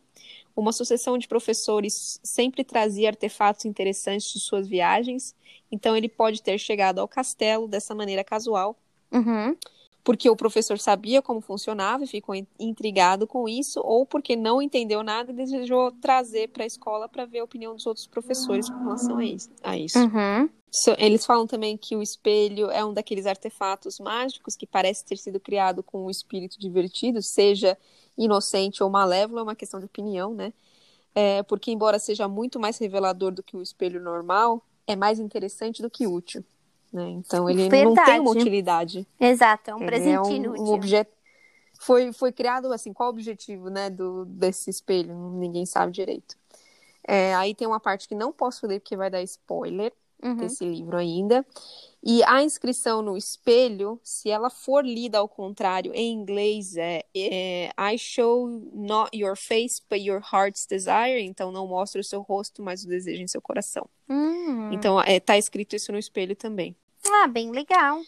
Uma 0.56 0.72
sucessão 0.72 1.18
de 1.18 1.28
professores 1.28 2.20
sempre 2.24 2.64
trazia 2.64 3.10
artefatos 3.10 3.66
interessantes 3.66 4.34
de 4.34 4.40
suas 4.40 4.68
viagens, 4.68 5.36
então 5.72 5.96
ele 5.96 6.10
pode 6.10 6.42
ter 6.42 6.58
chegado 6.58 7.00
ao 7.00 7.08
castelo 7.08 7.68
dessa 7.68 7.96
maneira 7.96 8.24
casual. 8.24 8.78
Uhum 9.12 9.56
porque 10.04 10.30
o 10.30 10.36
professor 10.36 10.80
sabia 10.80 11.22
como 11.22 11.42
funcionava 11.42 12.04
e 12.04 12.08
ficou 12.08 12.36
intrigado 12.60 13.28
com 13.28 13.48
isso, 13.48 13.80
ou 13.84 14.06
porque 14.06 14.36
não 14.36 14.62
entendeu 14.62 15.04
nada 15.04 15.32
e 15.32 15.36
desejou 15.36 15.92
trazer 15.92 16.50
para 16.50 16.64
a 16.64 16.68
escola 16.68 17.08
para 17.08 17.26
ver 17.26 17.40
a 17.40 17.44
opinião 17.44 17.76
dos 17.76 17.86
outros 17.86 18.08
professores 18.08 18.70
com 18.70 18.84
relação 18.84 19.18
a 19.18 19.26
isso. 19.26 19.50
Uhum. 20.00 20.50
Eles 20.98 21.26
falam 21.26 21.46
também 21.46 21.76
que 21.76 21.96
o 21.96 22.02
espelho 22.02 22.72
é 22.72 22.84
um 22.84 22.94
daqueles 22.94 23.26
artefatos 23.26 24.00
mágicos 24.00 24.56
que 24.56 24.66
parece 24.66 25.04
ter 25.04 25.18
sido 25.18 25.40
criado 25.40 25.84
com 25.84 26.06
um 26.06 26.10
espírito 26.10 26.58
divertido, 26.58 27.22
seja 27.22 27.78
inocente 28.18 28.82
ou 28.82 28.90
malévolo, 28.90 29.40
é 29.40 29.44
uma 29.44 29.56
questão 29.56 29.80
de 29.80 29.86
opinião, 29.86 30.34
né? 30.34 30.54
É, 31.14 31.44
porque, 31.44 31.72
embora 31.72 32.00
seja 32.00 32.28
muito 32.28 32.58
mais 32.58 32.78
revelador 32.78 33.32
do 33.32 33.44
que 33.44 33.58
um 33.58 33.62
espelho 33.62 34.02
normal, 34.02 34.66
é 34.88 34.96
mais 34.96 35.20
interessante 35.20 35.82
do 35.82 35.90
que 35.90 36.08
útil. 36.08 36.44
Né? 36.92 37.10
Então 37.10 37.50
ele 37.50 37.70
Verdade. 37.70 37.86
não 37.86 38.06
tem 38.06 38.20
uma 38.20 38.32
utilidade. 38.32 39.08
Exato, 39.20 39.72
é 39.72 39.76
um 39.76 39.80
ele 39.80 39.88
presente 39.88 40.16
é 40.16 40.22
um, 40.22 40.32
inútil. 40.32 40.64
Um 40.64 40.74
objeto 40.74 41.12
foi, 41.82 42.14
foi 42.14 42.32
criado 42.32 42.72
assim, 42.72 42.94
qual 42.94 43.10
o 43.10 43.12
objetivo 43.12 43.70
né, 43.70 43.90
do, 43.90 44.24
desse 44.26 44.70
espelho? 44.70 45.14
Ninguém 45.32 45.66
sabe 45.66 45.92
direito. 45.92 46.38
É, 47.06 47.34
aí 47.34 47.56
tem 47.56 47.68
uma 47.68 47.80
parte 47.80 48.08
que 48.08 48.14
não 48.14 48.32
posso 48.32 48.68
ler 48.68 48.80
porque 48.80 48.96
vai 48.96 49.10
dar 49.10 49.24
spoiler 49.24 49.92
uhum. 50.24 50.36
desse 50.36 50.64
livro 50.66 50.98
ainda. 50.98 51.46
E 52.04 52.24
a 52.24 52.42
inscrição 52.42 53.04
no 53.04 53.16
espelho, 53.16 54.00
se 54.04 54.30
ela 54.30 54.50
for 54.50 54.84
lida 54.84 55.20
ao 55.20 55.30
contrário 55.30 55.94
em 55.94 56.12
inglês, 56.12 56.76
é, 56.76 57.04
é 57.16 57.70
I 57.78 57.98
show 57.98 58.48
not 58.74 59.16
your 59.16 59.38
face, 59.38 59.80
but 59.88 60.00
your 60.00 60.20
heart's 60.34 60.66
desire. 60.66 61.22
Então 61.22 61.52
não 61.52 61.68
mostra 61.68 62.02
o 62.02 62.04
seu 62.04 62.22
rosto, 62.22 62.64
mas 62.64 62.84
o 62.84 62.88
desejo 62.88 63.22
em 63.22 63.28
seu 63.28 63.42
coração. 63.42 63.88
Uhum. 64.10 64.74
Então 64.74 65.00
é, 65.00 65.20
tá 65.20 65.38
escrito 65.38 65.76
isso 65.76 65.92
no 65.92 66.00
espelho 66.00 66.36
também. 66.36 66.76
Ah, 67.08 67.28
bem 67.28 67.52
legal. 67.52 68.02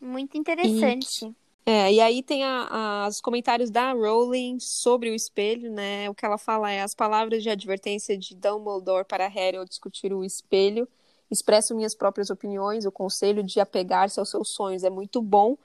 Muito 0.00 0.36
interessante. 0.38 1.24
E, 1.26 1.34
é, 1.68 1.92
e 1.94 2.00
aí 2.00 2.22
tem 2.22 2.44
a, 2.44 2.68
a, 2.70 3.08
os 3.08 3.20
comentários 3.20 3.70
da 3.70 3.92
Rowling 3.92 4.60
sobre 4.60 5.10
o 5.10 5.14
espelho, 5.14 5.72
né? 5.72 6.08
O 6.08 6.14
que 6.14 6.24
ela 6.24 6.38
fala 6.38 6.70
é 6.70 6.80
as 6.80 6.94
palavras 6.94 7.42
de 7.42 7.50
advertência 7.50 8.16
de 8.16 8.36
Dumbledore 8.36 9.04
para 9.04 9.26
Harry 9.26 9.56
ao 9.56 9.64
discutir 9.64 10.12
o 10.12 10.24
espelho. 10.24 10.88
Expresso 11.30 11.74
minhas 11.74 11.94
próprias 11.94 12.30
opiniões, 12.30 12.86
o 12.86 12.92
conselho 12.92 13.42
de 13.42 13.60
apegar-se 13.60 14.20
aos 14.20 14.30
seus 14.30 14.50
sonhos 14.50 14.84
é 14.84 14.90
muito 14.90 15.20
bom, 15.20 15.56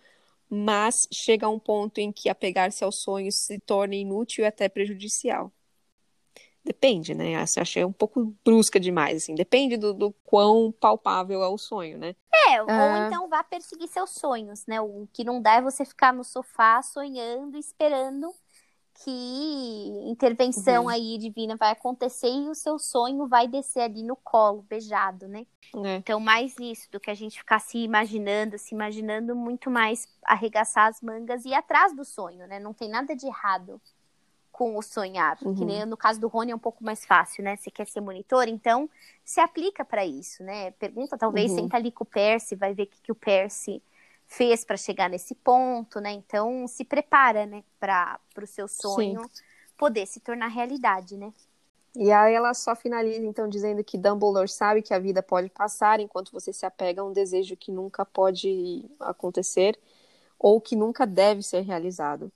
mas 0.50 1.08
chega 1.12 1.46
a 1.46 1.50
um 1.50 1.60
ponto 1.60 2.00
em 2.00 2.12
que 2.12 2.30
apegar-se 2.30 2.84
aos 2.84 3.02
sonhos 3.02 3.36
se 3.36 3.60
torna 3.60 3.96
inútil 3.96 4.44
e 4.44 4.48
até 4.48 4.68
prejudicial. 4.68 5.52
Depende, 6.64 7.16
né? 7.16 7.34
Eu 7.34 7.62
achei 7.62 7.84
um 7.84 7.92
pouco 7.92 8.36
brusca 8.46 8.80
demais, 8.80 9.24
assim. 9.24 9.34
Depende 9.34 9.78
do, 9.78 9.94
do 9.94 10.12
quão 10.24 10.72
palpável 10.72 11.42
é 11.42 11.48
o 11.48 11.58
sonho, 11.58 11.98
né? 11.98 12.16
É, 12.50 12.62
ou 12.62 12.70
ah. 12.70 13.08
então 13.08 13.28
vá 13.28 13.44
perseguir 13.44 13.88
seus 13.88 14.12
sonhos, 14.12 14.66
né? 14.68 14.80
O 14.80 15.08
que 15.12 15.24
não 15.24 15.42
dá 15.42 15.56
é 15.56 15.62
você 15.62 15.84
ficar 15.84 16.14
no 16.14 16.24
sofá 16.24 16.82
sonhando, 16.84 17.58
esperando 17.58 18.32
que 19.04 20.04
intervenção 20.06 20.84
uhum. 20.84 20.90
aí 20.90 21.18
divina 21.18 21.56
vai 21.56 21.72
acontecer 21.72 22.30
e 22.30 22.50
o 22.50 22.56
seu 22.56 22.78
sonho 22.78 23.28
vai 23.28 23.48
descer 23.48 23.82
ali 23.82 24.04
no 24.04 24.16
colo, 24.16 24.66
beijado, 24.70 25.28
né? 25.28 25.46
É. 25.84 25.96
Então, 25.96 26.20
mais 26.20 26.56
isso 26.60 26.92
do 26.92 27.00
que 27.00 27.10
a 27.10 27.14
gente 27.14 27.40
ficar 27.40 27.60
se 27.60 27.80
imaginando, 27.80 28.58
se 28.58 28.76
imaginando 28.76 29.36
muito 29.36 29.72
mais 29.72 30.08
arregaçar 30.24 30.88
as 30.88 31.02
mangas 31.02 31.46
e 31.46 31.50
ir 31.50 31.54
atrás 31.54 31.96
do 31.96 32.06
sonho, 32.06 32.46
né? 32.48 32.60
Não 32.60 32.74
tem 32.74 32.90
nada 32.90 33.16
de 33.16 33.26
errado 33.26 33.82
com 34.52 34.78
o 34.78 34.82
sonhar. 34.82 35.38
Uhum. 35.42 35.56
Que 35.56 35.66
nem 35.66 35.86
no 35.86 35.98
caso 35.98 36.20
do 36.20 36.28
Rony 36.28 36.52
é 36.52 36.56
um 36.56 36.60
pouco 36.60 36.84
mais 36.84 37.04
fácil, 37.04 37.44
né? 37.44 37.56
Você 37.56 37.72
quer 37.72 37.88
ser 37.88 38.02
monitor, 38.02 38.48
então 38.48 38.90
se 39.24 39.40
aplica 39.40 39.84
para 39.84 40.06
isso, 40.06 40.44
né? 40.44 40.72
Pergunta, 40.72 41.18
talvez, 41.18 41.52
uhum. 41.52 41.60
senta 41.60 41.78
ali 41.78 41.92
com 41.92 42.04
o 42.04 42.08
Percy, 42.08 42.56
vai 42.56 42.74
ver 42.74 42.84
o 42.84 42.88
que, 42.88 43.02
que 43.02 43.12
o 43.12 43.16
Percy 43.16 43.82
fez 44.32 44.64
para 44.64 44.78
chegar 44.78 45.10
nesse 45.10 45.36
ponto, 45.36 46.00
né? 46.00 46.12
Então 46.14 46.66
se 46.66 46.86
prepara, 46.86 47.46
né, 47.46 47.64
para 47.78 48.18
o 48.42 48.48
seu 48.48 48.66
sonho 48.66 49.22
Sim. 49.24 49.44
poder 49.78 50.08
se 50.08 50.22
tornar 50.22 50.48
realidade, 50.48 51.18
né? 51.18 51.34
E 51.94 52.10
aí 52.10 52.34
ela 52.34 52.54
só 52.54 52.74
finaliza 52.74 53.26
então 53.26 53.50
dizendo 53.50 53.84
que 53.84 53.98
Dumbledore 53.98 54.48
sabe 54.48 54.82
que 54.82 54.94
a 54.94 55.00
vida 55.00 55.22
pode 55.22 55.50
passar 55.50 56.00
enquanto 56.00 56.32
você 56.32 56.54
se 56.54 56.66
apega 56.66 57.02
a 57.02 57.06
um 57.06 57.12
desejo 57.12 57.58
que 57.58 57.74
nunca 57.74 58.06
pode 58.06 58.90
acontecer 59.02 59.78
ou 60.40 60.62
que 60.62 60.78
nunca 60.78 61.06
deve 61.06 61.44
ser 61.44 61.60
realizado. 61.62 62.32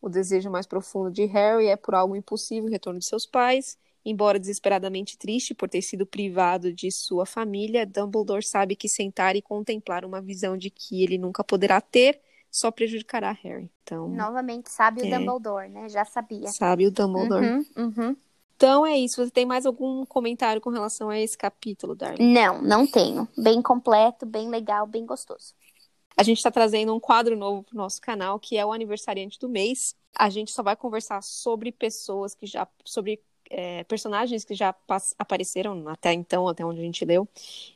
O 0.00 0.08
desejo 0.08 0.48
mais 0.50 0.68
profundo 0.68 1.10
de 1.10 1.24
Harry 1.24 1.66
é 1.66 1.76
por 1.76 1.96
algo 1.96 2.14
impossível, 2.14 2.68
o 2.68 2.72
retorno 2.72 3.00
de 3.00 3.06
seus 3.06 3.26
pais. 3.26 3.76
Embora 4.04 4.38
desesperadamente 4.38 5.18
triste 5.18 5.54
por 5.54 5.68
ter 5.68 5.82
sido 5.82 6.06
privado 6.06 6.72
de 6.72 6.90
sua 6.90 7.26
família, 7.26 7.86
Dumbledore 7.86 8.42
sabe 8.42 8.74
que 8.74 8.88
sentar 8.88 9.36
e 9.36 9.42
contemplar 9.42 10.04
uma 10.04 10.20
visão 10.20 10.56
de 10.56 10.70
que 10.70 11.02
ele 11.02 11.18
nunca 11.18 11.44
poderá 11.44 11.80
ter 11.80 12.20
só 12.50 12.70
prejudicará 12.70 13.30
Harry. 13.30 13.70
Então, 13.82 14.08
novamente 14.08 14.70
sabe 14.70 15.02
o 15.02 15.06
é, 15.06 15.18
Dumbledore, 15.18 15.68
né? 15.68 15.88
Já 15.88 16.04
sabia. 16.04 16.48
Sabe 16.48 16.86
o 16.86 16.90
Dumbledore. 16.90 17.46
Uhum, 17.46 17.64
uhum. 17.76 18.16
Então 18.56 18.84
é 18.84 18.98
isso. 18.98 19.24
Você 19.24 19.30
tem 19.30 19.46
mais 19.46 19.64
algum 19.64 20.04
comentário 20.04 20.60
com 20.60 20.68
relação 20.68 21.08
a 21.08 21.18
esse 21.18 21.38
capítulo, 21.38 21.94
Darling? 21.94 22.32
Não, 22.32 22.60
não 22.60 22.86
tenho. 22.86 23.26
Bem 23.38 23.62
completo, 23.62 24.26
bem 24.26 24.50
legal, 24.50 24.86
bem 24.86 25.06
gostoso. 25.06 25.54
A 26.16 26.22
gente 26.22 26.38
está 26.38 26.50
trazendo 26.50 26.94
um 26.94 27.00
quadro 27.00 27.36
novo 27.36 27.62
para 27.62 27.74
o 27.74 27.78
nosso 27.78 28.00
canal, 28.00 28.38
que 28.38 28.58
é 28.58 28.66
o 28.66 28.72
aniversariante 28.72 29.38
do 29.38 29.48
mês. 29.48 29.96
A 30.14 30.28
gente 30.28 30.50
só 30.50 30.62
vai 30.62 30.76
conversar 30.76 31.22
sobre 31.22 31.72
pessoas 31.72 32.34
que 32.34 32.46
já. 32.46 32.68
sobre 32.84 33.22
é, 33.50 33.82
personagens 33.84 34.44
que 34.44 34.54
já 34.54 34.74
apareceram 35.18 35.88
até 35.88 36.12
então, 36.12 36.46
até 36.46 36.64
onde 36.64 36.80
a 36.80 36.84
gente 36.84 37.04
leu. 37.04 37.28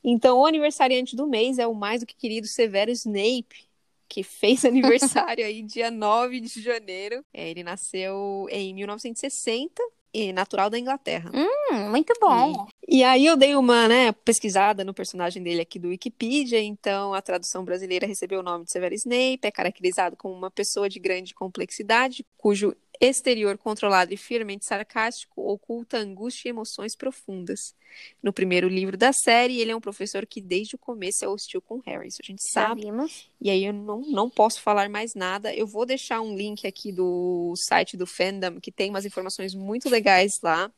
Então, 0.02 0.38
o 0.38 0.46
aniversariante 0.46 1.16
do 1.16 1.26
mês 1.26 1.58
é 1.58 1.66
o 1.66 1.74
mais 1.74 2.00
do 2.00 2.06
que 2.06 2.14
querido 2.14 2.46
Severo 2.46 2.90
Snape. 2.92 3.68
que 4.08 4.22
fez 4.22 4.64
aniversário 4.64 5.44
aí 5.44 5.62
dia 5.62 5.90
9 5.90 6.40
de 6.40 6.62
janeiro. 6.62 7.24
É, 7.34 7.50
ele 7.50 7.64
nasceu 7.64 8.46
em 8.50 8.72
1960 8.72 9.82
e 10.14 10.32
natural 10.32 10.70
da 10.70 10.78
Inglaterra. 10.78 11.28
Hum, 11.34 11.90
muito 11.90 12.14
bom. 12.20 12.68
E, 12.86 12.98
e, 12.98 13.04
aí 13.04 13.26
eu 13.26 13.36
dei 13.36 13.56
uma 13.56 13.88
né, 13.88 14.12
pesquisada 14.12 14.84
no 14.84 14.94
personagem 14.94 15.42
dele 15.42 15.62
aqui 15.62 15.76
do 15.76 15.88
Wikipedia, 15.88 16.62
então 16.62 17.12
a 17.12 17.20
tradução 17.20 17.64
brasileira 17.64 18.06
recebeu 18.06 18.38
o 18.38 18.42
nome 18.42 18.64
de 18.64 18.70
Severo 18.70 18.94
Snape, 18.94 19.40
é 19.42 19.50
caracterizado 19.50 20.16
como 20.16 20.32
uma 20.32 20.52
pessoa 20.52 20.88
de 20.88 21.00
grande 21.00 21.34
complexidade, 21.34 22.24
cujo 22.36 22.76
exterior 23.01 23.59
controlado 23.59 24.12
e 24.12 24.16
firmemente 24.16 24.64
sarcástico 24.64 25.42
oculta 25.42 25.99
angústia 25.99 26.49
e 26.49 26.51
emoções 26.51 26.97
profundas. 26.97 27.74
No 28.22 28.32
primeiro 28.32 28.68
livro 28.68 28.97
da 28.97 29.12
série, 29.12 29.61
ele 29.61 29.70
é 29.70 29.76
um 29.76 29.80
professor 29.80 30.26
que 30.26 30.40
desde 30.40 30.74
o 30.74 30.78
começo 30.78 31.24
é 31.24 31.28
hostil 31.28 31.61
com 31.61 31.80
Harry, 31.86 32.09
isso 32.09 32.20
a 32.22 32.26
gente 32.26 32.42
sabe. 32.42 32.82
Sabemos. 32.82 33.28
E 33.40 33.51
aí 33.51 33.64
eu 33.64 33.72
não, 33.72 34.01
não 34.01 34.30
posso 34.30 34.61
falar 34.61 34.88
mais 34.88 35.14
nada. 35.14 35.55
Eu 35.55 35.66
vou 35.66 35.86
deixar 35.86 36.20
um 36.20 36.36
link 36.36 36.66
aqui 36.66 36.90
do 36.92 37.55
site 37.57 37.97
do 37.97 38.07
fandom, 38.07 38.61
que 38.61 38.72
tem 38.72 38.90
umas 38.90 39.05
informações 39.05 39.55
muito 39.55 39.88
legais 39.88 40.40
lá. 40.42 40.72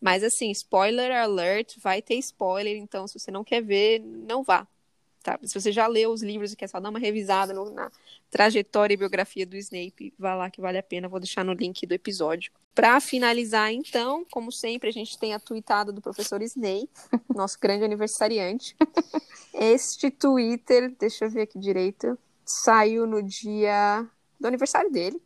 Mas 0.00 0.22
assim, 0.22 0.50
spoiler 0.50 1.10
alert, 1.10 1.76
vai 1.78 2.00
ter 2.00 2.14
spoiler, 2.16 2.76
então 2.76 3.06
se 3.08 3.18
você 3.18 3.30
não 3.30 3.42
quer 3.42 3.62
ver, 3.62 4.00
não 4.00 4.42
vá. 4.42 4.66
Tá? 5.28 5.38
Se 5.42 5.60
você 5.60 5.70
já 5.70 5.86
leu 5.86 6.10
os 6.10 6.22
livros 6.22 6.54
e 6.54 6.56
quer 6.56 6.68
só 6.68 6.80
dar 6.80 6.88
uma 6.88 6.98
revisada 6.98 7.52
no, 7.52 7.70
na 7.70 7.90
trajetória 8.30 8.94
e 8.94 8.96
biografia 8.96 9.44
do 9.44 9.56
Snape, 9.56 10.14
vá 10.18 10.34
lá 10.34 10.50
que 10.50 10.58
vale 10.58 10.78
a 10.78 10.82
pena. 10.82 11.06
Vou 11.06 11.20
deixar 11.20 11.44
no 11.44 11.52
link 11.52 11.86
do 11.86 11.92
episódio. 11.92 12.50
Para 12.74 12.98
finalizar, 12.98 13.70
então, 13.70 14.24
como 14.30 14.50
sempre, 14.50 14.88
a 14.88 14.92
gente 14.92 15.18
tem 15.18 15.34
a 15.34 15.38
tweetada 15.38 15.92
do 15.92 16.00
professor 16.00 16.40
Snape, 16.40 16.88
nosso 17.34 17.58
grande 17.60 17.84
aniversariante. 17.84 18.74
Este 19.52 20.10
Twitter, 20.10 20.94
deixa 20.98 21.24
eu 21.24 21.30
ver 21.30 21.42
aqui 21.42 21.58
direito, 21.58 22.16
saiu 22.44 23.06
no 23.06 23.20
dia 23.20 24.06
do 24.38 24.46
aniversário 24.46 24.90
dele. 24.90 25.20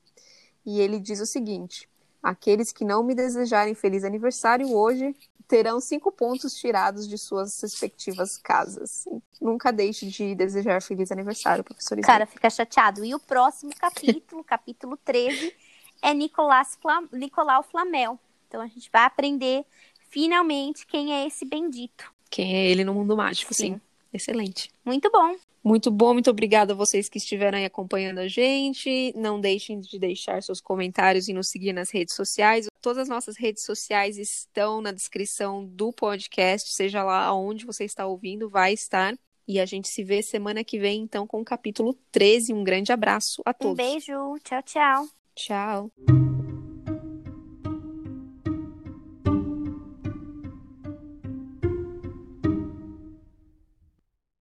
E 0.64 0.80
ele 0.80 0.98
diz 0.98 1.20
o 1.20 1.26
seguinte: 1.26 1.88
Aqueles 2.22 2.70
que 2.70 2.84
não 2.84 3.02
me 3.02 3.14
desejarem 3.14 3.74
feliz 3.74 4.04
aniversário 4.04 4.72
hoje 4.72 5.14
terão 5.48 5.80
cinco 5.80 6.10
pontos 6.10 6.54
tirados 6.54 7.06
de 7.06 7.18
suas 7.18 7.60
respectivas 7.60 8.38
casas. 8.38 9.04
Nunca 9.40 9.72
deixe 9.72 10.06
de 10.06 10.34
desejar 10.34 10.80
feliz 10.80 11.10
aniversário, 11.12 11.64
professor 11.64 11.98
Isabel. 11.98 12.06
Cara, 12.06 12.26
fica 12.26 12.48
chateado. 12.48 13.04
E 13.04 13.14
o 13.14 13.18
próximo 13.18 13.72
capítulo, 13.78 14.42
capítulo 14.44 14.96
13, 14.96 15.54
é 16.00 16.14
Nicolás 16.14 16.78
Flam 16.80 17.08
Nicolau 17.12 17.62
Flamel. 17.62 18.18
Então 18.48 18.60
a 18.60 18.66
gente 18.66 18.88
vai 18.90 19.04
aprender 19.04 19.64
finalmente 20.08 20.86
quem 20.86 21.12
é 21.12 21.26
esse 21.26 21.44
bendito. 21.44 22.10
Quem 22.30 22.54
é 22.54 22.70
ele 22.70 22.84
no 22.84 22.94
mundo 22.94 23.16
mágico, 23.16 23.52
sim. 23.52 23.74
sim. 23.74 23.80
Excelente. 24.12 24.70
Muito 24.84 25.10
bom. 25.10 25.36
Muito 25.64 25.92
bom, 25.92 26.12
muito 26.12 26.28
obrigada 26.28 26.72
a 26.72 26.76
vocês 26.76 27.08
que 27.08 27.18
estiveram 27.18 27.56
aí 27.56 27.64
acompanhando 27.64 28.18
a 28.18 28.26
gente. 28.26 29.12
Não 29.16 29.40
deixem 29.40 29.78
de 29.78 29.96
deixar 29.96 30.42
seus 30.42 30.60
comentários 30.60 31.28
e 31.28 31.32
nos 31.32 31.48
seguir 31.48 31.72
nas 31.72 31.90
redes 31.90 32.14
sociais. 32.14 32.66
Todas 32.80 32.98
as 32.98 33.08
nossas 33.08 33.36
redes 33.36 33.64
sociais 33.64 34.18
estão 34.18 34.80
na 34.80 34.90
descrição 34.90 35.64
do 35.64 35.92
podcast, 35.92 36.72
seja 36.72 37.04
lá 37.04 37.32
onde 37.32 37.64
você 37.64 37.84
está 37.84 38.04
ouvindo, 38.06 38.50
vai 38.50 38.72
estar. 38.72 39.14
E 39.46 39.60
a 39.60 39.66
gente 39.66 39.88
se 39.88 40.02
vê 40.02 40.22
semana 40.22 40.64
que 40.64 40.78
vem, 40.78 41.02
então, 41.02 41.26
com 41.26 41.40
o 41.40 41.44
capítulo 41.44 41.94
13. 42.10 42.52
Um 42.52 42.64
grande 42.64 42.92
abraço 42.92 43.42
a 43.44 43.52
todos. 43.52 43.72
Um 43.72 43.92
beijo. 43.92 44.38
Tchau, 44.42 44.62
tchau. 44.62 45.08
Tchau. 45.34 46.31